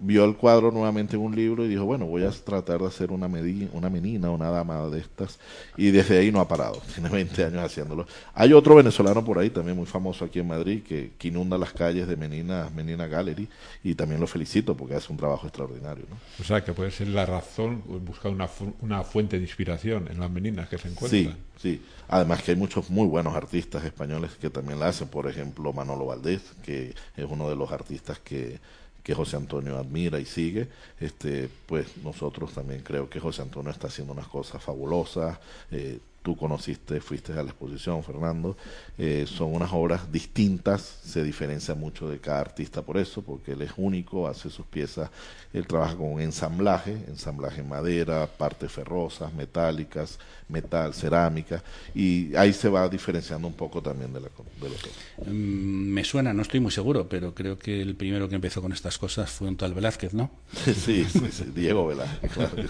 vio 0.00 0.24
el 0.24 0.36
cuadro 0.36 0.70
nuevamente 0.70 1.16
en 1.16 1.22
un 1.22 1.34
libro 1.34 1.64
y 1.64 1.68
dijo, 1.68 1.84
bueno, 1.84 2.06
voy 2.06 2.24
a 2.24 2.30
tratar 2.30 2.80
de 2.80 2.86
hacer 2.86 3.10
una, 3.10 3.26
una 3.72 3.90
menina, 3.90 4.30
una 4.30 4.50
dama 4.50 4.88
de 4.88 5.00
estas, 5.00 5.38
y 5.76 5.90
desde 5.90 6.18
ahí 6.18 6.30
no 6.30 6.40
ha 6.40 6.46
parado, 6.46 6.80
tiene 6.94 7.08
20 7.08 7.44
años 7.44 7.64
haciéndolo. 7.64 8.06
Hay 8.34 8.52
otro 8.52 8.76
venezolano 8.76 9.24
por 9.24 9.38
ahí, 9.38 9.50
también 9.50 9.76
muy 9.76 9.86
famoso 9.86 10.24
aquí 10.24 10.38
en 10.38 10.48
Madrid, 10.48 10.82
que, 10.82 11.10
inunda 11.28 11.58
las 11.58 11.74
calles 11.74 12.08
de 12.08 12.16
Menina, 12.16 12.70
Menina 12.74 13.06
Gallery, 13.06 13.48
y 13.84 13.94
también 13.94 14.18
lo 14.18 14.26
felicito 14.26 14.74
porque 14.74 14.94
hace 14.94 15.12
un 15.12 15.18
trabajo 15.18 15.46
extraordinario. 15.46 16.06
¿no? 16.08 16.16
O 16.40 16.44
sea, 16.44 16.64
que 16.64 16.72
puede 16.72 16.90
ser 16.90 17.08
la 17.08 17.26
razón, 17.26 17.82
buscar 18.06 18.32
una, 18.32 18.48
una 18.80 19.02
fuente 19.02 19.36
de 19.36 19.42
inspiración 19.42 20.08
en 20.10 20.20
las 20.20 20.30
meninas 20.30 20.68
que 20.68 20.78
se 20.78 20.88
encuentran. 20.88 21.36
Sí, 21.58 21.60
sí. 21.60 21.82
Además 22.08 22.42
que 22.42 22.52
hay 22.52 22.56
muchos 22.56 22.88
muy 22.88 23.06
buenos 23.06 23.34
artistas 23.34 23.84
españoles 23.84 24.30
que 24.40 24.48
también 24.48 24.80
la 24.80 24.88
hacen, 24.88 25.08
por 25.08 25.28
ejemplo, 25.28 25.74
Manolo 25.74 26.06
Valdés, 26.06 26.40
que 26.62 26.94
es 27.16 27.26
uno 27.28 27.50
de 27.50 27.56
los 27.56 27.70
artistas 27.70 28.18
que 28.20 28.58
que 29.02 29.14
José 29.14 29.36
Antonio 29.36 29.78
admira 29.78 30.18
y 30.18 30.24
sigue, 30.24 30.68
este, 31.00 31.48
pues 31.66 31.96
nosotros 31.98 32.52
también 32.52 32.82
creo 32.82 33.08
que 33.08 33.20
José 33.20 33.42
Antonio 33.42 33.70
está 33.70 33.86
haciendo 33.86 34.12
unas 34.12 34.28
cosas 34.28 34.62
fabulosas. 34.62 35.38
Eh, 35.70 35.98
tú 36.22 36.36
conociste, 36.36 37.00
fuiste 37.00 37.32
a 37.32 37.42
la 37.42 37.50
exposición, 37.50 38.02
Fernando. 38.02 38.56
Eh, 38.96 39.26
son 39.26 39.54
unas 39.54 39.70
obras 39.72 40.10
distintas, 40.10 40.82
se 40.82 41.22
diferencia 41.22 41.74
mucho 41.74 42.08
de 42.08 42.18
cada 42.18 42.40
artista 42.40 42.82
por 42.82 42.98
eso, 42.98 43.22
porque 43.22 43.52
él 43.52 43.62
es 43.62 43.72
único, 43.76 44.28
hace 44.28 44.50
sus 44.50 44.66
piezas, 44.66 45.10
él 45.52 45.66
trabaja 45.66 45.96
con 45.96 46.20
ensamblaje, 46.20 46.92
ensamblaje 47.08 47.60
en 47.60 47.68
madera, 47.68 48.26
partes 48.26 48.70
ferrosas, 48.70 49.32
metálicas, 49.32 50.18
metal, 50.48 50.94
cerámica, 50.94 51.62
y 51.94 52.34
ahí 52.34 52.52
se 52.52 52.68
va 52.68 52.88
diferenciando 52.88 53.46
un 53.46 53.54
poco 53.54 53.82
también 53.82 54.12
de, 54.12 54.20
la, 54.20 54.28
de 54.28 54.68
los 54.68 54.78
otros. 54.78 54.94
Mm, 55.26 55.92
me 55.92 56.04
suena, 56.04 56.32
no 56.32 56.42
estoy 56.42 56.60
muy 56.60 56.70
seguro, 56.70 57.08
pero 57.08 57.34
creo 57.34 57.58
que 57.58 57.82
el 57.82 57.94
primero 57.94 58.28
que 58.28 58.34
empezó 58.34 58.62
con 58.62 58.72
estas 58.72 58.98
cosas 58.98 59.30
fue 59.30 59.48
un 59.48 59.56
tal 59.56 59.74
Velázquez, 59.74 60.14
¿no? 60.14 60.30
sí, 60.64 61.04
sí, 61.04 61.44
Diego 61.54 61.86
Velázquez, 61.86 62.32
claro. 62.32 62.56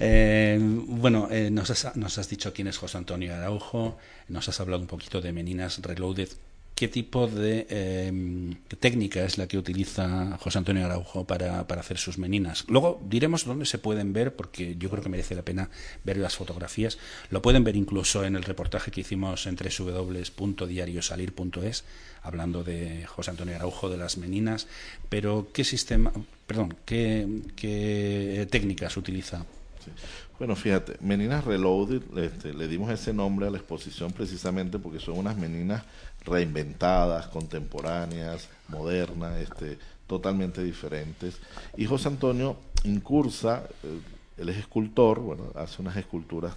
eh, 0.00 0.58
bueno, 0.60 1.28
eh, 1.30 1.50
nos, 1.50 1.65
nos 1.94 2.18
has 2.18 2.28
dicho 2.28 2.52
quién 2.52 2.68
es 2.68 2.78
José 2.78 2.98
Antonio 2.98 3.34
Araujo, 3.34 3.96
nos 4.28 4.48
has 4.48 4.60
hablado 4.60 4.82
un 4.82 4.88
poquito 4.88 5.20
de 5.20 5.32
Meninas 5.32 5.80
Reloaded 5.82 6.28
qué 6.76 6.86
tipo 6.88 7.26
de 7.26 7.66
em, 7.70 8.54
técnica 8.78 9.24
es 9.24 9.38
la 9.38 9.48
que 9.48 9.56
utiliza 9.56 10.36
José 10.38 10.58
Antonio 10.58 10.84
Araujo 10.84 11.24
para, 11.24 11.60
hacer 11.60 11.96
sus 11.96 12.18
meninas. 12.18 12.66
Luego 12.68 13.00
diremos 13.08 13.46
dónde 13.46 13.64
se 13.64 13.78
pueden 13.78 14.12
ver, 14.12 14.36
porque 14.36 14.76
yo 14.78 14.90
creo 14.90 15.02
que 15.02 15.08
merece 15.08 15.34
la 15.34 15.40
pena 15.42 15.70
ver 16.04 16.18
las 16.18 16.36
fotografías. 16.36 16.98
Lo 17.30 17.40
pueden 17.40 17.64
ver 17.64 17.76
incluso 17.76 18.24
en 18.24 18.36
el 18.36 18.44
reportaje 18.44 18.90
que 18.90 19.00
hicimos 19.00 19.46
en 19.46 19.56
www.diariosalir.es, 19.56 21.84
hablando 22.22 22.62
de 22.62 23.06
José 23.06 23.30
Antonio 23.30 23.56
Araujo 23.56 23.88
de 23.88 23.96
las 23.96 24.18
meninas. 24.18 24.66
Pero, 25.08 25.48
¿qué 25.54 25.64
sistema, 25.64 26.12
perdón, 26.46 26.76
qué, 26.84 28.46
técnicas 28.50 28.98
utiliza? 28.98 29.46
Bueno, 30.38 30.54
fíjate, 30.54 30.98
Meninas 31.00 31.46
Reloaded, 31.46 32.02
este, 32.18 32.52
le 32.52 32.68
dimos 32.68 32.90
ese 32.90 33.14
nombre 33.14 33.46
a 33.46 33.50
la 33.50 33.56
exposición 33.56 34.12
precisamente 34.12 34.78
porque 34.78 35.00
son 35.00 35.16
unas 35.16 35.38
meninas 35.38 35.82
reinventadas, 36.26 37.28
contemporáneas, 37.28 38.50
modernas, 38.68 39.40
este, 39.40 39.78
totalmente 40.06 40.62
diferentes. 40.62 41.38
Y 41.78 41.86
José 41.86 42.08
Antonio 42.08 42.58
incursa, 42.84 43.64
eh, 43.82 43.98
él 44.36 44.50
es 44.50 44.58
escultor, 44.58 45.20
bueno, 45.20 45.44
hace 45.54 45.80
unas 45.80 45.96
esculturas 45.96 46.52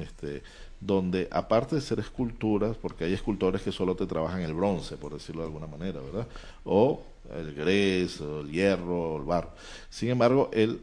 este, 0.00 0.44
donde 0.78 1.26
aparte 1.32 1.74
de 1.74 1.80
ser 1.80 1.98
esculturas, 1.98 2.76
porque 2.76 3.02
hay 3.02 3.14
escultores 3.14 3.62
que 3.62 3.72
solo 3.72 3.96
te 3.96 4.06
trabajan 4.06 4.42
el 4.42 4.54
bronce, 4.54 4.96
por 4.96 5.12
decirlo 5.12 5.42
de 5.42 5.48
alguna 5.48 5.66
manera, 5.66 6.00
¿verdad? 6.00 6.28
O 6.62 7.02
el 7.36 7.52
grés, 7.52 8.20
o 8.20 8.42
el 8.42 8.52
hierro, 8.52 9.16
el 9.16 9.24
barro. 9.24 9.50
Sin 9.90 10.10
embargo, 10.10 10.50
él 10.52 10.80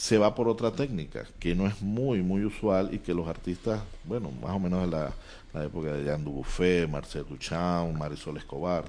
se 0.00 0.16
va 0.16 0.34
por 0.34 0.48
otra 0.48 0.72
técnica 0.72 1.26
que 1.38 1.54
no 1.54 1.66
es 1.66 1.82
muy, 1.82 2.22
muy 2.22 2.42
usual 2.46 2.88
y 2.90 3.00
que 3.00 3.12
los 3.12 3.28
artistas, 3.28 3.82
bueno, 4.04 4.30
más 4.40 4.52
o 4.52 4.58
menos 4.58 4.80
de 4.80 4.96
la 4.96 5.12
la 5.52 5.64
época 5.64 5.92
de 5.92 6.04
Jean 6.04 6.24
Dubuffet, 6.24 6.88
Marcel 6.88 7.26
Duchamp, 7.28 7.96
Marisol 7.96 8.36
Escobar, 8.36 8.84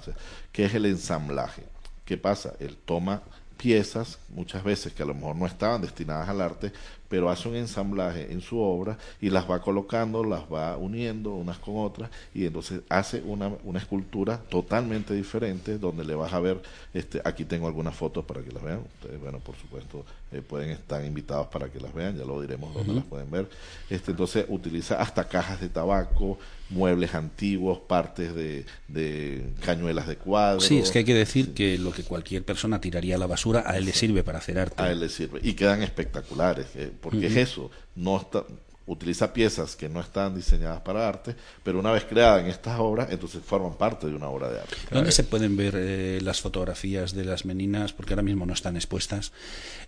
que 0.52 0.66
es 0.66 0.74
el 0.74 0.86
ensamblaje. 0.86 1.64
¿Qué 2.06 2.18
pasa? 2.18 2.54
Él 2.60 2.78
toma 2.86 3.22
piezas, 3.62 4.18
muchas 4.30 4.64
veces 4.64 4.92
que 4.92 5.04
a 5.04 5.06
lo 5.06 5.14
mejor 5.14 5.36
no 5.36 5.46
estaban 5.46 5.84
destinadas 5.84 6.28
al 6.28 6.42
arte, 6.42 6.72
pero 7.08 7.30
hace 7.30 7.48
un 7.48 7.56
ensamblaje 7.56 8.32
en 8.32 8.42
su 8.42 8.58
obra 8.60 8.98
y 9.22 9.30
las 9.30 9.48
va 9.48 9.62
colocando, 9.62 10.24
las 10.24 10.42
va 10.52 10.78
uniendo 10.78 11.36
unas 11.36 11.60
con 11.60 11.78
otras 11.78 12.10
y 12.34 12.48
entonces 12.48 12.82
hace 12.90 13.22
una, 13.22 13.52
una 13.64 13.78
escultura 13.78 14.40
totalmente 14.50 15.14
diferente 15.14 15.78
donde 15.78 16.04
le 16.04 16.16
vas 16.16 16.34
a 16.34 16.40
ver, 16.40 16.60
este, 16.92 17.22
aquí 17.24 17.46
tengo 17.46 17.68
algunas 17.68 17.96
fotos 17.96 18.26
para 18.26 18.42
que 18.42 18.52
las 18.52 18.64
vean, 18.64 18.80
ustedes, 18.96 19.22
bueno, 19.22 19.38
por 19.38 19.56
supuesto, 19.56 20.06
eh, 20.32 20.42
pueden 20.42 20.72
estar 20.72 21.06
invitados 21.06 21.46
para 21.48 21.70
que 21.70 21.80
las 21.80 21.94
vean, 21.94 22.18
ya 22.18 22.26
lo 22.26 22.42
diremos 22.42 22.74
donde 22.74 22.96
las 22.96 23.04
pueden 23.04 23.30
ver. 23.30 23.48
Este, 23.92 24.10
entonces 24.10 24.46
utiliza 24.50 25.00
hasta 25.00 25.28
cajas 25.28 25.62
de 25.62 25.70
tabaco, 25.70 26.40
muebles 26.72 27.14
antiguos, 27.14 27.80
partes 27.80 28.34
de, 28.34 28.66
de 28.88 29.46
cañuelas 29.64 30.08
de 30.08 30.18
cuadro. 30.18 30.62
Sí, 30.62 30.80
es 30.80 30.92
que 30.92 31.00
hay 31.00 31.06
que 31.06 31.14
decir 31.14 31.54
que 31.54 31.78
lo 31.78 31.92
que 31.92 32.04
cualquier 32.04 32.44
persona 32.44 32.82
tiraría 32.82 33.16
a 33.16 33.20
la 33.20 33.28
basura, 33.28 33.64
a 33.66 33.78
él 33.78 33.86
le 33.86 33.94
sirve 33.94 34.24
para 34.24 34.40
hacer 34.40 34.58
arte. 34.58 34.82
A 34.82 34.92
él 34.92 35.00
le 35.00 35.10
sirve. 35.10 35.40
Y 35.44 35.54
quedan 35.54 35.84
espectaculares, 35.84 36.68
eh, 36.76 36.92
porque 37.00 37.28
es 37.28 37.36
eso, 37.36 37.70
no 37.96 38.18
está, 38.18 38.44
utiliza 38.92 39.32
piezas 39.32 39.76
que 39.76 39.88
no 39.88 40.02
están 40.02 40.36
diseñadas 40.36 40.82
para 40.82 41.08
arte, 41.08 41.36
pero 41.64 41.80
una 41.80 41.92
vez 41.92 42.06
creadas 42.06 42.44
en 42.44 42.50
estas 42.50 42.80
obras, 42.80 43.08
entonces 43.12 43.42
forman 43.46 43.76
parte 43.76 44.08
de 44.08 44.16
una 44.16 44.28
obra 44.28 44.50
de 44.50 44.60
arte. 44.60 44.76
¿Dónde 44.92 45.12
se 45.12 45.24
pueden 45.24 45.56
ver 45.56 45.76
eh, 45.78 46.20
las 46.22 46.42
fotografías 46.42 47.14
de 47.14 47.26
las 47.26 47.46
meninas? 47.46 47.94
Porque 47.94 48.14
ahora 48.14 48.24
mismo 48.24 48.46
no 48.46 48.54
están 48.54 48.76
expuestas. 48.76 49.32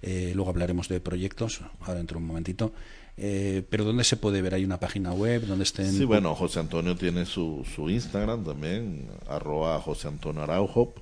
Eh, 0.01 0.31
luego 0.35 0.49
hablaremos 0.49 0.87
de 0.87 0.99
proyectos, 0.99 1.61
ahora 1.81 1.95
dentro 1.95 2.17
de 2.17 2.21
un 2.21 2.27
momentito. 2.27 2.73
Eh, 3.15 3.63
pero 3.69 3.83
¿dónde 3.83 4.03
se 4.03 4.17
puede 4.17 4.41
ver? 4.41 4.55
¿Hay 4.55 4.65
una 4.65 4.79
página 4.79 5.13
web 5.13 5.45
donde 5.45 5.63
estén...? 5.63 5.91
Sí, 5.91 6.05
bueno, 6.05 6.33
José 6.35 6.59
Antonio 6.59 6.95
tiene 6.95 7.25
su, 7.25 7.65
su 7.75 7.89
Instagram 7.89 8.43
también, 8.43 9.07
arroba 9.27 9.79
José 9.79 10.07
Antonio 10.07 10.43
Araujo. 10.43 10.93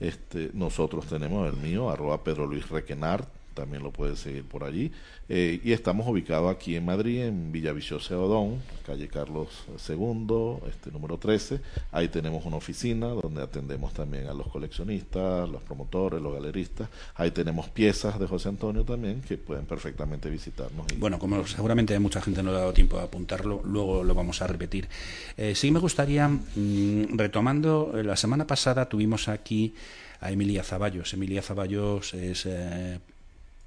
Este, 0.00 0.50
nosotros 0.54 1.06
tenemos 1.06 1.52
el 1.52 1.60
mío, 1.60 1.90
arroba 1.90 2.24
Pedro 2.24 2.46
Luis 2.46 2.68
Requenart, 2.68 3.28
también 3.60 3.82
lo 3.82 3.90
puedes 3.90 4.20
seguir 4.20 4.44
por 4.44 4.64
allí. 4.64 4.90
Eh, 5.28 5.60
y 5.62 5.72
estamos 5.72 6.08
ubicados 6.08 6.50
aquí 6.50 6.76
en 6.76 6.86
Madrid, 6.86 7.24
en 7.24 7.52
Villaviciosa 7.52 8.18
Odón, 8.18 8.62
calle 8.86 9.06
Carlos 9.06 9.48
II, 9.86 10.66
este 10.66 10.90
número 10.90 11.18
13. 11.18 11.60
Ahí 11.92 12.08
tenemos 12.08 12.46
una 12.46 12.56
oficina 12.56 13.08
donde 13.08 13.42
atendemos 13.42 13.92
también 13.92 14.28
a 14.28 14.32
los 14.32 14.48
coleccionistas, 14.48 15.46
los 15.46 15.60
promotores, 15.60 16.22
los 16.22 16.32
galeristas. 16.32 16.88
Ahí 17.16 17.32
tenemos 17.32 17.68
piezas 17.68 18.18
de 18.18 18.26
José 18.26 18.48
Antonio 18.48 18.82
también 18.82 19.20
que 19.20 19.36
pueden 19.36 19.66
perfectamente 19.66 20.30
visitarnos. 20.30 20.86
Bueno, 20.98 21.18
como 21.18 21.46
seguramente 21.46 21.98
mucha 21.98 22.22
gente 22.22 22.42
no 22.42 22.50
le 22.50 22.56
ha 22.56 22.60
dado 22.60 22.72
tiempo 22.72 22.98
a 22.98 23.02
apuntarlo, 23.02 23.60
luego 23.62 24.02
lo 24.02 24.14
vamos 24.14 24.40
a 24.40 24.46
repetir. 24.46 24.88
Eh, 25.36 25.54
sí 25.54 25.70
me 25.70 25.80
gustaría, 25.80 26.28
mm, 26.28 27.18
retomando, 27.18 27.92
eh, 27.94 28.04
la 28.04 28.16
semana 28.16 28.46
pasada 28.46 28.88
tuvimos 28.88 29.28
aquí 29.28 29.74
a 30.18 30.32
Emilia 30.32 30.64
Zaballos. 30.64 31.12
Emilia 31.12 31.42
Zaballos 31.42 32.14
es 32.14 32.48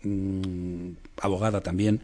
Mm, 0.03 0.93
abogada 1.21 1.61
también, 1.61 2.01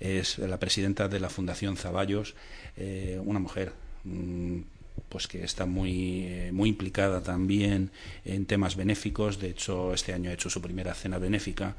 es 0.00 0.38
la 0.38 0.58
presidenta 0.58 1.08
de 1.08 1.20
la 1.20 1.28
Fundación 1.28 1.76
Zaballos, 1.76 2.34
eh, 2.76 3.20
una 3.24 3.38
mujer 3.38 3.72
mm, 4.04 4.60
pues 5.08 5.28
que 5.28 5.44
está 5.44 5.66
muy, 5.66 6.24
eh, 6.26 6.50
muy 6.52 6.68
implicada 6.70 7.22
también 7.22 7.90
en 8.24 8.46
temas 8.46 8.76
benéficos. 8.76 9.38
De 9.38 9.50
hecho, 9.50 9.94
este 9.94 10.12
año 10.12 10.30
ha 10.30 10.34
hecho 10.34 10.50
su 10.50 10.60
primera 10.62 10.94
cena 10.94 11.18
benéfica. 11.18 11.76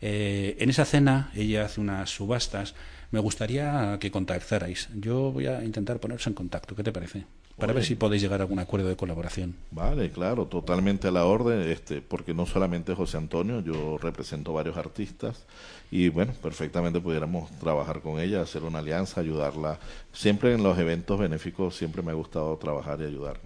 Eh, 0.00 0.56
en 0.60 0.70
esa 0.70 0.84
cena 0.84 1.30
ella 1.34 1.64
hace 1.64 1.80
unas 1.80 2.10
subastas. 2.10 2.74
Me 3.10 3.20
gustaría 3.20 3.98
que 4.00 4.10
contactarais. 4.10 4.88
Yo 4.94 5.32
voy 5.32 5.46
a 5.46 5.64
intentar 5.64 6.00
ponerse 6.00 6.30
en 6.30 6.34
contacto. 6.34 6.74
¿Qué 6.76 6.82
te 6.82 6.92
parece? 6.92 7.24
Para 7.56 7.72
ver 7.72 7.84
si 7.84 7.94
podéis 7.94 8.22
llegar 8.22 8.40
a 8.40 8.44
algún 8.44 8.58
acuerdo 8.58 8.88
de 8.88 8.96
colaboración. 8.96 9.56
Vale, 9.70 10.10
claro, 10.10 10.46
totalmente 10.46 11.08
a 11.08 11.10
la 11.10 11.24
orden, 11.24 11.60
este, 11.70 12.02
porque 12.02 12.34
no 12.34 12.46
solamente 12.46 12.94
José 12.94 13.16
Antonio, 13.16 13.60
yo 13.60 13.98
represento 13.98 14.52
varios 14.52 14.76
artistas 14.76 15.44
y 15.90 16.08
bueno, 16.10 16.32
perfectamente 16.42 17.00
pudiéramos 17.00 17.50
trabajar 17.58 18.00
con 18.00 18.20
ella, 18.20 18.42
hacer 18.42 18.62
una 18.62 18.80
alianza, 18.80 19.20
ayudarla. 19.20 19.78
Siempre 20.12 20.52
en 20.52 20.62
los 20.62 20.78
eventos 20.78 21.18
benéficos 21.18 21.76
siempre 21.76 22.02
me 22.02 22.10
ha 22.10 22.14
gustado 22.14 22.56
trabajar 22.58 23.00
y 23.00 23.04
ayudar. 23.04 23.40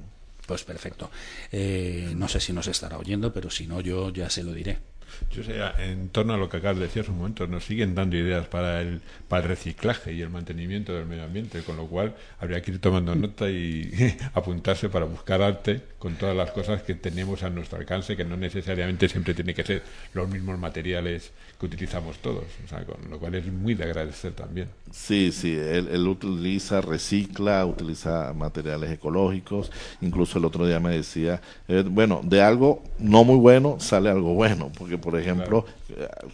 Pues 0.46 0.64
perfecto. 0.64 1.10
Eh, 1.52 2.12
no 2.16 2.26
sé 2.26 2.40
si 2.40 2.52
nos 2.52 2.66
estará 2.66 2.98
oyendo, 2.98 3.32
pero 3.32 3.50
si 3.50 3.68
no, 3.68 3.80
yo 3.80 4.10
ya 4.10 4.28
se 4.28 4.42
lo 4.42 4.52
diré. 4.52 4.89
Yo 5.30 5.42
sé, 5.42 5.60
en 5.78 6.08
torno 6.08 6.34
a 6.34 6.36
lo 6.36 6.48
que 6.48 6.58
acabas 6.58 6.78
de 6.78 6.84
decir 6.84 7.02
hace 7.02 7.10
un 7.10 7.18
momento, 7.18 7.46
nos 7.46 7.64
siguen 7.64 7.94
dando 7.94 8.16
ideas 8.16 8.46
para 8.46 8.80
el, 8.80 9.00
para 9.28 9.42
el 9.42 9.48
reciclaje 9.48 10.12
y 10.12 10.22
el 10.22 10.30
mantenimiento 10.30 10.92
del 10.92 11.06
medio 11.06 11.24
ambiente, 11.24 11.62
con 11.62 11.76
lo 11.76 11.86
cual 11.86 12.14
habría 12.38 12.62
que 12.62 12.72
ir 12.72 12.80
tomando 12.80 13.14
nota 13.14 13.50
y 13.50 13.90
apuntarse 14.34 14.88
para 14.88 15.06
buscar 15.06 15.42
arte 15.42 15.82
con 16.00 16.14
todas 16.14 16.34
las 16.34 16.50
cosas 16.50 16.82
que 16.82 16.94
tenemos 16.94 17.42
a 17.42 17.50
nuestro 17.50 17.78
alcance, 17.78 18.16
que 18.16 18.24
no 18.24 18.34
necesariamente 18.34 19.06
siempre 19.06 19.34
tiene 19.34 19.52
que 19.52 19.62
ser 19.62 19.82
los 20.14 20.28
mismos 20.30 20.58
materiales 20.58 21.30
que 21.60 21.66
utilizamos 21.66 22.16
todos, 22.20 22.44
o 22.64 22.68
sea, 22.68 22.86
con 22.86 23.10
lo 23.10 23.18
cual 23.18 23.34
es 23.34 23.46
muy 23.46 23.74
de 23.74 23.84
agradecer 23.84 24.32
también. 24.32 24.68
Sí, 24.90 25.30
sí, 25.30 25.54
él, 25.54 25.88
él 25.92 26.08
utiliza, 26.08 26.80
recicla, 26.80 27.66
utiliza 27.66 28.32
materiales 28.32 28.90
ecológicos, 28.90 29.70
incluso 30.00 30.38
el 30.38 30.46
otro 30.46 30.66
día 30.66 30.80
me 30.80 30.96
decía, 30.96 31.42
eh, 31.68 31.84
bueno, 31.86 32.22
de 32.24 32.40
algo 32.40 32.82
no 32.98 33.22
muy 33.22 33.36
bueno 33.36 33.76
sale 33.78 34.08
algo 34.08 34.32
bueno, 34.32 34.72
porque 34.78 34.96
por 34.96 35.20
ejemplo, 35.20 35.66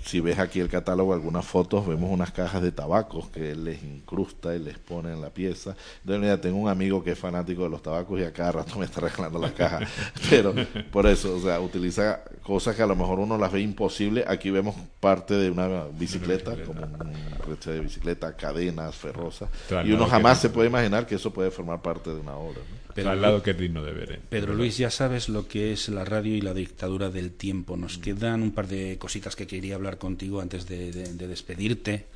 si 0.04 0.20
ves 0.20 0.38
aquí 0.38 0.60
el 0.60 0.68
catálogo, 0.68 1.12
algunas 1.12 1.44
fotos, 1.44 1.86
vemos 1.86 2.10
unas 2.10 2.30
cajas 2.30 2.62
de 2.62 2.72
tabacos 2.72 3.28
que 3.30 3.52
él 3.52 3.64
les 3.64 3.82
incrusta 3.82 4.54
y 4.54 4.58
les 4.58 4.78
pone 4.78 5.12
en 5.12 5.20
la 5.20 5.30
pieza. 5.30 5.76
Entonces, 6.00 6.28
ya 6.28 6.40
tengo 6.40 6.58
un 6.58 6.68
amigo 6.68 7.02
que 7.02 7.12
es 7.12 7.18
fanático 7.18 7.64
de 7.64 7.70
los 7.70 7.82
tabacos 7.82 8.20
y 8.20 8.24
a 8.24 8.32
cada 8.32 8.52
rato 8.52 8.78
me 8.78 8.84
está 8.84 9.00
arreglando 9.00 9.38
las 9.38 9.52
cajas. 9.52 9.88
Pero 10.30 10.54
por 10.90 11.06
eso, 11.06 11.36
o 11.36 11.40
sea, 11.40 11.60
utiliza 11.60 12.20
cosas 12.42 12.76
que 12.76 12.82
a 12.82 12.86
lo 12.86 12.96
mejor 12.96 13.18
uno 13.18 13.36
las 13.38 13.52
ve 13.52 13.60
imposible. 13.60 14.24
Aquí 14.26 14.50
vemos 14.50 14.74
parte 15.00 15.34
de 15.34 15.50
una 15.50 15.84
bicicleta, 15.92 16.54
como 16.64 16.82
un 16.82 17.14
reche 17.46 17.72
de 17.72 17.80
bicicleta, 17.80 18.36
cadenas, 18.36 18.94
ferrosas. 18.94 19.48
y 19.84 19.92
uno 19.92 20.06
jamás 20.06 20.40
se 20.40 20.50
puede 20.50 20.68
imaginar 20.68 21.06
que 21.06 21.16
eso 21.16 21.32
puede 21.32 21.50
formar 21.50 21.82
parte 21.82 22.10
de 22.10 22.20
una 22.20 22.36
obra. 22.36 22.60
Pedro, 22.96 23.10
al 23.10 23.20
lado 23.20 23.42
que 23.42 23.50
es 23.50 23.58
digno 23.58 23.84
de 23.84 23.92
ver. 23.92 24.12
¿eh? 24.12 24.20
Pedro 24.30 24.54
Luis, 24.54 24.78
ya 24.78 24.90
sabes 24.90 25.28
lo 25.28 25.46
que 25.46 25.72
es 25.74 25.90
la 25.90 26.06
radio 26.06 26.34
y 26.34 26.40
la 26.40 26.54
dictadura 26.54 27.10
del 27.10 27.30
tiempo. 27.30 27.76
Nos 27.76 27.98
mm. 27.98 28.00
quedan 28.00 28.42
un 28.42 28.52
par 28.52 28.68
de 28.68 28.96
cositas 28.98 29.36
que 29.36 29.46
quería 29.46 29.74
hablar 29.74 29.98
contigo 29.98 30.40
antes 30.40 30.66
de, 30.66 30.90
despedirte 31.26 32.06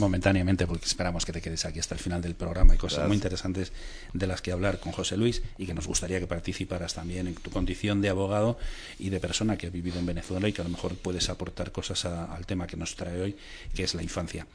momentáneamente 0.00 0.66
porque 0.66 0.86
esperamos 0.86 1.24
que 1.24 1.32
te 1.32 1.40
quedes 1.40 1.64
aquí 1.66 1.78
hasta 1.78 1.94
el 1.94 2.00
final 2.00 2.20
del 2.20 2.34
programa. 2.34 2.72
Hay 2.72 2.78
cosas 2.78 3.06
muy 3.06 3.16
interesantes 3.16 3.72
de 4.12 4.26
las 4.26 4.42
que 4.42 4.50
hablar 4.50 4.80
con 4.80 4.90
José 4.90 5.16
Luis 5.16 5.42
y 5.56 5.66
que 5.66 5.74
nos 5.74 5.86
gustaría 5.86 6.18
que 6.18 6.26
participaras 6.26 6.94
también 6.94 7.28
en 7.28 7.34
tu 7.34 7.50
condición 7.50 8.00
de 8.00 8.08
abogado 8.08 8.58
y 8.98 9.10
de 9.10 9.20
persona 9.20 9.56
que 9.56 9.68
ha 9.68 9.70
vivido 9.70 10.00
en 10.00 10.06
Venezuela 10.06 10.48
y 10.48 10.52
que 10.52 10.62
a 10.62 10.64
lo 10.64 10.70
mejor 10.70 10.96
puedes 10.96 11.28
aportar 11.28 11.70
cosas 11.70 12.04
al 12.06 12.44
tema 12.44 12.66
que 12.66 12.76
nos 12.76 12.96
trae 12.96 13.20
hoy, 13.20 13.36
que 13.72 13.84
es 13.84 13.94
la 13.94 14.02
infancia. 14.02 14.48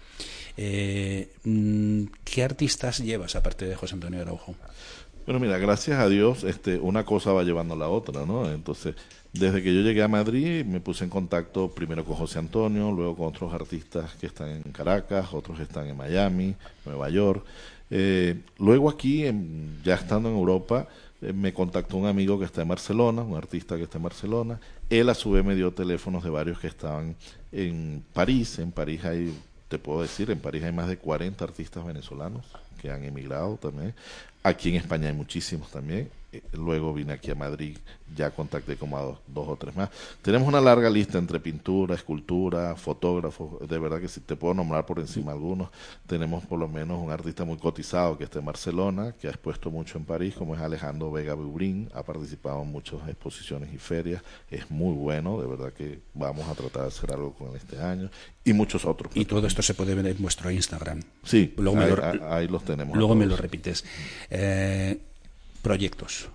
Eh, 0.58 1.30
mm, 1.44 2.06
¿Qué 2.26 2.44
artistas 2.44 2.98
llevas 2.98 3.36
aparte 3.38 3.66
de 3.66 3.76
José 3.76 3.94
Antonio 3.94 4.22
Araujo? 4.22 4.56
Bueno, 5.28 5.42
mira, 5.42 5.58
gracias 5.58 6.00
a 6.00 6.08
Dios, 6.08 6.46
este, 6.46 6.80
una 6.80 7.04
cosa 7.04 7.34
va 7.34 7.44
llevando 7.44 7.74
a 7.74 7.78
la 7.78 7.90
otra, 7.90 8.26
¿no? 8.26 8.50
Entonces, 8.50 8.96
desde 9.34 9.62
que 9.62 9.76
yo 9.76 9.82
llegué 9.82 10.02
a 10.02 10.08
Madrid, 10.08 10.64
me 10.64 10.80
puse 10.80 11.04
en 11.04 11.10
contacto 11.10 11.70
primero 11.70 12.06
con 12.06 12.16
José 12.16 12.40
Antonio, 12.40 12.94
luego 12.94 13.18
con 13.18 13.28
otros 13.28 13.54
artistas 13.54 14.16
que 14.16 14.28
están 14.28 14.48
en 14.48 14.72
Caracas, 14.72 15.34
otros 15.34 15.60
están 15.60 15.86
en 15.88 15.98
Miami, 15.98 16.56
Nueva 16.86 17.10
York. 17.10 17.44
Eh, 17.90 18.40
luego 18.58 18.90
aquí, 18.90 19.26
ya 19.84 19.96
estando 19.96 20.30
en 20.30 20.36
Europa, 20.38 20.88
eh, 21.22 21.34
me 21.34 21.54
contactó 21.54 21.98
un 21.98 22.06
amigo 22.06 22.40
que 22.40 22.46
está 22.46 22.62
en 22.62 22.70
Barcelona, 22.70 23.22
un 23.22 23.36
artista 23.36 23.76
que 23.76 23.84
está 23.84 23.98
en 23.98 24.04
Barcelona. 24.04 24.62
Él 24.90 25.10
a 25.10 25.14
su 25.14 25.32
vez 25.32 25.44
me 25.44 25.56
dio 25.56 25.74
teléfonos 25.74 26.24
de 26.24 26.30
varios 26.30 26.58
que 26.58 26.68
estaban 26.68 27.18
en 27.52 28.02
París. 28.14 28.60
En 28.60 28.72
París 28.72 29.04
hay, 29.04 29.38
te 29.68 29.78
puedo 29.78 30.04
decir, 30.04 30.32
en 30.32 30.40
París 30.40 30.64
hay 30.64 30.72
más 30.72 30.88
de 30.88 30.98
40 30.98 31.44
artistas 31.44 31.86
venezolanos 31.86 32.46
que 32.78 32.92
han 32.92 33.04
emigrado 33.04 33.58
también. 33.58 33.94
Aquí 34.44 34.70
en 34.70 34.76
España 34.76 35.10
hay 35.10 35.16
muchísimos 35.16 35.70
también. 35.72 36.10
Eh, 36.30 36.42
luego 36.54 36.94
vine 36.94 37.14
aquí 37.14 37.32
a 37.32 37.36
Madrid, 37.36 37.78
ya 38.14 38.32
contacté 38.32 38.76
como 38.76 38.98
a 38.98 39.02
dos, 39.02 39.48
o 39.48 39.56
tres 39.56 39.74
más. 39.78 39.90
Tenemos 40.22 40.46
una 40.46 40.60
larga 40.60 40.90
lista 40.90 41.18
entre 41.18 41.40
pintura, 41.40 41.96
escultura, 41.96 42.76
fotógrafos, 42.76 43.66
de 43.68 43.80
verdad 43.80 44.02
que 44.02 44.10
si 44.10 44.20
te 44.20 44.36
puedo 44.36 44.54
nombrar 44.54 44.86
por 44.86 45.00
encima 45.00 45.32
algunos, 45.32 45.70
tenemos 46.06 46.46
por 46.46 46.60
lo 46.60 46.68
menos 46.68 47.02
un 47.02 47.12
artista 47.12 47.46
muy 47.46 47.58
cotizado 47.58 48.18
que 48.18 48.26
está 48.26 48.40
en 48.40 48.46
Barcelona, 48.46 49.14
que 49.14 49.28
ha 49.28 49.32
expuesto 49.32 49.72
mucho 49.72 49.98
en 49.98 50.04
París, 50.04 50.36
como 50.36 50.54
es 50.54 50.60
Alejandro 50.62 51.12
Vega 51.12 51.34
Bubrín, 51.34 51.90
ha 51.94 52.04
participado 52.04 52.62
en 52.62 52.74
muchas 52.74 53.08
exposiciones 53.08 53.74
y 53.74 53.78
ferias, 53.78 54.22
es 54.52 54.70
muy 54.70 54.96
bueno, 54.96 55.40
de 55.40 55.48
verdad 55.48 55.72
que 55.72 56.02
vamos 56.14 56.50
a 56.50 56.56
tratar 56.56 56.82
de 56.82 56.88
hacer 56.90 57.14
algo 57.14 57.34
con 57.36 57.52
él 57.52 57.56
este 57.56 57.80
año, 57.80 58.10
y 58.44 58.52
muchos 58.52 58.84
otros. 58.84 59.12
Y 59.16 59.26
todo 59.26 59.48
esto 59.48 59.62
se 59.62 59.74
puede 59.74 59.96
ver 59.96 60.08
en 60.08 60.18
vuestro 60.20 60.52
Instagram. 60.52 61.02
Sí, 61.24 61.54
luego 61.58 61.80
ahí, 62.30 62.48
los 62.48 62.64
tenemos. 62.64 62.98
Luego 62.98 63.16
me 63.16 63.26
lo 63.26 63.36
repites. 63.36 63.86
Eh, 64.30 65.00
proyectos? 65.68 66.30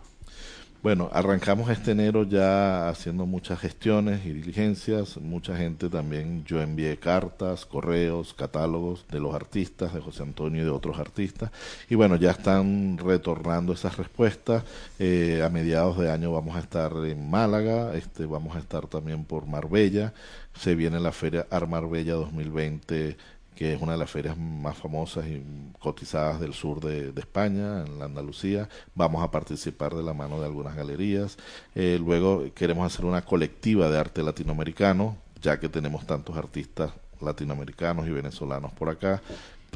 Bueno, 0.83 1.09
arrancamos 1.13 1.71
este 1.71 1.93
enero 1.93 2.25
ya 2.25 2.89
haciendo 2.89 3.25
muchas 3.25 3.61
gestiones 3.61 4.27
y 4.27 4.33
diligencias. 4.33 5.17
Mucha 5.17 5.57
gente 5.57 5.89
también, 5.89 6.45
yo 6.45 6.61
envié 6.61 6.99
cartas, 6.99 7.65
correos, 7.65 8.35
catálogos 8.35 9.07
de 9.09 9.21
los 9.21 9.33
artistas, 9.33 9.95
de 9.95 10.01
José 10.01 10.25
Antonio 10.25 10.63
y 10.63 10.65
de 10.65 10.71
otros 10.71 10.99
artistas. 10.99 11.51
Y 11.89 11.95
bueno, 11.95 12.17
ya 12.17 12.33
están 12.33 12.99
retornando 12.99 13.73
esas 13.73 13.97
respuestas. 13.97 14.65
Eh, 14.99 15.41
a 15.43 15.49
mediados 15.51 15.99
de 15.99 16.11
año 16.11 16.33
vamos 16.33 16.57
a 16.57 16.59
estar 16.59 16.93
en 17.07 17.31
Málaga, 17.31 17.95
este, 17.95 18.27
vamos 18.27 18.57
a 18.57 18.59
estar 18.59 18.89
también 18.89 19.25
por 19.25 19.47
Marbella. 19.47 20.13
Se 20.55 20.75
viene 20.75 20.99
la 20.99 21.13
feria 21.13 21.47
Armarbella 21.49 22.15
2020 22.15 23.17
que 23.55 23.75
es 23.75 23.83
una 23.83 23.93
de 23.93 23.99
las 23.99 24.11
ferias 24.11 24.37
más 24.37 24.77
famosas 24.77 25.27
y 25.27 25.43
cotizadas 25.79 26.41
del 26.41 26.55
sur 26.55 26.81
de, 26.81 27.13
España, 27.17 27.85
en 27.85 27.99
la 27.99 28.07
Andalucía. 28.07 28.69
Vamos 28.95 29.23
a 29.23 29.31
participar 29.31 29.95
de 29.95 30.03
la 30.03 30.15
mano 30.15 30.41
de 30.41 30.47
algunas 30.47 30.75
galerías. 30.75 31.37
Eh, 31.75 31.99
luego 32.01 32.45
queremos 32.55 32.87
hacer 32.87 33.05
una 33.05 33.23
colectiva 33.23 33.91
de 33.91 33.99
arte 33.99 34.23
latinoamericano, 34.23 35.17
ya 35.41 35.59
que 35.61 35.69
tenemos 35.69 36.07
tantos 36.07 36.37
artistas 36.37 36.93
latinoamericanos 37.21 38.07
y 38.07 38.11
venezolanos 38.11 38.73
por 38.73 38.89
acá. 38.89 39.23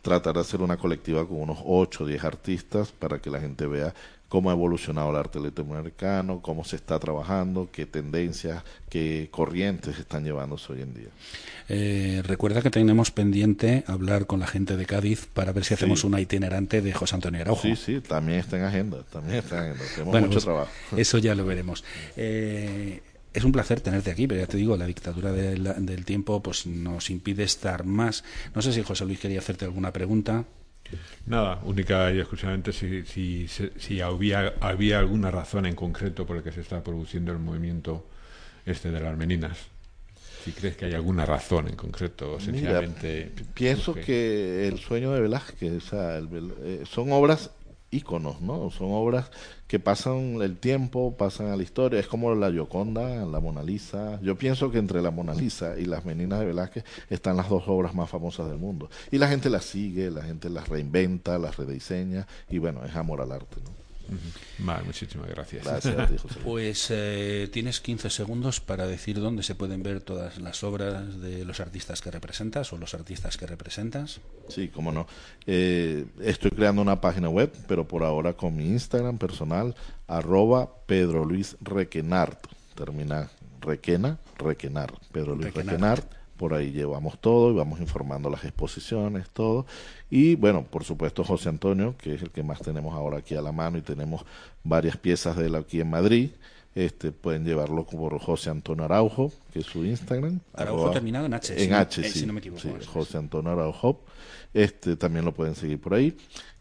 Tratar 0.02 0.34
de 0.34 0.40
hacer 0.40 0.60
una 0.60 0.76
colectiva 0.76 1.26
con 1.26 1.40
unos 1.40 1.58
8 1.64 2.04
o 2.04 2.06
10 2.06 2.24
artistas 2.24 2.92
para 2.92 3.18
que 3.18 3.30
la 3.30 3.40
gente 3.40 3.66
vea 3.66 3.94
cómo 4.36 4.50
ha 4.50 4.52
evolucionado 4.52 5.08
el 5.08 5.16
arte 5.16 5.40
latinoamericano, 5.40 6.42
cómo 6.42 6.62
se 6.62 6.76
está 6.76 6.98
trabajando, 6.98 7.70
qué 7.72 7.86
tendencias, 7.86 8.62
qué 8.90 9.28
corrientes 9.30 9.98
están 9.98 10.24
llevándose 10.24 10.74
hoy 10.74 10.82
en 10.82 10.92
día. 10.92 11.08
Eh, 11.70 12.20
recuerda 12.22 12.60
que 12.60 12.68
tenemos 12.68 13.10
pendiente 13.10 13.82
hablar 13.86 14.26
con 14.26 14.38
la 14.38 14.46
gente 14.46 14.76
de 14.76 14.84
Cádiz 14.84 15.26
para 15.32 15.52
ver 15.52 15.64
si 15.64 15.72
hacemos 15.72 16.04
una 16.04 16.20
itinerante 16.20 16.82
de 16.82 16.92
José 16.92 17.14
Antonio 17.14 17.40
Araujo. 17.40 17.62
Sí, 17.62 17.76
sí, 17.76 18.02
también 18.02 18.40
está 18.40 18.58
en 18.58 18.64
agenda, 18.64 19.04
también 19.10 19.38
está 19.38 19.56
en 19.56 19.72
agenda. 19.72 19.84
Tenemos 19.94 20.20
mucho 20.20 20.32
pues, 20.32 20.44
trabajo. 20.44 20.70
Eso 20.94 21.16
ya 21.16 21.34
lo 21.34 21.46
veremos. 21.46 21.82
Eh, 22.18 23.00
es 23.32 23.42
un 23.42 23.52
placer 23.52 23.80
tenerte 23.80 24.10
aquí, 24.10 24.26
pero 24.26 24.42
ya 24.42 24.46
te 24.46 24.58
digo, 24.58 24.76
la 24.76 24.84
dictadura 24.84 25.32
del 25.32 26.04
tiempo 26.04 26.42
pues 26.42 26.66
nos 26.66 27.08
impide 27.08 27.44
estar 27.44 27.86
más. 27.86 28.22
No 28.54 28.60
sé 28.60 28.74
si 28.74 28.82
José 28.82 29.06
Luis 29.06 29.18
quería 29.18 29.38
hacerte 29.38 29.64
alguna 29.64 29.94
pregunta. 29.94 30.44
Nada, 31.26 31.60
única 31.64 32.12
y 32.12 32.18
exclusivamente 32.18 32.72
si, 32.72 33.04
si, 33.04 33.48
si 33.48 34.00
había, 34.00 34.54
había 34.60 34.98
alguna 34.98 35.30
razón 35.30 35.66
en 35.66 35.74
concreto 35.74 36.26
por 36.26 36.36
la 36.36 36.42
que 36.42 36.52
se 36.52 36.60
está 36.60 36.82
produciendo 36.82 37.32
el 37.32 37.38
movimiento 37.38 38.06
este 38.64 38.90
de 38.90 39.00
las 39.00 39.16
meninas 39.16 39.68
si 40.46 40.52
crees 40.52 40.76
que 40.76 40.84
hay 40.84 40.94
alguna 40.94 41.26
razón 41.26 41.66
en 41.66 41.74
concreto, 41.74 42.38
sencillamente. 42.38 43.32
pienso 43.52 43.94
que... 43.94 44.68
el 44.68 44.78
sueño 44.78 45.10
de 45.10 45.20
Velázquez, 45.20 45.82
eh, 45.92 46.82
son 46.88 47.10
obras 47.10 47.50
íconos, 47.90 48.40
¿no? 48.40 48.70
Son 48.70 48.88
obras 48.90 49.30
que 49.66 49.78
pasan 49.78 50.40
el 50.42 50.56
tiempo, 50.58 51.16
pasan 51.16 51.48
a 51.48 51.56
la 51.56 51.62
historia. 51.62 52.00
Es 52.00 52.06
como 52.06 52.34
la 52.34 52.50
Gioconda, 52.50 53.24
la 53.24 53.40
Mona 53.40 53.62
Lisa. 53.62 54.20
Yo 54.22 54.36
pienso 54.36 54.70
que 54.70 54.78
entre 54.78 55.02
la 55.02 55.10
Mona 55.10 55.34
Lisa 55.34 55.78
y 55.78 55.84
las 55.84 56.04
Meninas 56.04 56.40
de 56.40 56.46
Velázquez 56.46 56.84
están 57.10 57.36
las 57.36 57.48
dos 57.48 57.64
obras 57.66 57.94
más 57.94 58.10
famosas 58.10 58.48
del 58.48 58.58
mundo. 58.58 58.90
Y 59.10 59.18
la 59.18 59.28
gente 59.28 59.50
las 59.50 59.64
sigue, 59.64 60.10
la 60.10 60.22
gente 60.22 60.50
las 60.50 60.68
reinventa, 60.68 61.38
las 61.38 61.56
rediseña 61.56 62.26
y 62.48 62.58
bueno, 62.58 62.84
es 62.84 62.94
amor 62.96 63.20
al 63.20 63.32
arte, 63.32 63.56
¿no? 63.64 63.85
Vale, 64.58 64.84
muchísimas 64.84 65.28
gracias. 65.28 65.66
Pues 66.44 66.88
eh, 66.90 67.48
tienes 67.52 67.80
15 67.80 68.10
segundos 68.10 68.60
para 68.60 68.86
decir 68.86 69.20
dónde 69.20 69.42
se 69.42 69.54
pueden 69.54 69.82
ver 69.82 70.00
todas 70.00 70.38
las 70.38 70.62
obras 70.64 71.20
de 71.20 71.44
los 71.44 71.60
artistas 71.60 72.00
que 72.00 72.10
representas 72.10 72.72
o 72.72 72.78
los 72.78 72.94
artistas 72.94 73.36
que 73.36 73.46
representas. 73.46 74.20
Sí, 74.48 74.68
cómo 74.68 74.92
no. 74.92 75.06
Eh, 75.46 76.06
estoy 76.20 76.50
creando 76.50 76.82
una 76.82 77.00
página 77.00 77.28
web, 77.28 77.52
pero 77.66 77.86
por 77.86 78.04
ahora 78.04 78.34
con 78.34 78.56
mi 78.56 78.66
Instagram 78.66 79.18
personal, 79.18 79.74
arroba 80.06 80.70
Pedro 80.86 81.24
Luis 81.24 81.56
Requenart. 81.60 82.46
Termina 82.74 83.30
Requena, 83.60 84.18
Requenar. 84.38 84.92
Pedro 85.12 85.34
Luis 85.34 85.52
Requenart 85.52 86.15
por 86.36 86.54
ahí 86.54 86.70
llevamos 86.70 87.18
todo 87.20 87.50
y 87.50 87.54
vamos 87.54 87.80
informando 87.80 88.30
las 88.30 88.44
exposiciones, 88.44 89.28
todo. 89.30 89.66
Y 90.10 90.36
bueno, 90.36 90.64
por 90.64 90.84
supuesto 90.84 91.24
José 91.24 91.48
Antonio, 91.48 91.94
que 91.98 92.14
es 92.14 92.22
el 92.22 92.30
que 92.30 92.42
más 92.42 92.60
tenemos 92.60 92.94
ahora 92.94 93.18
aquí 93.18 93.34
a 93.34 93.42
la 93.42 93.52
mano 93.52 93.78
y 93.78 93.82
tenemos 93.82 94.24
varias 94.62 94.96
piezas 94.96 95.36
de 95.36 95.46
él 95.46 95.54
aquí 95.54 95.80
en 95.80 95.90
Madrid. 95.90 96.30
Este, 96.74 97.10
pueden 97.10 97.44
llevarlo 97.44 97.86
por 97.86 98.18
José 98.20 98.50
Antonio 98.50 98.84
Araujo, 98.84 99.32
que 99.52 99.60
es 99.60 99.66
su 99.66 99.84
Instagram. 99.84 100.40
Araujo 100.52 100.90
terminado 100.90 101.24
en 101.24 101.32
H. 101.32 101.64
En 101.64 101.72
H, 101.72 102.00
eh, 102.02 102.04
sí. 102.04 102.20
Si 102.20 102.26
no 102.26 102.34
me 102.34 102.40
equivoco. 102.40 102.60
sí 102.60 102.70
José 102.86 103.16
Antonio 103.16 103.50
Araujo. 103.50 104.04
Este, 104.52 104.94
también 104.96 105.24
lo 105.24 105.32
pueden 105.32 105.54
seguir 105.54 105.80
por 105.80 105.94
ahí. 105.94 106.16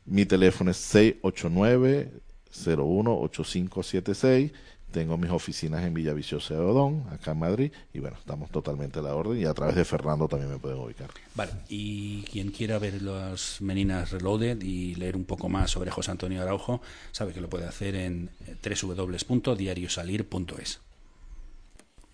Mi 0.05 0.25
teléfono 0.25 0.71
es 0.71 0.77
689 0.77 2.11
018576 2.55 4.51
tengo 4.95 5.17
mis 5.17 5.29
oficinas 5.29 5.83
en 5.83 5.93
Villaviciosa 5.93 6.53
de 6.53 6.61
Odón, 6.61 7.05
acá 7.11 7.31
en 7.31 7.39
Madrid, 7.39 7.69
y 7.93 7.99
bueno, 7.99 8.15
estamos 8.17 8.49
totalmente 8.49 8.99
a 8.99 9.01
la 9.01 9.13
orden 9.13 9.41
y 9.41 9.43
a 9.43 9.53
través 9.53 9.75
de 9.75 9.83
Fernando 9.83 10.29
también 10.29 10.49
me 10.49 10.57
pueden 10.57 10.79
ubicar. 10.79 11.09
Vale, 11.33 11.51
y 11.67 12.21
quien 12.31 12.51
quiera 12.51 12.79
ver 12.79 13.01
las 13.01 13.59
Meninas 13.59 14.11
Reloaded 14.11 14.61
y 14.61 14.95
leer 14.95 15.17
un 15.17 15.25
poco 15.25 15.49
más 15.49 15.69
sobre 15.69 15.91
José 15.91 16.11
Antonio 16.11 16.41
Araujo, 16.41 16.79
sabe 17.11 17.33
que 17.33 17.41
lo 17.41 17.49
puede 17.49 17.65
hacer 17.65 17.95
en 17.95 18.29
www.diariosalir.es. 18.63 20.79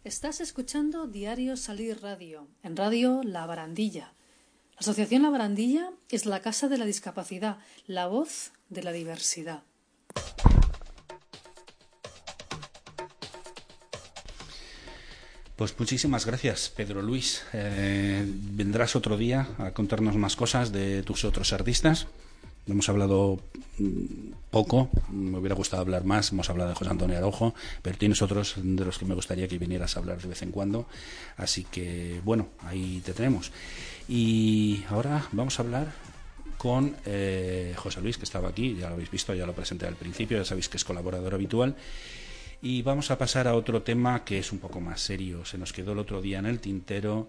Estás 0.04 0.42
escuchando 0.42 1.06
Diario 1.06 1.58
Salir 1.58 2.02
Radio, 2.02 2.48
en 2.64 2.76
Radio 2.76 3.22
La 3.24 3.46
Barandilla. 3.46 4.16
La 4.72 4.80
Asociación 4.80 5.22
La 5.22 5.30
Barandilla 5.30 5.92
es 6.10 6.26
la 6.26 6.42
casa 6.42 6.68
de 6.68 6.80
la 6.80 6.86
discapacidad, 6.86 7.60
la 7.86 8.08
voz 8.08 8.54
de 8.70 8.82
la 8.82 8.92
diversidad. 8.92 9.62
Pues 15.62 15.78
muchísimas 15.78 16.26
gracias, 16.26 16.74
Pedro 16.76 17.04
Luis. 17.04 17.44
Eh, 17.54 18.26
vendrás 18.26 18.96
otro 18.96 19.16
día 19.16 19.48
a 19.60 19.70
contarnos 19.70 20.16
más 20.16 20.36
cosas 20.36 20.72
de 20.72 21.04
tus 21.04 21.24
otros 21.24 21.54
artistas. 21.54 22.08
Hemos 22.66 22.90
hablado 22.90 23.40
mm, 23.78 24.32
poco, 24.50 24.90
me 25.12 25.38
hubiera 25.38 25.54
gustado 25.54 25.84
hablar 25.84 26.04
más, 26.04 26.32
hemos 26.32 26.50
hablado 26.50 26.72
de 26.72 26.76
José 26.76 26.90
Antonio 26.90 27.16
Araujo, 27.16 27.54
pero 27.84 27.96
tienes 27.96 28.24
otros 28.24 28.56
de 28.58 28.84
los 28.84 28.98
que 28.98 29.06
me 29.06 29.14
gustaría 29.14 29.48
que 29.48 29.60
vinieras 29.60 29.96
a 29.96 30.00
hablar 30.00 30.20
de 30.20 30.30
vez 30.30 30.42
en 30.42 30.50
cuando. 30.50 30.88
Así 31.38 31.64
que, 31.66 32.22
bueno, 32.26 32.48
ahí 32.62 33.00
te 33.06 33.14
tenemos. 33.14 33.52
Y 34.10 34.84
ahora 34.90 35.28
vamos 35.32 35.60
a 35.60 35.62
hablar 35.62 35.94
con 36.58 36.96
eh, 37.06 37.76
José 37.78 38.02
Luis, 38.02 38.18
que 38.18 38.24
estaba 38.24 38.50
aquí, 38.50 38.78
ya 38.80 38.88
lo 38.88 38.96
habéis 38.96 39.12
visto, 39.12 39.32
ya 39.36 39.46
lo 39.46 39.54
presenté 39.54 39.86
al 39.86 39.96
principio, 39.96 40.40
ya 40.40 40.46
sabéis 40.46 40.70
que 40.70 40.78
es 40.78 40.84
colaborador 40.84 41.36
habitual. 41.36 41.76
Y 42.64 42.84
vamos 42.84 43.10
a 43.10 43.18
pasar 43.18 43.48
a 43.48 43.56
otro 43.56 43.82
tema 43.82 44.24
que 44.24 44.38
es 44.38 44.52
un 44.52 44.60
poco 44.60 44.80
más 44.80 45.02
serio. 45.02 45.44
Se 45.46 45.58
nos 45.58 45.74
quedó 45.74 45.94
el 45.94 46.00
otro 46.00 46.22
día 46.22 46.38
en 46.38 46.46
el 46.46 46.60
tintero. 46.60 47.28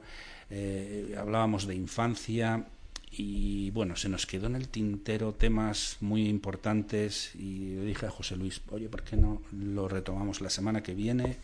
Eh, 0.51 1.15
hablábamos 1.19 1.67
de 1.67 1.75
infancia 1.75 2.67
y 3.11 3.71
bueno, 3.71 3.97
se 3.97 4.11
nos 4.11 4.27
quedó 4.27 4.47
en 4.47 4.57
el 4.57 4.69
tintero 4.69 5.33
temas 5.33 5.97
muy 6.01 6.29
importantes 6.29 7.35
y 7.35 7.77
le 7.77 7.85
dije 7.87 8.07
a 8.07 8.11
José 8.11 8.37
Luis, 8.37 8.61
oye, 8.71 8.91
¿por 8.91 9.03
qué 9.05 9.17
no 9.17 9.41
lo 9.53 9.89
retomamos 9.89 10.43
la 10.43 10.51
semana 10.51 10.83
que 10.83 10.95
viene? 10.95 11.39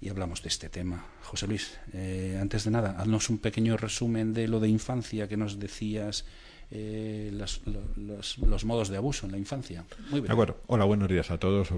y 0.00 0.10
hablamos 0.10 0.42
de 0.42 0.48
este 0.48 0.68
tema. 0.68 1.06
José 1.22 1.46
Luis, 1.46 1.78
eh, 1.94 2.38
antes 2.40 2.64
de 2.64 2.70
nada, 2.70 2.96
haznos 2.98 3.30
un 3.30 3.38
pequeño 3.38 3.78
resumen 3.78 4.34
de 4.34 4.46
lo 4.46 4.60
de 4.60 4.68
infancia 4.68 5.26
que 5.26 5.38
nos 5.38 5.58
decías 5.58 6.26
eh, 6.68 7.30
los, 7.32 8.64
modos 8.64 8.88
de 8.88 8.96
abuso 8.96 9.26
en 9.26 9.32
la 9.32 9.38
infancia. 9.38 9.84
Muy. 10.10 10.22
Hola, 10.66 10.84
buenos 10.84 11.08
días 11.08 11.30
a 11.30 11.38
todos 11.38 11.68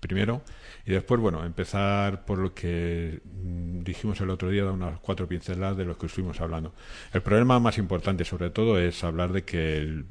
primero. 0.00 0.42
Y 0.84 0.92
después, 0.92 1.20
bueno, 1.20 1.44
empezar 1.44 2.26
por 2.26 2.38
lo 2.38 2.52
que 2.52 3.20
mm, 3.24 3.80
dijimos 3.80 4.20
el 4.20 4.28
otro 4.28 4.50
día, 4.50 4.64
dar 4.64 4.74
unas 4.74 5.00
cuatro 5.00 5.26
pinceladas 5.26 5.78
de 5.78 5.86
lo 5.86 5.96
que 5.96 6.06
estuvimos 6.06 6.40
hablando. 6.40 6.74
El 7.12 7.22
problema 7.22 7.58
más 7.58 7.78
importante, 7.78 8.24
sobre 8.24 8.50
todo, 8.50 8.78
es 8.78 9.02
hablar 9.02 9.32
de 9.32 9.44
que 9.44 9.78
el, 9.78 10.04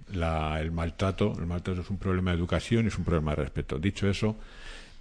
maltrato, 0.72 1.34
el 1.38 1.46
maltrato 1.46 1.82
es 1.82 1.90
un 1.90 2.00
problema 2.00 2.32
de 2.32 2.38
educación 2.38 2.86
y 2.86 2.88
es 2.88 2.98
un 2.98 3.06
problema 3.06 3.32
de 3.32 3.44
respeto. 3.44 3.78
Dicho 3.78 4.10
eso, 4.10 4.36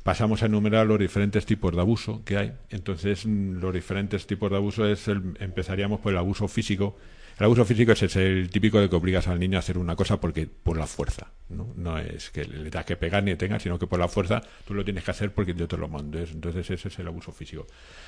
pasamos 0.02 0.42
a 0.42 0.46
enumerar 0.46 0.86
los 0.86 0.98
diferentes 0.98 1.46
tipos 1.46 1.74
de 1.74 1.80
abuso 1.80 2.22
que 2.24 2.36
hay. 2.36 2.52
Entonces, 2.68 3.24
mm, 3.24 3.60
los 3.60 3.72
diferentes 3.72 4.26
tipos 4.26 4.50
de 4.50 4.56
abuso 4.56 4.86
es 4.86 5.08
empezaríamos 5.08 6.00
por 6.00 6.12
el 6.12 6.18
abuso 6.18 6.48
físico, 6.48 6.98
el 7.38 7.44
abuso 7.44 7.66
físico 7.66 7.92
es 7.92 8.16
el 8.16 8.48
típico 8.48 8.80
de 8.80 8.88
que 8.88 8.96
obligas 8.96 9.28
al 9.28 9.38
niño 9.38 9.58
a 9.58 9.60
hacer 9.60 9.76
una 9.76 9.94
cosa 9.94 10.18
porque 10.18 10.46
por 10.46 10.78
la 10.78 10.86
fuerza, 10.86 11.32
¿no? 11.50 11.70
No 11.76 11.98
es 11.98 12.30
que 12.30 12.44
le 12.44 12.70
das 12.70 12.86
que 12.86 12.96
pegar 12.96 13.22
ni 13.24 13.34
tenga, 13.34 13.60
sino 13.60 13.78
que 13.78 13.86
por 13.86 13.98
la 13.98 14.08
fuerza 14.08 14.42
tú 14.66 14.72
lo 14.72 14.82
tienes 14.84 15.04
que 15.04 15.10
hacer 15.10 15.32
porque 15.32 15.52
yo 15.52 15.68
te 15.68 15.76
lo 15.76 15.86
mando. 15.86 16.18
Entonces 16.18 16.70
ese 16.70 16.88
es 16.88 16.98
el 16.98 17.06
abuso 17.08 17.32
físico. 17.32 17.66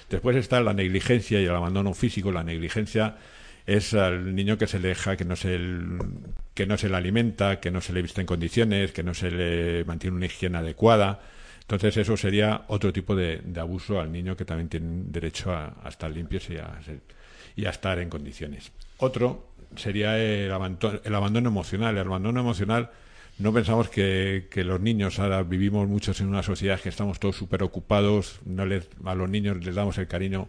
Después 0.08 0.34
está 0.36 0.62
la 0.62 0.72
negligencia 0.72 1.42
y 1.42 1.44
el 1.44 1.54
abandono 1.54 1.92
físico. 1.92 2.32
La 2.32 2.42
negligencia 2.42 3.16
es 3.66 3.92
al 3.92 4.34
niño 4.34 4.56
que 4.56 4.66
se 4.66 4.78
le 4.78 4.88
deja, 4.88 5.18
que 5.18 5.26
no 5.26 5.36
se, 5.36 5.60
que 6.54 6.66
no 6.66 6.78
se 6.78 6.88
le 6.88 6.96
alimenta, 6.96 7.60
que 7.60 7.70
no 7.70 7.82
se 7.82 7.92
le 7.92 8.00
viste 8.00 8.22
en 8.22 8.26
condiciones, 8.26 8.92
que 8.92 9.02
no 9.02 9.12
se 9.12 9.30
le 9.30 9.84
mantiene 9.84 10.16
una 10.16 10.24
higiene 10.24 10.56
adecuada. 10.56 11.20
Entonces 11.60 11.98
eso 11.98 12.16
sería 12.16 12.62
otro 12.68 12.94
tipo 12.94 13.14
de, 13.14 13.42
abuso 13.60 14.00
al 14.00 14.10
niño 14.10 14.38
que 14.38 14.46
también 14.46 14.70
tiene 14.70 15.02
derecho 15.10 15.52
a, 15.52 15.86
estar 15.86 16.10
limpios 16.10 16.48
y 16.48 16.56
a, 16.56 16.80
y 17.56 17.66
a 17.66 17.70
estar 17.70 17.98
en 17.98 18.08
condiciones. 18.08 18.72
Otro 18.98 19.48
sería 19.76 20.18
el 20.18 20.52
abandono, 20.52 21.00
el 21.02 21.14
abandono 21.14 21.48
emocional. 21.48 21.96
El 21.96 22.06
abandono 22.06 22.40
emocional 22.40 22.90
no 23.38 23.52
pensamos 23.52 23.88
que, 23.88 24.48
los 24.54 24.80
niños, 24.80 25.18
ahora 25.20 25.42
vivimos 25.44 25.88
muchos 25.88 26.20
en 26.20 26.28
una 26.28 26.42
sociedad 26.42 26.80
que 26.80 26.88
estamos 26.88 27.20
todos 27.20 27.36
súper 27.36 27.62
ocupados, 27.62 28.40
no 28.44 28.66
les, 28.66 28.88
a 29.04 29.14
los 29.14 29.30
niños 29.30 29.64
les 29.64 29.76
damos 29.76 29.96
el 29.98 30.08
cariño 30.08 30.48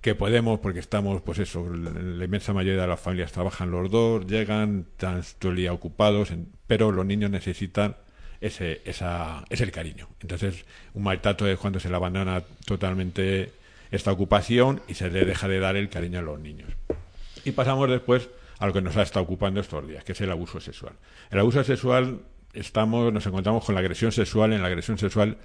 que 0.00 0.14
podemos 0.14 0.58
porque 0.60 0.80
estamos, 0.80 1.22
pues 1.22 1.38
eso, 1.38 1.68
la 1.70 2.24
inmensa 2.24 2.52
mayoría 2.52 2.82
de 2.82 2.88
las 2.88 3.00
familias 3.00 3.32
trabajan 3.32 3.70
los 3.70 3.90
dos, 3.90 4.26
llegan, 4.26 4.86
están 4.90 5.22
todo 5.38 5.52
el 5.52 5.58
día 5.58 5.72
ocupados, 5.72 6.32
pero 6.66 6.90
los 6.90 7.06
niños 7.06 7.30
necesitan 7.30 7.96
ese, 8.40 8.80
esa, 8.84 9.44
ese 9.48 9.70
cariño. 9.70 10.08
Entonces, 10.20 10.64
un 10.94 11.04
maltrato 11.04 11.46
es 11.46 11.58
cuando 11.58 11.78
se 11.78 11.90
le 11.90 11.96
abandona 11.96 12.42
totalmente 12.64 13.52
esta 13.92 14.10
ocupación 14.10 14.80
y 14.88 14.94
se 14.94 15.10
le 15.10 15.24
deja 15.24 15.46
de 15.46 15.60
dar 15.60 15.76
el 15.76 15.90
cariño 15.90 16.18
a 16.18 16.22
los 16.22 16.40
niños. 16.40 16.70
Y 17.44 17.52
pasamos 17.52 17.88
después 17.90 18.28
a 18.58 18.66
lo 18.66 18.72
que 18.72 18.80
nos 18.80 18.96
ha 18.96 19.02
estado 19.02 19.24
ocupando 19.24 19.60
estos 19.60 19.86
días, 19.86 20.04
que 20.04 20.12
es 20.12 20.20
el 20.20 20.30
abuso 20.30 20.60
sexual. 20.60 20.94
El 21.30 21.38
abuso 21.38 21.62
sexual, 21.64 22.20
estamos, 22.52 23.12
nos 23.12 23.26
encontramos 23.26 23.64
con 23.64 23.74
la 23.74 23.80
agresión 23.80 24.12
sexual. 24.12 24.52
En 24.52 24.62
la 24.62 24.68
agresión 24.68 24.98
sexual 24.98 25.36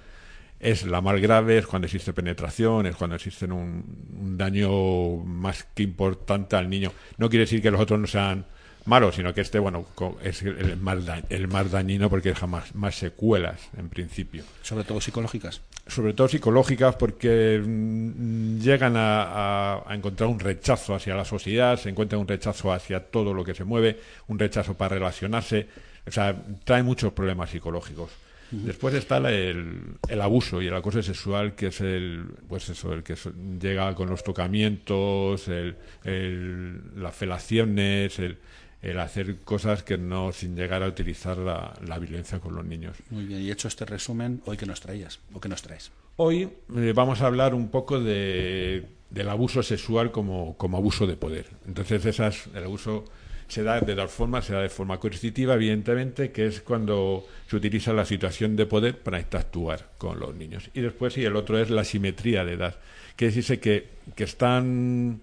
es 0.58 0.84
la 0.86 1.00
más 1.00 1.20
grave, 1.20 1.58
es 1.58 1.66
cuando 1.66 1.86
existe 1.86 2.12
penetración, 2.12 2.86
es 2.86 2.96
cuando 2.96 3.16
existe 3.16 3.46
un 3.46 4.36
daño 4.36 5.16
más 5.24 5.64
que 5.74 5.82
importante 5.82 6.56
al 6.56 6.68
niño. 6.68 6.92
No 7.18 7.28
quiere 7.28 7.44
decir 7.44 7.62
que 7.62 7.70
los 7.70 7.80
otros 7.80 7.98
no 7.98 8.06
sean 8.06 8.46
malo, 8.84 9.12
sino 9.12 9.32
que 9.34 9.40
este, 9.40 9.58
bueno, 9.58 9.86
es 10.22 10.42
el 10.42 10.76
más, 10.76 10.98
el 11.28 11.48
más 11.48 11.70
dañino 11.70 12.10
porque 12.10 12.30
deja 12.30 12.46
más, 12.46 12.74
más 12.74 12.94
secuelas, 12.96 13.68
en 13.76 13.88
principio. 13.88 14.44
Sobre 14.62 14.84
todo 14.84 15.00
psicológicas. 15.00 15.62
Sobre 15.90 16.14
todo 16.14 16.28
psicológicas 16.28 16.94
porque 16.94 17.60
mm, 17.64 18.60
llegan 18.60 18.94
a, 18.96 19.82
encontrar 19.90 20.28
un 20.28 20.38
rechazo 20.38 20.94
hacia 20.94 21.16
la 21.16 21.24
sociedad, 21.24 21.76
se 21.76 21.90
encuentra 21.90 22.16
un 22.16 22.28
rechazo 22.28 22.72
hacia 22.72 23.00
todo 23.00 23.34
lo 23.34 23.44
que 23.44 23.54
se 23.54 23.64
mueve, 23.64 23.98
un 24.28 24.38
rechazo 24.38 24.74
para 24.74 24.94
relacionarse, 24.94 25.66
o 26.06 26.10
sea, 26.12 26.36
trae 26.64 26.82
muchos 26.82 27.12
problemas 27.12 27.50
psicológicos. 27.50 28.10
Después 28.52 28.94
está 28.94 29.18
el, 29.18 29.96
el, 30.08 30.20
abuso 30.20 30.60
y 30.60 30.66
el 30.66 30.74
acoso 30.74 31.00
sexual, 31.04 31.54
que 31.54 31.68
es 31.68 31.80
el, 31.80 32.24
pues 32.48 32.68
eso, 32.68 32.92
el 32.92 33.04
que 33.04 33.14
llega 33.60 33.94
con 33.94 34.10
los 34.10 34.24
tocamientos, 34.24 35.46
el, 35.46 35.76
el, 36.02 37.00
las 37.00 37.14
felaciones, 37.14 38.18
el, 38.18 38.38
el 38.82 38.98
hacer 38.98 39.40
cosas 39.40 39.82
que 39.82 39.98
no 39.98 40.32
sin 40.32 40.56
llegar 40.56 40.82
a 40.82 40.88
utilizar 40.88 41.36
la, 41.36 41.74
la, 41.86 41.98
violencia 41.98 42.40
con 42.40 42.54
los 42.54 42.64
niños. 42.64 42.96
Muy 43.10 43.26
bien, 43.26 43.42
y 43.42 43.50
hecho 43.50 43.68
este 43.68 43.84
resumen, 43.84 44.40
¿hoy 44.46 44.56
que 44.56 44.66
nos 44.66 44.80
traías 44.80 45.20
o 45.32 45.40
qué 45.40 45.48
nos 45.48 45.62
traes? 45.62 45.92
Hoy 46.16 46.48
eh, 46.76 46.92
vamos 46.94 47.20
a 47.20 47.26
hablar 47.26 47.54
un 47.54 47.68
poco 47.68 48.00
de, 48.00 48.86
del 49.10 49.28
abuso 49.28 49.62
sexual 49.62 50.10
como, 50.10 50.56
como 50.56 50.78
abuso 50.78 51.06
de 51.06 51.16
poder. 51.16 51.46
Entonces, 51.66 52.04
esas, 52.06 52.46
el 52.54 52.64
abuso 52.64 53.04
se 53.48 53.62
da 53.64 53.80
de 53.80 53.94
dos 53.94 54.10
formas, 54.10 54.44
se 54.44 54.52
da 54.52 54.62
de 54.62 54.68
forma 54.68 54.98
coercitiva, 54.98 55.54
evidentemente, 55.54 56.30
que 56.30 56.46
es 56.46 56.60
cuando 56.60 57.26
se 57.48 57.56
utiliza 57.56 57.92
la 57.92 58.04
situación 58.04 58.54
de 58.54 58.66
poder 58.66 58.98
para 58.98 59.18
interactuar 59.18 59.90
con 59.98 60.20
los 60.20 60.34
niños. 60.34 60.70
Y 60.72 60.80
después, 60.80 61.18
y 61.18 61.24
el 61.24 61.36
otro 61.36 61.58
es 61.58 61.68
la 61.68 61.84
simetría 61.84 62.44
de 62.44 62.52
edad, 62.52 62.76
que 63.16 63.26
decirse 63.26 63.58
que, 63.58 63.88
que 64.14 64.24
están 64.24 65.20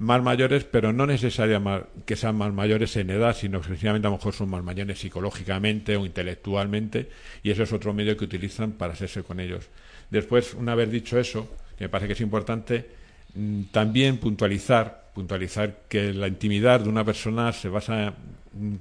más 0.00 0.22
mayores, 0.22 0.64
pero 0.64 0.94
no 0.94 1.06
necesariamente 1.06 1.86
que 2.06 2.16
sean 2.16 2.34
más 2.34 2.54
mayores 2.54 2.96
en 2.96 3.10
edad, 3.10 3.36
sino 3.36 3.60
que 3.60 3.68
sencillamente 3.68 4.08
a 4.08 4.10
lo 4.10 4.16
mejor 4.16 4.32
son 4.32 4.48
más 4.48 4.64
mayores 4.64 4.98
psicológicamente 4.98 5.94
o 5.94 6.06
intelectualmente, 6.06 7.10
y 7.42 7.50
eso 7.50 7.64
es 7.64 7.72
otro 7.74 7.92
medio 7.92 8.16
que 8.16 8.24
utilizan 8.24 8.72
para 8.72 8.94
hacerse 8.94 9.22
con 9.22 9.40
ellos. 9.40 9.68
Después, 10.10 10.54
una 10.54 10.74
vez 10.74 10.90
dicho 10.90 11.20
eso, 11.20 11.54
me 11.78 11.90
parece 11.90 12.06
que 12.06 12.12
es 12.14 12.20
importante, 12.22 12.88
mm, 13.34 13.64
también 13.64 14.16
puntualizar, 14.16 15.10
puntualizar 15.14 15.82
que 15.86 16.14
la 16.14 16.28
intimidad 16.28 16.80
de 16.80 16.88
una 16.88 17.04
persona 17.04 17.52
se 17.52 17.68
basa, 17.68 18.14
mm, 18.54 18.76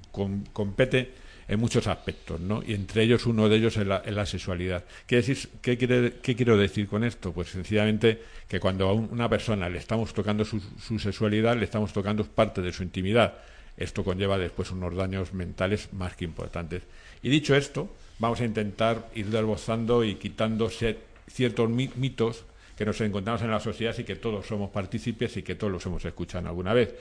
compete 0.54 1.12
en 1.50 1.60
muchos 1.60 1.88
aspectos, 1.88 2.40
¿no? 2.40 2.62
Y 2.66 2.76
entre 2.76 3.02
ellos 3.02 3.26
uno 3.26 3.50
de 3.50 3.58
ellos 3.58 3.76
es 3.76 3.88
la, 3.88 4.26
sexualidad. 4.28 4.86
¿Qué, 5.08 5.16
decir, 5.16 5.50
qué, 5.64 5.78
¿Qué, 5.78 6.36
quiero 6.36 6.56
decir 6.56 6.88
con 6.88 7.04
esto? 7.04 7.34
Pues 7.34 7.50
sencillamente 7.50 8.22
que 8.48 8.60
cuando 8.60 8.88
a 8.88 8.94
una 8.94 9.28
persona 9.28 9.68
le 9.68 9.80
estamos 9.80 10.14
tocando 10.14 10.46
su, 10.46 10.62
su 10.80 11.00
sexualidad, 11.00 11.58
le 11.58 11.66
estamos 11.66 11.92
tocando 11.92 12.24
parte 12.24 12.62
de 12.62 12.72
su 12.72 12.84
intimidad. 12.84 13.34
Esto 13.76 14.04
conlleva 14.04 14.38
después 14.38 14.70
unos 14.70 14.96
daños 14.96 15.34
mentales 15.34 15.92
más 15.94 16.16
que 16.16 16.26
importantes. 16.26 16.84
Y 17.24 17.30
dicho 17.30 17.56
esto, 17.56 17.90
vamos 18.20 18.40
a 18.42 18.46
intentar 18.46 19.10
ir 19.16 19.26
desbozando 19.26 20.04
y 20.04 20.16
quitando 20.16 20.70
ciertos 20.70 21.70
mitos 21.70 22.44
que 22.78 22.86
nos 22.86 23.02
encontramos 23.02 23.42
en 23.42 23.50
la 23.50 23.60
sociedad 23.60 23.98
y 23.98 24.04
que 24.04 24.18
todos 24.18 24.46
somos 24.46 24.70
partícipes 24.70 25.36
y 25.38 25.42
que 25.42 25.56
todos 25.56 25.74
los 25.74 25.86
hemos 25.88 26.06
escuchado 26.06 26.48
alguna 26.48 26.74
vez. 26.74 26.94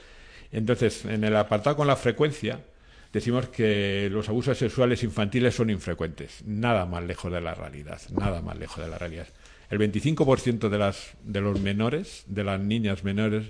Entonces, 0.52 1.04
en 1.04 1.22
el 1.22 1.36
apartado 1.36 1.76
con 1.76 1.86
la 1.86 1.96
frecuencia, 1.96 2.60
decimos 3.12 3.48
que 3.48 4.08
los 4.10 4.28
abusos 4.28 4.58
sexuales 4.58 5.02
infantiles 5.02 5.54
son 5.54 5.70
infrecuentes, 5.70 6.42
nada 6.44 6.86
más 6.86 7.04
lejos 7.04 7.32
de 7.32 7.40
la 7.40 7.54
realidad, 7.54 8.00
nada 8.10 8.42
más 8.42 8.58
lejos 8.58 8.84
de 8.84 8.90
la 8.90 8.98
realidad. 8.98 9.26
El 9.70 9.78
25% 9.78 10.68
de, 10.68 10.78
las, 10.78 11.12
de 11.22 11.40
los 11.40 11.60
menores, 11.60 12.24
de 12.26 12.44
las 12.44 12.60
niñas 12.60 13.04
menores, 13.04 13.46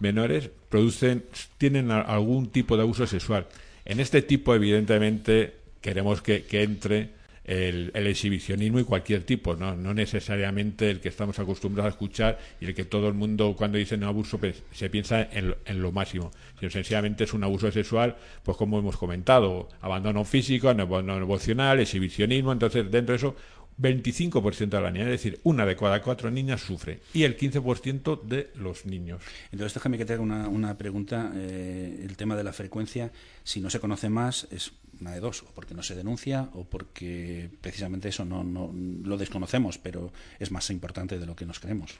menores 0.00 0.50
producen, 0.68 1.24
tienen 1.58 1.90
algún 1.90 2.50
tipo 2.50 2.76
de 2.76 2.82
abuso 2.82 3.06
sexual. 3.06 3.46
En 3.84 4.00
este 4.00 4.22
tipo, 4.22 4.54
evidentemente, 4.54 5.54
queremos 5.80 6.22
que 6.22 6.44
entre 6.50 7.19
el, 7.50 8.06
exhibicionismo 8.06 8.78
y 8.78 8.84
cualquier 8.84 9.24
tipo, 9.24 9.56
¿no? 9.56 9.74
no 9.74 9.92
necesariamente 9.92 10.88
el 10.88 11.00
que 11.00 11.08
estamos 11.08 11.38
acostumbrados 11.40 11.92
a 11.92 11.94
escuchar 11.94 12.38
y 12.60 12.66
el 12.66 12.74
que 12.74 12.84
todo 12.84 13.08
el 13.08 13.14
mundo 13.14 13.54
cuando 13.56 13.76
dice 13.76 13.96
un 13.96 14.04
abuso 14.04 14.38
pues, 14.38 14.62
se 14.70 14.88
piensa 14.88 15.22
en, 15.22 15.56
en, 15.64 15.82
lo 15.82 15.90
máximo, 15.90 16.30
sino 16.60 16.70
sencillamente 16.70 17.24
es 17.24 17.34
un 17.34 17.42
abuso 17.42 17.72
sexual, 17.72 18.16
pues 18.44 18.56
como 18.56 18.78
hemos 18.78 18.96
comentado, 18.96 19.68
abandono 19.80 20.24
físico, 20.24 20.68
abandono 20.68 21.16
emocional, 21.16 21.80
exhibicionismo, 21.80 22.52
entonces 22.52 22.88
dentro 22.88 23.14
de 23.14 23.16
eso 23.16 23.36
25% 23.80 24.68
de 24.68 24.80
la 24.80 24.90
niña, 24.90 25.04
es 25.06 25.10
decir, 25.10 25.40
una 25.42 25.64
de 25.64 25.74
cada 25.74 26.02
cuatro 26.02 26.30
niñas 26.30 26.60
sufre 26.60 27.00
y 27.14 27.24
el 27.24 27.36
15% 27.36 28.22
de 28.22 28.50
los 28.54 28.84
niños. 28.86 29.22
Entonces, 29.50 29.74
déjame 29.74 29.96
que 29.98 30.04
te 30.04 30.12
haga 30.12 30.22
una, 30.22 30.48
una 30.48 30.76
pregunta. 30.76 31.32
Eh, 31.34 32.04
el 32.06 32.16
tema 32.16 32.36
de 32.36 32.44
la 32.44 32.52
frecuencia, 32.52 33.10
si 33.42 33.60
no 33.60 33.70
se 33.70 33.80
conoce 33.80 34.10
más, 34.10 34.46
es 34.50 34.72
una 35.00 35.12
de 35.12 35.20
dos, 35.20 35.42
o 35.42 35.46
porque 35.54 35.74
no 35.74 35.82
se 35.82 35.94
denuncia 35.94 36.50
o 36.54 36.64
porque 36.64 37.50
precisamente 37.60 38.08
eso 38.08 38.24
no, 38.24 38.44
no 38.44 38.72
lo 38.72 39.16
desconocemos, 39.16 39.78
pero 39.78 40.12
es 40.38 40.50
más 40.50 40.70
importante 40.70 41.18
de 41.18 41.26
lo 41.26 41.36
que 41.36 41.46
nos 41.46 41.60
creemos. 41.60 41.94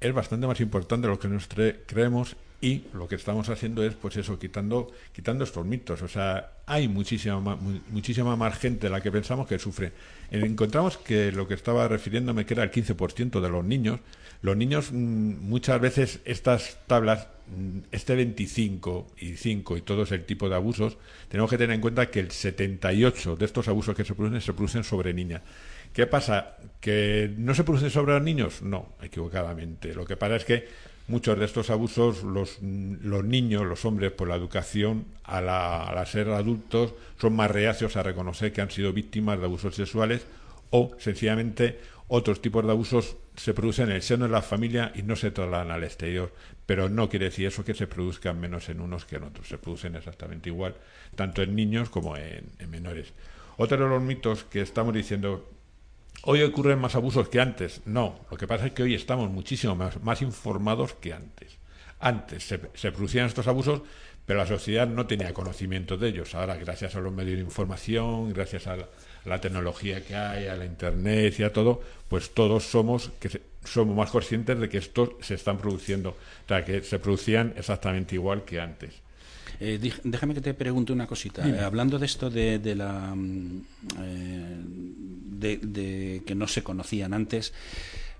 Es 0.00 0.12
bastante 0.12 0.46
más 0.46 0.60
importante 0.60 1.06
de 1.06 1.12
lo 1.12 1.18
que 1.18 1.28
nos 1.28 1.48
creemos 1.48 2.36
y 2.62 2.84
lo 2.94 3.08
que 3.08 3.16
estamos 3.16 3.48
haciendo 3.50 3.84
es, 3.84 3.94
pues 3.94 4.16
eso, 4.16 4.38
quitando, 4.38 4.90
quitando 5.12 5.44
estos 5.44 5.66
mitos. 5.66 6.00
O 6.00 6.08
sea, 6.08 6.52
hay 6.64 6.88
muchísima, 6.88 7.40
muchísima 7.90 8.36
más 8.36 8.56
gente 8.56 8.86
de 8.86 8.90
la 8.90 9.02
que 9.02 9.12
pensamos 9.12 9.46
que 9.46 9.58
sufre. 9.58 9.92
Encontramos 10.30 10.96
que 10.96 11.32
lo 11.32 11.46
que 11.46 11.54
estaba 11.54 11.88
refiriéndome, 11.88 12.46
que 12.46 12.54
era 12.54 12.62
el 12.62 12.70
15% 12.70 13.40
de 13.40 13.48
los 13.50 13.64
niños, 13.64 14.00
los 14.40 14.56
niños 14.56 14.92
mm, 14.92 15.40
muchas 15.40 15.80
veces 15.80 16.20
estas 16.24 16.78
tablas 16.86 17.26
Mm, 17.54 17.80
este 17.90 18.14
25 18.14 19.08
y 19.18 19.36
5 19.36 19.76
y 19.76 19.82
todo 19.82 20.04
ese 20.04 20.18
tipo 20.20 20.48
de 20.48 20.54
abusos, 20.54 20.96
tenemos 21.28 21.50
que 21.50 21.58
tener 21.58 21.74
en 21.74 21.80
cuenta 21.80 22.10
que 22.10 22.20
el 22.20 22.30
78 22.30 23.36
de 23.36 23.44
estos 23.44 23.68
abusos 23.68 23.94
que 23.96 24.04
se 24.04 24.14
producen 24.14 24.40
se 24.40 24.52
producen 24.52 24.84
sobre 24.84 25.12
niñas. 25.12 25.42
¿Qué 25.92 26.06
pasa? 26.06 26.56
¿Que 26.80 27.30
no 27.36 27.54
se 27.54 27.64
producen 27.64 27.90
sobre 27.90 28.18
niños? 28.20 28.62
No, 28.62 28.94
equivocadamente. 29.02 29.94
Lo 29.94 30.06
que 30.06 30.16
pasa 30.16 30.36
es 30.36 30.44
que 30.44 30.68
muchos 31.08 31.38
de 31.38 31.44
estos 31.44 31.70
abusos, 31.70 32.22
los, 32.22 32.58
los 32.62 33.24
niños, 33.24 33.64
los 33.64 33.84
hombres, 33.84 34.12
por 34.12 34.28
la 34.28 34.36
educación, 34.36 35.06
a 35.24 35.40
la, 35.40 35.84
a 35.84 36.06
ser 36.06 36.28
adultos, 36.30 36.94
son 37.20 37.34
más 37.34 37.50
reacios 37.50 37.96
a 37.96 38.02
reconocer 38.02 38.52
que 38.52 38.60
han 38.60 38.70
sido 38.70 38.92
víctimas 38.92 39.38
de 39.38 39.44
abusos 39.44 39.74
sexuales 39.74 40.26
o 40.70 40.92
sencillamente 40.98 41.78
otros 42.08 42.42
tipos 42.42 42.64
de 42.64 42.72
abusos 42.72 43.16
se 43.36 43.54
producen 43.54 43.88
en 43.88 43.96
el 43.96 44.02
seno 44.02 44.26
de 44.26 44.32
la 44.32 44.42
familia 44.42 44.92
y 44.94 45.02
no 45.02 45.16
se 45.16 45.30
trasladan 45.30 45.70
al 45.70 45.84
exterior. 45.84 46.32
Pero 46.66 46.88
no 46.88 47.08
quiere 47.08 47.26
decir 47.26 47.46
eso 47.46 47.64
que 47.64 47.72
se 47.72 47.86
produzcan 47.86 48.38
menos 48.38 48.68
en 48.68 48.80
unos 48.80 49.04
que 49.04 49.16
en 49.16 49.24
otros. 49.24 49.48
Se 49.48 49.58
producen 49.58 49.96
exactamente 49.96 50.50
igual, 50.50 50.76
tanto 51.16 51.42
en 51.42 51.56
niños 51.56 51.88
como 51.88 52.16
en, 52.16 52.50
menores. 52.68 53.14
Otro 53.56 53.78
de 53.82 53.88
los 53.88 54.02
mitos 54.02 54.44
que 54.44 54.60
estamos 54.60 54.94
diciendo, 54.94 55.48
hoy 56.22 56.42
ocurren 56.42 56.78
más 56.78 56.94
abusos 56.94 57.28
que 57.28 57.40
antes. 57.40 57.82
No, 57.84 58.20
lo 58.30 58.36
que 58.36 58.46
pasa 58.46 58.66
es 58.66 58.72
que 58.72 58.82
hoy 58.82 58.94
estamos 58.94 59.30
muchísimo 59.30 59.74
más, 59.74 60.02
más 60.02 60.22
informados 60.22 60.94
que 60.94 61.12
antes. 61.12 61.58
Antes 62.00 62.44
se, 62.44 62.60
se 62.74 62.90
producían 62.90 63.26
estos 63.26 63.46
abusos, 63.46 63.82
pero 64.26 64.38
la 64.38 64.46
sociedad 64.46 64.86
no 64.86 65.06
tenía 65.06 65.34
conocimiento 65.34 65.96
de 65.96 66.08
ellos. 66.08 66.34
Ahora, 66.34 66.56
gracias 66.56 66.94
a 66.94 67.00
los 67.00 67.12
medios 67.12 67.36
de 67.36 67.44
información, 67.44 68.32
gracias 68.32 68.66
a 68.66 68.76
la, 69.24 69.40
tecnología 69.40 70.04
que 70.04 70.14
hay, 70.14 70.46
a 70.46 70.56
la 70.56 70.64
internet 70.64 71.34
y 71.38 71.42
a 71.42 71.52
todo, 71.52 71.80
pues 72.08 72.32
todos 72.32 72.64
somos 72.64 73.10
que 73.20 73.40
somos 73.64 73.96
más 73.96 74.10
conscientes 74.10 74.58
de 74.58 74.68
que 74.68 74.78
estos 74.78 75.10
se 75.20 75.34
están 75.34 75.58
produciendo, 75.58 76.10
o 76.10 76.48
sea, 76.48 76.64
que 76.64 76.82
se 76.82 76.98
producían 76.98 77.54
exactamente 77.56 78.14
igual 78.14 78.44
que 78.44 78.60
antes. 78.60 78.94
Eh, 79.64 79.92
déjame 80.02 80.34
que 80.34 80.40
te 80.40 80.54
pregunte 80.54 80.92
una 80.92 81.06
cosita. 81.06 81.46
Eh, 81.48 81.60
hablando 81.60 81.96
de 81.96 82.06
esto 82.06 82.28
de, 82.28 82.58
de 82.58 82.74
la 82.74 83.14
mm, 83.14 83.64
eh, 84.00 84.56
de, 84.60 86.22
que 86.26 86.34
no 86.34 86.48
se 86.48 86.64
conocían 86.64 87.14
antes, 87.14 87.52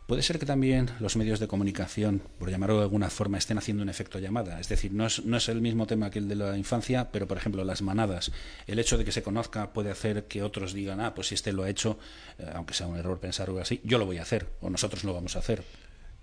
Puede 0.06 0.22
ser 0.22 0.40
que 0.40 0.44
también 0.44 0.90
los 0.98 1.16
medios 1.16 1.38
de 1.38 1.46
comunicación, 1.46 2.20
por 2.38 2.50
llamarlo 2.50 2.76
de 2.76 2.82
alguna 2.82 3.08
forma, 3.08 3.38
estén 3.38 3.56
haciendo 3.56 3.84
un 3.84 3.88
efecto 3.88 4.18
llamada. 4.18 4.60
Es 4.60 4.68
decir, 4.68 4.92
no 4.92 5.06
es, 5.06 5.24
no 5.24 5.36
es 5.36 5.48
el 5.48 5.62
mismo 5.62 5.86
tema 5.86 6.10
que 6.10 6.18
el 6.18 6.28
de 6.28 6.34
la 6.34 6.58
infancia, 6.58 7.10
pero 7.12 7.28
por 7.28 7.38
ejemplo 7.38 7.64
las 7.64 7.82
manadas. 7.82 8.32
El 8.66 8.80
hecho 8.80 8.98
de 8.98 9.04
que 9.04 9.12
se 9.12 9.22
conozca 9.22 9.72
puede 9.72 9.90
hacer 9.90 10.24
que 10.24 10.42
otros 10.42 10.74
digan, 10.74 11.00
ah, 11.00 11.14
pues 11.14 11.28
si 11.28 11.36
este 11.36 11.52
lo 11.52 11.62
ha 11.62 11.70
hecho, 11.70 11.98
eh, 12.38 12.50
aunque 12.52 12.74
sea 12.74 12.88
un 12.88 12.98
error 12.98 13.20
pensar 13.20 13.46
algo 13.46 13.60
así, 13.60 13.80
yo 13.84 13.96
lo 13.96 14.04
voy 14.04 14.18
a 14.18 14.22
hacer 14.22 14.48
o 14.60 14.68
nosotros 14.68 15.04
lo 15.04 15.14
vamos 15.14 15.36
a 15.36 15.38
hacer. 15.38 15.62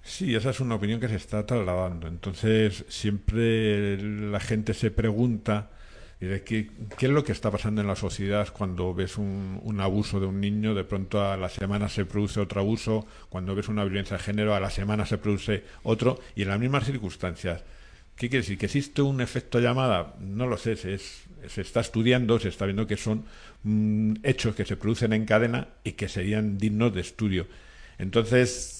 Sí, 0.01 0.35
esa 0.35 0.49
es 0.51 0.59
una 0.59 0.75
opinión 0.75 0.99
que 0.99 1.07
se 1.07 1.15
está 1.15 1.45
trasladando. 1.45 2.07
Entonces, 2.07 2.85
siempre 2.87 3.97
la 4.01 4.39
gente 4.39 4.73
se 4.73 4.91
pregunta 4.91 5.69
¿qué, 6.19 6.69
es 6.99 7.09
lo 7.09 7.23
que 7.23 7.31
está 7.31 7.49
pasando 7.49 7.81
en 7.81 7.87
la 7.87 7.95
sociedad 7.95 8.49
cuando 8.51 8.93
ves 8.93 9.17
un, 9.17 9.77
abuso 9.79 10.19
de 10.19 10.25
un 10.25 10.41
niño? 10.41 10.75
De 10.75 10.83
pronto 10.83 11.23
a 11.23 11.37
la 11.37 11.49
semana 11.49 11.87
se 11.87 12.05
produce 12.05 12.39
otro 12.39 12.59
abuso, 12.59 13.07
cuando 13.29 13.55
ves 13.55 13.69
una 13.69 13.83
violencia 13.83 14.17
de 14.17 14.23
género, 14.23 14.53
a 14.53 14.59
la 14.59 14.69
semana 14.69 15.05
se 15.05 15.17
produce 15.17 15.63
otro, 15.83 16.19
y 16.35 16.43
en 16.43 16.49
las 16.49 16.59
mismas 16.59 16.85
circunstancias. 16.85 17.63
¿Qué 18.15 18.29
quiere 18.29 18.41
decir? 18.41 18.57
¿Que 18.57 18.65
existe 18.65 19.01
un 19.01 19.21
efecto 19.21 19.59
llamada? 19.61 20.15
No 20.19 20.45
lo 20.45 20.57
sé, 20.57 20.75
se, 20.75 20.97
se 20.97 21.61
está 21.61 21.79
estudiando, 21.79 22.37
se 22.37 22.49
está 22.49 22.65
viendo 22.65 22.85
que 22.85 22.97
son 22.97 23.23
mm, 23.63 24.15
hechos 24.23 24.55
que 24.55 24.65
se 24.65 24.75
producen 24.75 25.13
en 25.13 25.25
cadena 25.25 25.69
y 25.85 25.93
que 25.93 26.09
serían 26.09 26.57
dignos 26.57 26.93
de 26.93 26.99
estudio. 26.99 27.47
Entonces, 27.97 28.78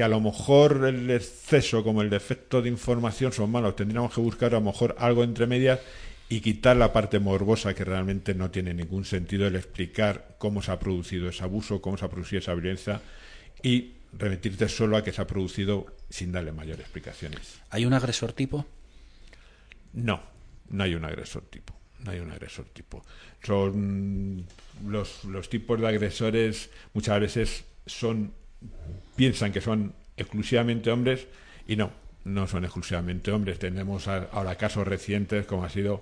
que 0.00 0.04
a 0.04 0.08
lo 0.08 0.20
mejor 0.22 0.86
el 0.86 1.10
exceso 1.10 1.84
como 1.84 2.00
el 2.00 2.08
defecto 2.08 2.62
de 2.62 2.70
información 2.70 3.34
son 3.34 3.50
malos, 3.50 3.76
tendríamos 3.76 4.14
que 4.14 4.22
buscar 4.22 4.54
a 4.54 4.58
lo 4.58 4.62
mejor 4.62 4.96
algo 4.98 5.22
entre 5.22 5.46
medias 5.46 5.78
y 6.30 6.40
quitar 6.40 6.78
la 6.78 6.90
parte 6.90 7.18
morbosa 7.18 7.74
que 7.74 7.84
realmente 7.84 8.34
no 8.34 8.50
tiene 8.50 8.72
ningún 8.72 9.04
sentido 9.04 9.46
el 9.46 9.56
explicar 9.56 10.36
cómo 10.38 10.62
se 10.62 10.72
ha 10.72 10.78
producido 10.78 11.28
ese 11.28 11.44
abuso, 11.44 11.82
cómo 11.82 11.98
se 11.98 12.06
ha 12.06 12.08
producido 12.08 12.38
esa 12.38 12.54
violencia 12.54 13.02
y 13.62 13.92
remitirte 14.14 14.70
solo 14.70 14.96
a 14.96 15.04
que 15.04 15.12
se 15.12 15.20
ha 15.20 15.26
producido 15.26 15.84
sin 16.08 16.32
darle 16.32 16.52
mayores 16.52 16.80
explicaciones. 16.80 17.60
¿Hay 17.68 17.84
un 17.84 17.92
agresor 17.92 18.32
tipo? 18.32 18.64
No, 19.92 20.22
no 20.70 20.82
hay 20.82 20.94
un 20.94 21.04
agresor 21.04 21.42
tipo. 21.42 21.74
No 21.98 22.10
hay 22.10 22.20
un 22.20 22.30
agresor 22.30 22.64
tipo. 22.72 23.04
Son 23.42 24.46
los, 24.88 25.24
los 25.24 25.50
tipos 25.50 25.78
de 25.78 25.88
agresores 25.88 26.70
muchas 26.94 27.20
veces 27.20 27.64
son 27.84 28.32
piensan 29.20 29.52
que 29.52 29.60
son 29.60 29.92
exclusivamente 30.16 30.90
hombres 30.90 31.26
y 31.68 31.76
no, 31.76 31.90
no 32.24 32.46
son 32.46 32.64
exclusivamente 32.64 33.30
hombres. 33.30 33.58
Tenemos 33.58 34.08
ahora 34.08 34.54
casos 34.54 34.88
recientes 34.88 35.44
como 35.44 35.62
ha 35.62 35.68
sido 35.68 36.00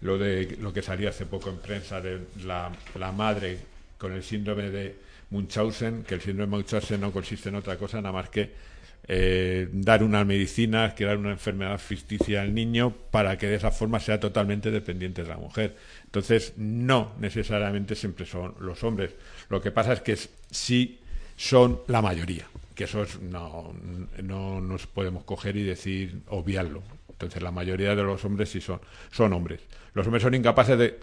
lo 0.00 0.16
de 0.16 0.56
lo 0.62 0.72
que 0.72 0.80
salió 0.80 1.10
hace 1.10 1.26
poco 1.26 1.50
en 1.50 1.58
prensa 1.58 2.00
de 2.00 2.18
la, 2.46 2.72
la 2.98 3.12
madre 3.12 3.58
con 3.98 4.14
el 4.14 4.22
síndrome 4.22 4.70
de 4.70 4.94
Munchausen, 5.28 6.04
que 6.04 6.14
el 6.14 6.22
síndrome 6.22 6.50
de 6.50 6.56
Munchausen 6.56 6.98
no 6.98 7.12
consiste 7.12 7.50
en 7.50 7.56
otra 7.56 7.76
cosa 7.76 8.00
nada 8.00 8.12
más 8.12 8.30
que 8.30 8.52
eh, 9.06 9.68
dar 9.70 10.02
una 10.02 10.24
medicina, 10.24 10.94
crear 10.94 11.18
una 11.18 11.32
enfermedad 11.32 11.76
ficticia 11.76 12.40
al 12.40 12.54
niño 12.54 12.90
para 13.10 13.36
que 13.36 13.48
de 13.48 13.56
esa 13.56 13.70
forma 13.70 14.00
sea 14.00 14.18
totalmente 14.18 14.70
dependiente 14.70 15.24
de 15.24 15.28
la 15.28 15.36
mujer. 15.36 15.76
Entonces, 16.06 16.54
no 16.56 17.12
necesariamente 17.20 17.94
siempre 17.94 18.24
son 18.24 18.54
los 18.60 18.82
hombres. 18.82 19.10
Lo 19.50 19.60
que 19.60 19.72
pasa 19.72 19.92
es 19.92 20.00
que 20.00 20.16
sí 20.50 21.00
son 21.36 21.80
la 21.86 22.02
mayoría 22.02 22.46
que 22.76 22.84
eso 22.84 23.04
no, 23.22 23.72
no 24.22 24.60
nos 24.60 24.86
podemos 24.86 25.24
coger 25.24 25.56
y 25.56 25.62
decir, 25.62 26.20
obviarlo. 26.28 26.82
Entonces 27.08 27.42
la 27.42 27.50
mayoría 27.50 27.96
de 27.96 28.02
los 28.02 28.22
hombres 28.26 28.50
sí 28.50 28.60
son, 28.60 28.80
son 29.10 29.32
hombres. 29.32 29.62
Los 29.94 30.06
hombres 30.06 30.22
son 30.22 30.34
incapaces 30.34 30.78
de 30.78 31.00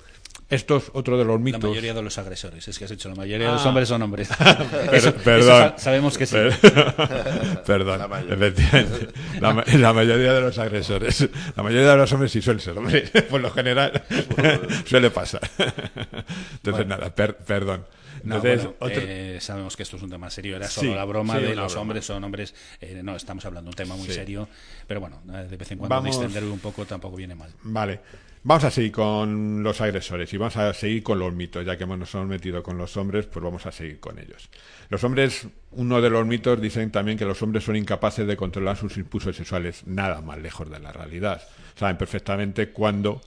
esto 0.50 0.78
es 0.78 0.92
otro 0.94 1.18
de 1.18 1.26
los 1.26 1.40
mitos. 1.40 1.64
La 1.64 1.70
mayoría 1.70 1.94
de 1.96 2.04
los 2.04 2.16
agresores, 2.20 2.68
es 2.68 2.78
que 2.78 2.86
has 2.86 2.92
hecho, 2.92 3.10
la 3.10 3.16
mayoría 3.16 3.48
de 3.48 3.54
los 3.54 3.66
ah. 3.66 3.70
hombres 3.70 3.88
son 3.88 4.02
hombres. 4.04 4.30
perdón. 5.24 5.74
sabemos 5.78 6.16
que 6.16 6.28
sí. 6.28 6.36
perdón, 7.66 8.00
la 8.00 9.64
La, 9.78 9.94
mayoría 9.94 10.34
de 10.34 10.42
los 10.42 10.60
agresores. 10.60 11.28
La 11.56 11.64
mayoría 11.64 11.90
de 11.90 11.98
los 11.98 12.14
hombres 12.14 12.32
sí 12.32 12.42
suelen 12.42 12.60
ser 12.60 12.78
hombres. 12.78 13.10
Por 13.32 13.42
lo 13.42 13.50
general 13.50 14.04
suele 14.86 15.10
pasar. 15.10 15.42
Entonces, 16.58 16.86
nada, 16.86 17.10
perdón. 17.16 17.86
Eh, 18.26 19.38
sabemos 19.42 19.76
que 19.76 19.84
esto 19.84 19.98
es 19.98 20.04
un 20.04 20.10
tema 20.10 20.30
serio. 20.30 20.56
Era 20.56 20.68
solo 20.68 20.96
la 20.96 21.06
broma 21.06 21.40
de 21.40 21.56
los 21.56 21.76
hombres 21.76 22.06
son 22.06 22.24
hombres. 22.24 22.54
Eh, 22.80 23.02
no, 23.04 23.16
estamos 23.16 23.46
hablando 23.46 23.70
de 23.70 23.74
un 23.74 23.76
tema 23.76 23.96
muy 23.96 24.08
serio. 24.08 24.48
Pero 24.88 25.00
bueno, 25.00 25.22
de 25.26 25.58
vez 25.58 25.72
en 25.72 25.78
cuando 25.78 25.96
Vamos... 25.96 26.18
distenderlo 26.18 26.54
un 26.54 26.60
poco 26.60 26.86
tampoco 26.86 27.18
viene 27.18 27.36
mal. 27.36 27.52
Vale. 27.64 28.00
Vamos 28.46 28.66
a 28.66 28.72
seguir 28.72 28.92
con 28.92 29.64
los 29.64 29.80
agresores 29.80 30.34
y 30.34 30.38
vamos 30.38 30.58
a 30.58 30.74
seguir 30.74 31.02
con 31.02 31.18
los 31.18 31.34
mitos, 31.34 31.66
ya 31.66 31.78
que 31.78 31.86
nos 31.86 32.14
hemos 32.14 32.28
metido 32.28 32.62
con 32.62 32.78
los 32.78 32.98
hombres, 32.98 33.26
pues 33.26 33.42
vamos 33.42 33.66
a 33.66 33.72
seguir 33.72 34.02
con 34.02 34.20
ellos. 34.20 34.50
Los 34.90 35.02
hombres, 35.06 35.48
uno 35.72 36.02
de 36.02 36.10
los 36.10 36.26
mitos 36.28 36.60
dicen 36.60 36.92
también 36.92 37.18
que 37.18 37.24
los 37.24 37.42
hombres 37.42 37.64
son 37.64 37.78
incapaces 37.78 38.28
de 38.28 38.36
controlar 38.36 38.76
sus 38.76 38.98
impulsos 38.98 39.38
sexuales, 39.38 39.88
nada 39.88 40.20
más 40.20 40.40
lejos 40.40 40.70
de 40.70 40.80
la 40.82 40.92
realidad. 40.92 41.42
Saben 41.76 41.98
perfectamente 41.98 42.72
cuándo, 42.72 43.22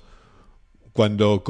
cuándo, 0.92 1.42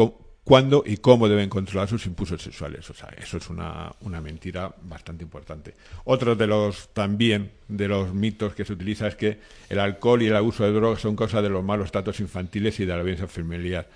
cuándo 0.47 0.85
y 0.87 0.99
cómo 0.99 1.29
deben 1.29 1.49
controlar 1.49 1.89
sus 1.89 2.07
impulsos 2.07 2.41
sexuales. 2.41 2.89
O 2.89 2.95
sea, 2.95 3.09
eso 3.19 3.39
es 3.39 3.51
una, 3.51 3.93
una, 4.03 4.21
mentira 4.21 4.73
bastante 4.83 5.25
importante. 5.25 5.75
Otro 6.05 6.37
de 6.37 6.47
los 6.47 6.91
también 6.95 7.51
de 7.67 7.89
los 7.89 8.15
mitos 8.15 8.55
que 8.55 8.65
se 8.65 8.73
utiliza 8.73 9.09
es 9.09 9.17
que 9.17 9.41
el 9.69 9.81
alcohol 9.81 10.23
y 10.23 10.29
el 10.29 10.37
abuso 10.37 10.63
de 10.63 10.71
drogas 10.71 11.01
son 11.01 11.17
causa 11.17 11.43
de 11.43 11.49
los 11.49 11.65
malos 11.65 11.91
tratos 11.91 12.21
infantiles 12.21 12.79
y 12.79 12.85
de 12.85 12.93
la 12.93 13.03
violencia 13.03 13.27
familiar 13.27 13.89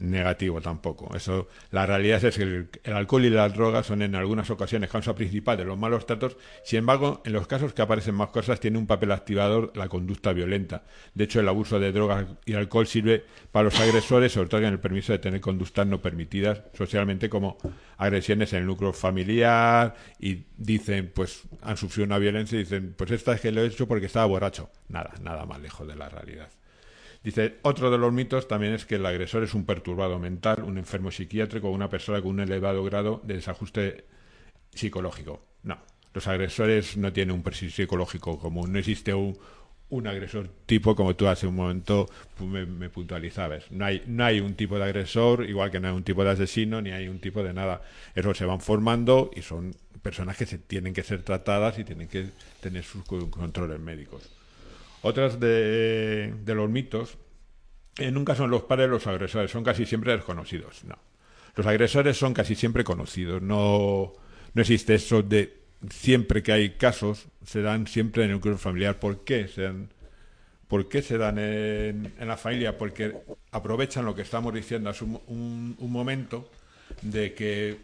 negativo 0.00 0.60
tampoco. 0.60 1.14
Eso, 1.16 1.48
la 1.70 1.86
realidad 1.86 2.24
es 2.24 2.36
que 2.36 2.42
el, 2.42 2.68
alcohol 2.92 3.24
y 3.24 3.30
las 3.30 3.54
drogas 3.54 3.86
son 3.86 4.02
en 4.02 4.14
algunas 4.14 4.50
ocasiones 4.50 4.90
causa 4.90 5.14
principal 5.14 5.56
de 5.56 5.64
los 5.64 5.78
malos 5.78 6.06
tratos. 6.06 6.36
Sin 6.64 6.80
embargo, 6.80 7.22
en 7.24 7.32
los 7.32 7.46
casos 7.46 7.72
que 7.72 7.82
aparecen 7.82 8.14
más 8.14 8.30
cosas, 8.30 8.60
tiene 8.60 8.78
un 8.78 8.86
papel 8.86 9.12
activador 9.12 9.72
la 9.76 9.88
conducta 9.88 10.32
violenta. 10.32 10.84
De 11.14 11.24
hecho, 11.24 11.40
el 11.40 11.48
abuso 11.48 11.78
de 11.78 11.92
drogas 11.92 12.26
y 12.44 12.54
alcohol 12.54 12.86
sirve 12.86 13.24
para 13.52 13.64
los 13.64 13.78
agresores, 13.78 14.32
todo 14.34 14.58
en 14.58 14.64
el 14.64 14.80
permiso 14.80 15.12
de 15.12 15.18
tener 15.18 15.40
conductas 15.40 15.86
no 15.86 16.02
permitidas 16.02 16.62
socialmente, 16.74 17.28
como 17.28 17.56
agresiones 17.96 18.52
en 18.52 18.60
el 18.60 18.66
núcleo 18.66 18.92
familiar, 18.92 19.94
y 20.18 20.44
dicen, 20.56 21.12
pues 21.14 21.42
han 21.62 21.76
sufrido 21.76 22.06
una 22.06 22.18
violencia 22.18 22.56
y 22.56 22.64
dicen, 22.64 22.94
pues 22.96 23.10
esta 23.12 23.34
es 23.34 23.40
que 23.40 23.52
lo 23.52 23.62
he 23.62 23.66
hecho 23.66 23.86
porque 23.86 24.06
estaba 24.06 24.26
borracho. 24.26 24.70
Nada, 24.88 25.14
nada 25.22 25.46
más 25.46 25.60
lejos 25.60 25.86
de 25.86 25.96
la 25.96 26.08
realidad. 26.08 26.48
Dice, 27.26 27.56
otro 27.62 27.90
de 27.90 27.98
los 27.98 28.12
mitos 28.12 28.46
también 28.46 28.72
es 28.72 28.86
que 28.86 28.94
el 28.94 29.04
agresor 29.04 29.42
es 29.42 29.52
un 29.52 29.66
perturbado 29.66 30.20
mental, 30.20 30.62
un 30.62 30.78
enfermo 30.78 31.10
psiquiátrico 31.10 31.68
o 31.68 31.72
una 31.72 31.90
persona 31.90 32.22
con 32.22 32.30
un 32.30 32.38
elevado 32.38 32.84
grado 32.84 33.20
de 33.24 33.34
desajuste 33.34 34.04
psicológico. 34.72 35.42
No, 35.64 35.76
los 36.14 36.28
agresores 36.28 36.96
no 36.96 37.12
tienen 37.12 37.34
un 37.34 37.42
perfil 37.42 37.72
psicológico 37.72 38.38
común, 38.38 38.72
no 38.72 38.78
existe 38.78 39.12
un, 39.12 39.36
agresor 40.06 40.50
tipo 40.66 40.94
como 40.94 41.16
tú 41.16 41.26
hace 41.26 41.48
un 41.48 41.56
momento 41.56 42.08
me, 42.38 42.88
puntualizabas. 42.90 43.72
No 43.72 43.86
hay, 43.86 44.04
no 44.06 44.24
hay 44.24 44.38
un 44.38 44.54
tipo 44.54 44.78
de 44.78 44.84
agresor, 44.84 45.50
igual 45.50 45.72
que 45.72 45.80
no 45.80 45.88
hay 45.88 45.94
un 45.94 46.04
tipo 46.04 46.22
de 46.22 46.30
asesino, 46.30 46.80
ni 46.80 46.92
hay 46.92 47.08
un 47.08 47.18
tipo 47.18 47.42
de 47.42 47.52
nada. 47.52 47.82
Eso 48.14 48.34
se 48.34 48.44
van 48.44 48.60
formando 48.60 49.32
y 49.34 49.42
son 49.42 49.74
personas 50.00 50.36
que 50.36 50.46
se, 50.46 50.58
tienen 50.58 50.94
que 50.94 51.02
ser 51.02 51.24
tratadas 51.24 51.76
y 51.80 51.82
tienen 51.82 52.06
que 52.06 52.28
tener 52.60 52.84
sus 52.84 53.02
controles 53.04 53.80
médicos. 53.80 54.30
Otras 55.02 55.38
de, 55.38 56.32
los 56.46 56.70
mitos, 56.70 57.18
eh, 57.98 58.10
nunca 58.10 58.34
son 58.34 58.50
los 58.50 58.62
padres 58.62 58.88
los 58.88 59.06
agresores, 59.06 59.50
son 59.50 59.64
casi 59.64 59.86
siempre 59.86 60.12
desconocidos. 60.12 60.84
No. 60.84 60.98
Los 61.54 61.66
agresores 61.66 62.16
son 62.16 62.34
casi 62.34 62.54
siempre 62.54 62.84
conocidos. 62.84 63.40
No, 63.42 64.12
no 64.52 64.60
existe 64.60 64.94
eso 64.94 65.22
de 65.22 65.56
siempre 65.90 66.42
que 66.42 66.52
hay 66.52 66.70
casos, 66.70 67.28
se 67.44 67.62
dan 67.62 67.86
siempre 67.86 68.24
en 68.24 68.30
el 68.30 68.36
núcleo 68.36 68.58
familiar. 68.58 68.98
¿Por 68.98 69.24
qué? 69.24 69.48
Se 69.48 69.62
dan, 69.62 69.88
¿Por 70.68 70.88
qué 70.88 71.02
se 71.02 71.16
dan 71.18 71.38
en, 71.38 72.12
la 72.20 72.36
familia? 72.36 72.76
Porque 72.76 73.16
aprovechan 73.52 74.04
lo 74.04 74.14
que 74.14 74.22
estamos 74.22 74.52
diciendo 74.52 74.90
hace 74.90 75.04
un, 75.04 75.76
un 75.78 75.92
momento 75.92 76.50
de 77.02 77.34
que, 77.34 77.78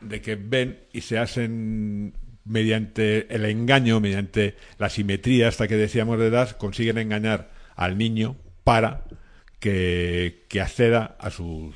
de 0.00 0.20
que 0.20 0.36
ven 0.36 0.80
y 0.92 1.02
se 1.02 1.18
hacen 1.18 2.14
mediante 2.44 3.34
el 3.34 3.44
engaño, 3.44 4.00
mediante 4.00 4.56
la 4.78 4.90
simetría 4.90 5.48
hasta 5.48 5.68
que 5.68 5.76
decíamos 5.76 6.18
de 6.18 6.26
edad, 6.26 6.50
consiguen 6.56 6.98
engañar 6.98 7.50
al 7.76 7.96
niño 7.98 8.36
para 8.64 9.04
que, 9.58 10.44
acceda 10.60 11.16
a 11.18 11.30
sus 11.30 11.74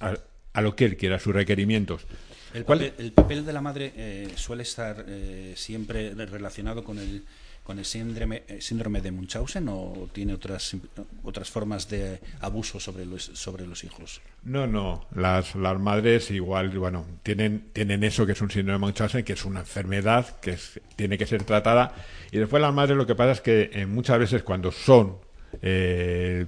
a, 0.00 0.60
lo 0.60 0.74
que 0.76 0.84
él 0.84 0.96
quiera, 0.96 1.16
a 1.16 1.20
sus 1.20 1.34
requerimientos. 1.34 2.06
El, 2.54 2.64
papel, 2.64 3.44
de 3.44 3.52
la 3.52 3.60
madre 3.60 3.92
eh, 3.94 4.32
suele 4.34 4.62
estar 4.62 5.04
eh, 5.06 5.52
siempre 5.56 6.14
relacionado 6.14 6.82
con 6.82 6.98
el 6.98 7.24
con 7.68 7.78
el 7.78 7.84
síndrome, 7.84 8.44
eh, 8.48 8.62
síndrome 8.62 9.02
de 9.02 9.12
Munchausen 9.12 9.68
o 9.68 10.08
tiene 10.10 10.32
otras, 10.32 10.74
otras 11.22 11.50
formas 11.50 11.86
de 11.90 12.18
abuso 12.40 12.80
sobre 12.80 13.04
los, 13.04 13.24
sobre 13.34 13.66
los 13.66 13.84
hijos? 13.84 14.22
No, 14.42 14.66
no. 14.66 15.06
Las, 15.14 15.54
las 15.54 15.78
madres 15.78 16.30
igual, 16.30 16.70
bueno, 16.78 17.04
tienen, 17.22 17.68
tienen 17.74 18.04
eso 18.04 18.24
que 18.24 18.32
es 18.32 18.40
un 18.40 18.50
síndrome 18.50 18.78
de 18.78 18.78
Munchausen, 18.78 19.22
que 19.22 19.34
es 19.34 19.44
una 19.44 19.60
enfermedad 19.60 20.40
que 20.40 20.56
tiene 20.96 21.18
que 21.18 21.26
ser 21.26 21.42
tratada. 21.42 21.92
Y 22.32 22.38
después 22.38 22.62
las 22.62 22.72
madres 22.72 22.96
lo 22.96 23.06
que 23.06 23.14
pasa 23.14 23.32
es 23.32 23.42
que 23.42 23.68
eh, 23.74 23.84
muchas 23.84 24.18
veces 24.18 24.42
cuando 24.42 24.72
son, 24.72 25.18
eh, 25.60 26.46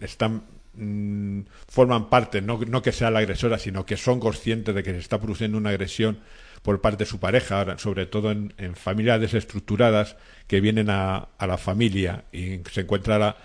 están 0.00 0.42
mm, 0.72 1.40
forman 1.68 2.08
parte, 2.08 2.40
no, 2.40 2.58
no 2.66 2.80
que 2.80 2.92
sea 2.92 3.10
la 3.10 3.18
agresora, 3.18 3.58
sino 3.58 3.84
que 3.84 3.98
son 3.98 4.18
conscientes 4.18 4.74
de 4.74 4.82
que 4.82 4.92
se 4.92 5.00
está 5.00 5.20
produciendo 5.20 5.58
una 5.58 5.68
agresión 5.68 6.18
por 6.62 6.80
parte 6.80 7.04
de 7.04 7.10
su 7.10 7.18
pareja, 7.18 7.78
sobre 7.78 8.06
todo 8.06 8.30
en, 8.30 8.52
familias 8.74 9.20
desestructuradas 9.20 10.16
que 10.46 10.60
vienen 10.60 10.90
a, 10.90 11.28
la 11.40 11.58
familia 11.58 12.24
y 12.32 12.60
se 12.70 12.82
encuentra 12.82 13.36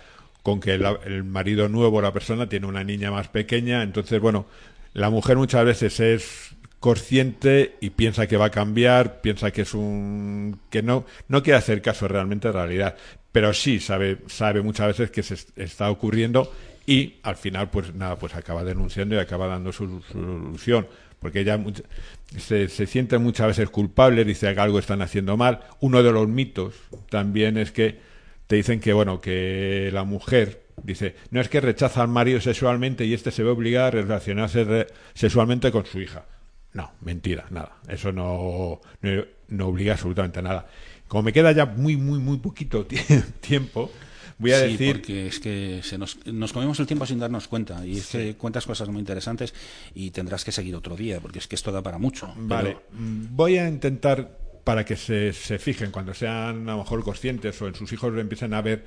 con 0.42 0.60
que 0.60 0.72
el 0.72 1.24
marido 1.24 1.68
nuevo, 1.68 2.00
la 2.00 2.12
persona, 2.12 2.48
tiene 2.48 2.66
una 2.66 2.84
niña 2.84 3.10
más 3.10 3.28
pequeña. 3.28 3.82
Entonces, 3.82 4.20
bueno, 4.20 4.46
la 4.94 5.10
mujer 5.10 5.36
muchas 5.36 5.64
veces 5.64 6.00
es 6.00 6.56
consciente 6.80 7.76
y 7.80 7.90
piensa 7.90 8.26
que 8.26 8.36
va 8.36 8.46
a 8.46 8.50
cambiar, 8.50 9.20
piensa 9.20 9.50
que 9.50 9.62
es 9.62 9.74
un 9.74 10.60
que 10.70 10.82
no 10.82 11.04
no 11.26 11.42
quiere 11.42 11.58
hacer 11.58 11.82
caso 11.82 12.06
realmente 12.06 12.48
de 12.48 12.52
realidad, 12.52 12.96
pero 13.32 13.52
sí 13.52 13.80
sabe 13.80 14.18
sabe 14.28 14.62
muchas 14.62 14.86
veces 14.86 15.10
que 15.10 15.24
se 15.24 15.36
está 15.56 15.90
ocurriendo 15.90 16.52
y 16.86 17.16
al 17.24 17.36
final 17.36 17.68
pues 17.68 17.94
nada, 17.94 18.16
pues 18.16 18.34
acaba 18.34 18.62
denunciando 18.62 19.16
y 19.16 19.18
acaba 19.18 19.48
dando 19.48 19.72
su 19.72 20.02
solución 20.02 20.86
porque 21.20 21.40
ella 21.40 21.58
se, 22.36 22.68
se 22.68 22.86
siente 22.86 23.18
muchas 23.18 23.48
veces 23.48 23.70
culpable, 23.70 24.24
dice 24.24 24.52
que 24.54 24.60
algo 24.60 24.78
están 24.78 25.02
haciendo 25.02 25.36
mal. 25.36 25.60
Uno 25.80 26.02
de 26.02 26.12
los 26.12 26.28
mitos 26.28 26.74
también 27.10 27.56
es 27.56 27.72
que 27.72 27.98
te 28.46 28.56
dicen 28.56 28.80
que, 28.80 28.92
bueno, 28.92 29.20
que 29.20 29.90
la 29.92 30.04
mujer, 30.04 30.62
dice, 30.82 31.14
no 31.30 31.40
es 31.40 31.48
que 31.48 31.60
rechaza 31.60 32.02
al 32.02 32.08
marido 32.08 32.40
sexualmente 32.40 33.04
y 33.04 33.14
este 33.14 33.30
se 33.30 33.42
ve 33.42 33.50
obligado 33.50 33.86
a 33.86 33.90
relacionarse 33.90 34.86
sexualmente 35.14 35.70
con 35.70 35.84
su 35.84 36.00
hija. 36.00 36.24
No, 36.72 36.92
mentira, 37.02 37.46
nada. 37.50 37.76
Eso 37.88 38.12
no, 38.12 38.80
no 39.48 39.66
obliga 39.66 39.92
absolutamente 39.94 40.38
a 40.38 40.42
nada. 40.42 40.66
Como 41.08 41.24
me 41.24 41.32
queda 41.32 41.52
ya 41.52 41.66
muy, 41.66 41.96
muy, 41.96 42.18
muy 42.18 42.38
poquito 42.38 42.86
tiempo, 43.40 43.90
voy 44.38 44.52
a 44.52 44.60
sí, 44.60 44.72
decir... 44.72 44.96
porque 44.96 45.26
es 45.26 45.40
que 45.40 45.80
se 45.82 45.98
nos, 45.98 46.18
nos 46.26 46.52
comemos 46.52 46.78
el 46.80 46.86
tiempo 46.86 47.06
sin 47.06 47.18
darnos 47.18 47.48
cuenta 47.48 47.84
y 47.86 47.98
es 47.98 48.06
que 48.08 48.34
cuentas 48.36 48.66
cosas 48.66 48.88
muy 48.88 49.00
interesantes 49.00 49.54
y 49.94 50.10
tendrás 50.10 50.44
que 50.44 50.52
seguir 50.52 50.74
otro 50.74 50.96
día 50.96 51.20
porque 51.20 51.38
es 51.38 51.46
que 51.46 51.56
esto 51.56 51.72
da 51.72 51.82
para 51.82 51.98
mucho. 51.98 52.32
Vale, 52.36 52.76
voy 52.90 53.58
a 53.58 53.68
intentar 53.68 54.38
para 54.64 54.84
que 54.84 54.96
se, 54.96 55.32
se 55.32 55.58
fijen 55.58 55.90
cuando 55.90 56.12
sean 56.14 56.68
a 56.68 56.72
lo 56.72 56.78
mejor 56.78 57.02
conscientes 57.02 57.60
o 57.62 57.68
en 57.68 57.74
sus 57.74 57.92
hijos 57.92 58.16
empiecen 58.18 58.52
a 58.54 58.60
ver 58.60 58.84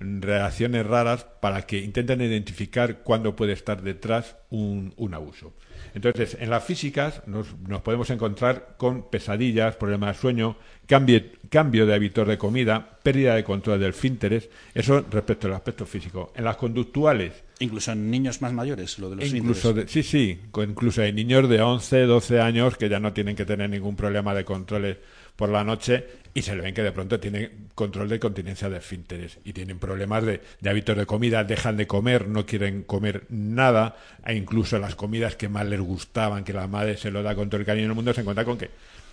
reacciones 0.00 0.86
raras 0.86 1.26
para 1.40 1.62
que 1.62 1.78
intenten 1.78 2.20
identificar 2.20 3.02
cuándo 3.02 3.34
puede 3.36 3.52
estar 3.52 3.82
detrás 3.82 4.36
un, 4.50 4.94
un 4.96 5.14
abuso. 5.14 5.54
Entonces, 5.98 6.36
en 6.40 6.48
las 6.48 6.62
físicas 6.62 7.22
nos, 7.26 7.56
nos, 7.66 7.82
podemos 7.82 8.08
encontrar 8.10 8.76
con 8.76 9.10
pesadillas, 9.10 9.74
problemas 9.74 10.14
de 10.14 10.20
sueño, 10.20 10.56
cambio, 10.86 11.20
cambio 11.50 11.86
de 11.86 11.94
hábitos 11.94 12.28
de 12.28 12.38
comida, 12.38 13.00
pérdida 13.02 13.34
de 13.34 13.42
control 13.42 13.80
del 13.80 13.92
fínteres, 13.92 14.48
eso 14.74 15.04
respecto 15.10 15.48
al 15.48 15.54
aspecto 15.54 15.86
físico. 15.86 16.32
En 16.36 16.44
las 16.44 16.56
conductuales... 16.56 17.42
Incluso 17.58 17.90
en 17.90 18.12
niños 18.12 18.40
más 18.40 18.52
mayores, 18.52 18.96
lo 19.00 19.10
de 19.10 19.16
los 19.16 19.34
incluso 19.34 19.74
Sí, 19.88 20.04
sí, 20.04 20.38
incluso 20.56 21.02
hay 21.02 21.12
niños 21.12 21.48
de 21.48 21.60
11, 21.60 22.02
12 22.02 22.40
años 22.40 22.76
que 22.76 22.88
ya 22.88 23.00
no 23.00 23.12
tienen 23.12 23.34
que 23.34 23.44
tener 23.44 23.68
ningún 23.68 23.96
problema 23.96 24.34
de 24.34 24.44
controles 24.44 24.98
por 25.38 25.50
la 25.50 25.62
noche 25.62 26.04
y 26.34 26.42
se 26.42 26.56
le 26.56 26.62
ven 26.62 26.74
que 26.74 26.82
de 26.82 26.90
pronto 26.90 27.20
tienen 27.20 27.68
control 27.76 28.08
de 28.08 28.18
continencia 28.18 28.68
de 28.68 28.78
esfínteres 28.78 29.38
y 29.44 29.52
tienen 29.52 29.78
problemas 29.78 30.24
de, 30.24 30.40
hábitos 30.68 30.96
de 30.96 31.06
comida, 31.06 31.44
dejan 31.44 31.76
de 31.76 31.86
comer, 31.86 32.26
no 32.26 32.44
quieren 32.44 32.82
comer 32.82 33.22
nada, 33.28 33.96
e 34.26 34.34
incluso 34.34 34.80
las 34.80 34.96
comidas 34.96 35.36
que 35.36 35.48
más 35.48 35.64
les 35.66 35.80
gustaban, 35.80 36.42
que 36.42 36.52
la 36.52 36.66
madre 36.66 36.96
se 36.96 37.12
lo 37.12 37.22
da 37.22 37.36
con 37.36 37.48
todo 37.48 37.60
el 37.60 37.66
cariño 37.66 37.86
del 37.86 37.94
mundo, 37.94 38.12
se 38.12 38.22
encuentra 38.22 38.44
con 38.44 38.58
que, 38.58 38.68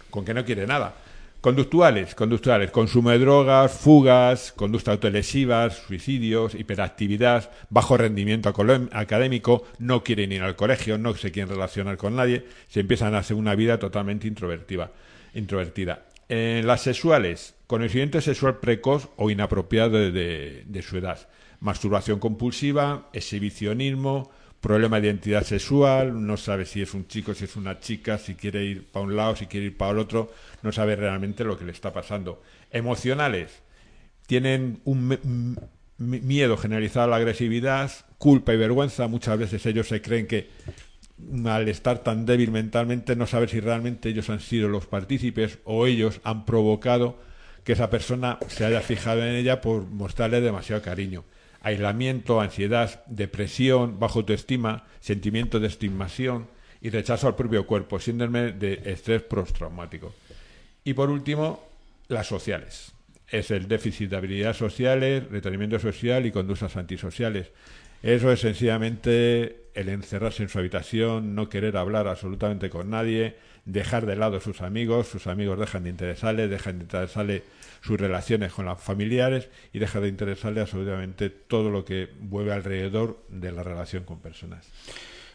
con 0.09 0.25
que 0.25 0.33
no 0.33 0.43
quiere 0.43 0.65
nada 0.65 0.95
Conductuales, 1.45 2.15
conductuales, 2.15 2.71
consumo 2.71 3.11
de 3.11 3.19
drogas, 3.19 3.71
fugas, 3.71 4.51
conductas 4.51 4.93
autolesivas, 4.93 5.77
suicidios, 5.77 6.55
hiperactividad, 6.55 7.51
bajo 7.69 7.97
rendimiento 7.97 8.49
académico, 8.91 9.63
no 9.77 10.03
quieren 10.03 10.31
ir 10.31 10.41
al 10.41 10.55
colegio, 10.55 10.97
no 10.97 11.13
se 11.13 11.31
quieren 11.31 11.53
relacionar 11.53 11.97
con 11.97 12.15
nadie, 12.15 12.47
se 12.67 12.79
empiezan 12.79 13.13
a 13.13 13.19
hacer 13.19 13.37
una 13.37 13.53
vida 13.53 13.77
totalmente 13.77 14.27
introvertida. 14.27 14.89
introvertida. 15.35 16.05
En 16.27 16.65
las 16.65 16.81
sexuales, 16.81 17.55
conocimiento 17.67 18.19
sexual 18.21 18.59
precoz 18.59 19.09
o 19.15 19.29
inapropiado 19.29 19.97
de 20.11 20.83
su 20.87 20.97
edad, 20.97 21.27
masturbación 21.59 22.19
compulsiva, 22.19 23.09
exhibicionismo, 23.13 24.31
problema 24.65 24.99
de 24.99 25.07
identidad 25.07 25.43
sexual, 25.43 26.25
no 26.25 26.37
sabe 26.37 26.65
si 26.65 26.81
es 26.81 26.95
un 26.95 27.07
chico, 27.07 27.35
si 27.35 27.45
es 27.45 27.55
una 27.55 27.79
chica, 27.79 28.17
si 28.17 28.33
quiere 28.33 28.65
ir 28.65 28.87
para 28.87 29.05
un 29.05 29.15
lado, 29.15 29.35
si 29.35 29.45
quiere 29.45 29.67
ir 29.67 29.77
para 29.77 29.91
el 29.91 29.99
otro, 29.99 30.31
no 30.63 30.71
sabe 30.71 30.95
realmente 30.95 31.43
lo 31.43 31.55
que 31.57 31.65
le 31.65 31.71
está 31.71 31.93
pasando. 31.93 32.41
Emocionales, 32.71 33.61
tienen 34.25 34.81
un 34.83 35.59
miedo 35.97 36.57
generalizado 36.57 37.05
a 37.05 37.09
la 37.09 37.15
agresividad, 37.17 37.91
culpa 38.17 38.55
y 38.55 38.57
vergüenza, 38.57 39.07
muchas 39.07 39.37
veces 39.37 39.63
ellos 39.67 39.87
se 39.87 40.01
creen 40.01 40.25
que 40.25 40.49
al 41.45 41.69
estar 41.69 41.99
tan 41.99 42.25
débil 42.25 42.51
mentalmente 42.51 43.15
no 43.15 43.27
saber 43.27 43.49
si 43.49 43.59
realmente 43.59 44.09
ellos 44.09 44.29
han 44.29 44.39
sido 44.39 44.67
los 44.67 44.85
partícipes 44.85 45.59
o 45.63 45.87
ellos 45.87 46.19
han 46.23 46.45
provocado 46.45 47.17
que 47.63 47.73
esa 47.73 47.89
persona 47.89 48.37
se 48.47 48.65
haya 48.65 48.81
fijado 48.81 49.25
en 49.25 49.35
ella 49.35 49.61
por 49.61 49.85
mostrarle 49.85 50.41
demasiado 50.41 50.81
cariño 50.81 51.23
aislamiento, 51.65 52.41
ansiedad, 52.41 53.03
depresión, 53.07 53.99
bajo 53.99 54.19
autoestima, 54.19 54.83
sentimiento 54.99 55.59
de 55.59 55.65
estimación 55.65 56.47
y 56.79 56.91
rechazo 56.91 57.25
al 57.25 57.35
propio 57.35 57.65
cuerpo, 57.65 57.99
síndrome 57.99 58.51
de 58.51 58.83
estrés 58.85 59.23
postraumático. 59.23 60.13
Y 60.83 60.93
por 60.93 61.09
último, 61.09 61.67
las 62.07 62.27
sociales. 62.27 62.93
Es 63.27 63.49
el 63.49 63.67
déficit 63.67 64.11
de 64.11 64.17
habilidades 64.17 64.57
sociales, 64.57 65.27
retenimiento 65.31 65.79
social 65.79 66.27
y 66.27 66.31
conductas 66.31 66.77
antisociales. 66.77 67.47
Eso 68.03 68.31
es 68.31 68.41
sencillamente 68.41 69.64
el 69.75 69.89
encerrarse 69.89 70.43
en 70.43 70.49
su 70.49 70.57
habitación, 70.57 71.35
no 71.35 71.49
querer 71.49 71.77
hablar 71.77 72.07
absolutamente 72.07 72.69
con 72.69 72.89
nadie, 72.89 73.35
dejar 73.65 74.05
de 74.05 74.15
lado 74.15 74.37
a 74.37 74.41
sus 74.41 74.61
amigos, 74.61 75.07
sus 75.07 75.27
amigos 75.27 75.59
dejan 75.59 75.83
de 75.83 75.89
interesarle, 75.89 76.47
dejan 76.47 76.79
de 76.79 76.83
interesarle 76.85 77.43
sus 77.81 77.99
relaciones 77.99 78.53
con 78.53 78.65
los 78.65 78.81
familiares 78.81 79.49
y 79.73 79.79
deja 79.79 79.99
de 79.99 80.07
interesarle 80.07 80.61
absolutamente 80.61 81.29
todo 81.29 81.69
lo 81.69 81.83
que 81.83 82.09
vuelve 82.19 82.53
alrededor 82.53 83.23
de 83.29 83.51
la 83.51 83.63
relación 83.63 84.03
con 84.03 84.19
personas. 84.19 84.65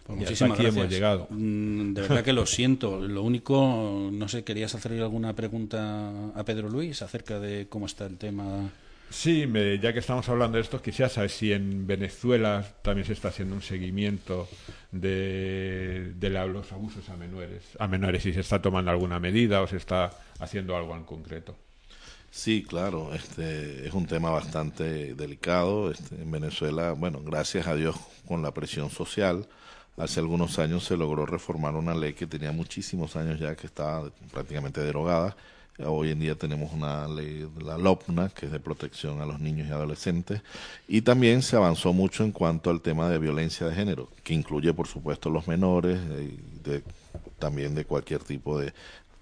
Pues 0.07 0.18
muchísimas 0.18 0.59
aquí 0.59 0.66
hemos 0.66 0.88
llegado. 0.88 1.28
Mm, 1.30 1.93
de 1.93 2.01
verdad 2.01 2.24
que 2.24 2.32
lo 2.32 2.47
siento. 2.47 2.99
Lo 2.99 3.22
único, 3.22 4.11
no 4.12 4.28
sé, 4.28 4.43
¿querías 4.43 4.74
hacer 4.74 4.93
alguna 5.01 5.34
pregunta 5.36 6.11
a 6.34 6.45
Pedro 6.45 6.68
Luis 6.68 7.03
acerca 7.03 7.38
de 7.38 7.68
cómo 7.68 7.86
está 7.86 8.07
el 8.07 8.16
tema? 8.16 8.70
Sí, 9.11 9.44
ya 9.82 9.92
que 9.92 9.98
estamos 9.98 10.28
hablando 10.28 10.56
de 10.56 10.62
esto, 10.62 10.80
quisiera 10.80 11.08
saber 11.08 11.30
si 11.30 11.52
en 11.52 11.84
Venezuela 11.86 12.64
también 12.82 13.04
se 13.04 13.12
está 13.12 13.28
haciendo 13.28 13.56
un 13.56 13.62
seguimiento 13.62 14.48
de, 14.92 16.12
de 16.14 16.30
los 16.30 16.70
abusos 16.72 17.08
a 17.08 17.16
menores, 17.16 17.62
a 17.80 17.88
menores, 17.88 18.22
si 18.22 18.32
se 18.32 18.40
está 18.40 18.62
tomando 18.62 18.92
alguna 18.92 19.18
medida 19.18 19.62
o 19.62 19.66
se 19.66 19.78
está 19.78 20.11
haciendo 20.38 20.76
algo 20.76 20.94
en 20.94 21.02
concreto. 21.02 21.56
Sí, 22.30 22.62
claro, 22.62 23.12
este 23.12 23.88
es 23.88 23.92
un 23.92 24.06
tema 24.06 24.30
bastante 24.30 25.14
delicado. 25.14 25.90
Este, 25.90 26.14
en 26.14 26.30
Venezuela, 26.30 26.92
bueno, 26.92 27.20
gracias 27.20 27.66
a 27.66 27.74
Dios 27.74 27.96
con 28.26 28.42
la 28.42 28.54
presión 28.54 28.90
social, 28.90 29.48
hace 29.96 30.20
algunos 30.20 30.58
años 30.61 30.84
se 30.84 30.96
logró 30.96 31.26
reformar 31.26 31.74
una 31.74 31.94
ley 31.94 32.14
que 32.14 32.28
tenía 32.28 32.52
muchísimos 32.52 33.16
años 33.16 33.40
ya 33.40 33.56
que 33.56 33.66
estaba 33.66 34.08
prácticamente 34.32 34.80
derogada. 34.80 35.36
Hoy 35.87 36.11
en 36.11 36.20
día 36.20 36.35
tenemos 36.35 36.72
una 36.72 37.09
ley, 37.09 37.49
la 37.62 37.78
LOPNA, 37.78 38.28
que 38.31 38.47
es 38.47 38.53
de 38.53 38.61
protección 38.61 39.20
a 39.20 39.26
los 39.26 39.41
niños 39.41 39.68
y 39.68 39.72
adolescentes, 39.72 40.43
y 40.89 41.03
también 41.03 41.43
se 41.43 41.57
avanzó 41.57 41.93
mucho 41.93 42.24
en 42.24 42.33
cuanto 42.33 42.70
al 42.70 42.81
tema 42.81 43.09
de 43.09 43.18
violencia 43.18 43.66
de 43.66 43.74
género, 43.74 44.09
que 44.22 44.35
incluye, 44.35 44.72
por 44.74 44.87
supuesto, 44.87 45.31
los 45.31 45.47
menores, 45.49 45.99
eh, 46.11 46.37
de, 46.62 46.83
también 47.39 47.74
de 47.74 47.85
cualquier 47.85 48.22
tipo 48.22 48.59
de, 48.59 48.72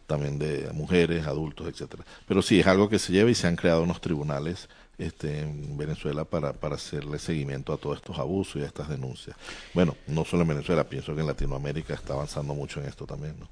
también 0.07 0.39
de 0.39 0.71
mujeres, 0.73 1.27
adultos, 1.27 1.69
etcétera. 1.69 2.05
Pero 2.27 2.43
sí, 2.43 2.61
es 2.61 2.67
algo 2.67 2.89
que 2.89 2.99
se 2.99 3.13
lleva 3.13 3.31
y 3.31 3.35
se 3.35 3.47
han 3.47 3.57
creado 3.57 3.83
unos 3.83 4.01
tribunales 4.01 4.69
este, 4.97 5.41
en 5.41 5.77
Venezuela 5.77 6.25
para, 6.25 6.53
para 6.53 6.75
hacerle 6.75 7.19
seguimiento 7.19 7.73
a 7.73 7.77
todos 7.77 7.99
estos 7.99 8.19
abusos 8.19 8.57
y 8.57 8.65
a 8.65 8.67
estas 8.67 8.89
denuncias. 8.89 9.37
Bueno, 9.75 9.97
no 10.07 10.25
solo 10.25 10.43
en 10.43 10.49
Venezuela, 10.49 10.85
pienso 10.85 11.15
que 11.15 11.21
en 11.21 11.27
Latinoamérica 11.27 11.95
está 11.95 12.15
avanzando 12.15 12.55
mucho 12.55 12.81
en 12.81 12.89
esto 12.89 13.07
también, 13.07 13.39
¿no? 13.39 13.49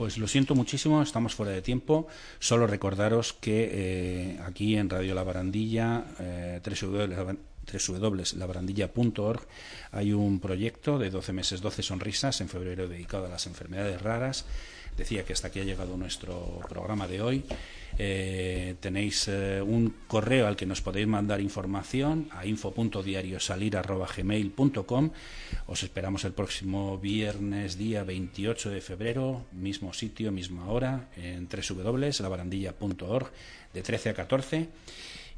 Pues 0.00 0.16
lo 0.16 0.26
siento 0.26 0.54
muchísimo, 0.54 1.02
estamos 1.02 1.34
fuera 1.34 1.52
de 1.52 1.60
tiempo. 1.60 2.08
Solo 2.38 2.66
recordaros 2.66 3.34
que 3.34 3.68
eh, 3.70 4.40
aquí 4.46 4.76
en 4.76 4.88
Radio 4.88 5.14
La 5.14 5.24
Barandilla, 5.24 6.06
eh, 6.18 6.62
www.labarandilla.org, 6.64 9.46
hay 9.92 10.14
un 10.14 10.40
proyecto 10.40 10.98
de 10.98 11.10
12 11.10 11.34
meses, 11.34 11.60
12 11.60 11.82
sonrisas 11.82 12.40
en 12.40 12.48
febrero 12.48 12.88
dedicado 12.88 13.26
a 13.26 13.28
las 13.28 13.46
enfermedades 13.46 14.00
raras 14.00 14.46
decía 15.00 15.24
que 15.24 15.32
hasta 15.32 15.48
aquí 15.48 15.58
ha 15.60 15.64
llegado 15.64 15.96
nuestro 15.96 16.60
programa 16.68 17.08
de 17.08 17.22
hoy. 17.22 17.42
Eh, 17.98 18.76
tenéis 18.80 19.26
eh, 19.28 19.62
un 19.62 19.94
correo 20.06 20.46
al 20.46 20.56
que 20.56 20.66
nos 20.66 20.82
podéis 20.82 21.08
mandar 21.08 21.40
información 21.40 22.28
a 22.30 22.46
info.diariosalir.gmail.com 22.46 25.10
Os 25.66 25.82
esperamos 25.82 26.24
el 26.24 26.32
próximo 26.32 26.98
viernes, 26.98 27.76
día 27.78 28.04
28 28.04 28.70
de 28.70 28.80
febrero, 28.82 29.46
mismo 29.52 29.94
sitio, 29.94 30.32
misma 30.32 30.68
hora, 30.68 31.08
en 31.16 31.48
www.labarandilla.org, 31.48 33.30
de 33.72 33.82
13 33.82 34.10
a 34.10 34.14
14. 34.14 34.68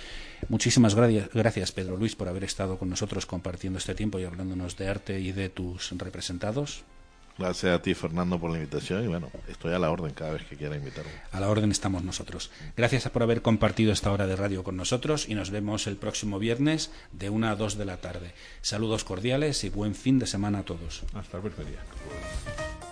Muchísimas 0.48 0.94
gracias, 0.94 1.72
Pedro 1.72 1.96
Luis, 1.96 2.16
por 2.16 2.28
haber 2.28 2.44
estado 2.44 2.78
con 2.78 2.90
nosotros 2.90 3.26
compartiendo 3.26 3.78
este 3.78 3.94
tiempo 3.94 4.18
y 4.18 4.24
hablándonos 4.24 4.76
de 4.76 4.88
arte 4.88 5.20
y 5.20 5.32
de 5.32 5.48
tus 5.48 5.92
representados. 5.92 6.84
Gracias 7.40 7.74
a 7.74 7.80
ti, 7.80 7.94
Fernando, 7.94 8.38
por 8.38 8.50
la 8.50 8.58
invitación. 8.58 9.02
Y 9.02 9.06
bueno, 9.06 9.30
estoy 9.48 9.72
a 9.72 9.78
la 9.78 9.90
orden 9.90 10.12
cada 10.12 10.32
vez 10.32 10.44
que 10.44 10.56
quiera 10.56 10.76
invitarme. 10.76 11.10
A 11.32 11.40
la 11.40 11.48
orden 11.48 11.70
estamos 11.70 12.04
nosotros. 12.04 12.50
Gracias 12.76 13.08
por 13.08 13.22
haber 13.22 13.40
compartido 13.40 13.92
esta 13.92 14.12
hora 14.12 14.26
de 14.26 14.36
radio 14.36 14.62
con 14.62 14.76
nosotros 14.76 15.26
y 15.26 15.34
nos 15.34 15.50
vemos 15.50 15.86
el 15.86 15.96
próximo 15.96 16.38
viernes 16.38 16.90
de 17.12 17.30
1 17.30 17.48
a 17.48 17.56
2 17.56 17.78
de 17.78 17.84
la 17.86 17.96
tarde. 17.96 18.34
Saludos 18.60 19.04
cordiales 19.04 19.64
y 19.64 19.70
buen 19.70 19.94
fin 19.94 20.18
de 20.18 20.26
semana 20.26 20.58
a 20.58 20.64
todos. 20.64 21.02
Hasta 21.14 21.38
el 21.38 21.42
próximo 21.42 21.66
día. 21.66 22.89